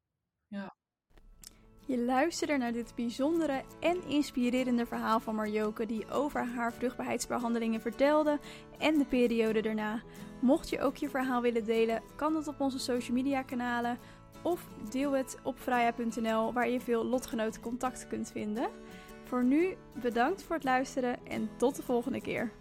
Je 1.88 2.00
luisterde 2.00 2.58
naar 2.58 2.72
dit 2.72 2.94
bijzondere 2.96 3.64
en 3.80 4.08
inspirerende 4.08 4.86
verhaal 4.86 5.20
van 5.20 5.36
Marjoke, 5.36 5.86
die 5.86 6.10
over 6.10 6.46
haar 6.46 6.74
vruchtbaarheidsbehandelingen 6.74 7.82
vertelde 7.82 8.40
en 8.78 8.98
de 8.98 9.06
periode 9.06 9.62
daarna. 9.62 10.02
Mocht 10.42 10.70
je 10.70 10.82
ook 10.82 10.96
je 10.96 11.10
verhaal 11.10 11.42
willen 11.42 11.64
delen, 11.64 12.02
kan 12.16 12.34
dat 12.34 12.48
op 12.48 12.62
onze 12.62 12.80
social 12.80 13.16
media 13.16 13.42
kanalen 13.42 13.98
of 14.44 14.68
deel 14.90 15.12
het 15.12 15.38
op 15.44 15.60
vrija.nl 15.60 16.54
waar 16.54 16.70
je 16.70 16.80
veel 16.80 17.06
lotgenoten 17.06 17.62
contact 17.62 18.08
kunt 18.08 18.32
vinden. 18.32 18.70
Voor 19.24 19.44
nu 19.44 19.76
bedankt 20.02 20.44
voor 20.44 20.56
het 20.56 20.66
luisteren 20.66 21.26
en 21.28 21.50
tot 21.58 21.76
de 21.76 21.84
volgende 21.84 22.22
keer. 22.22 22.52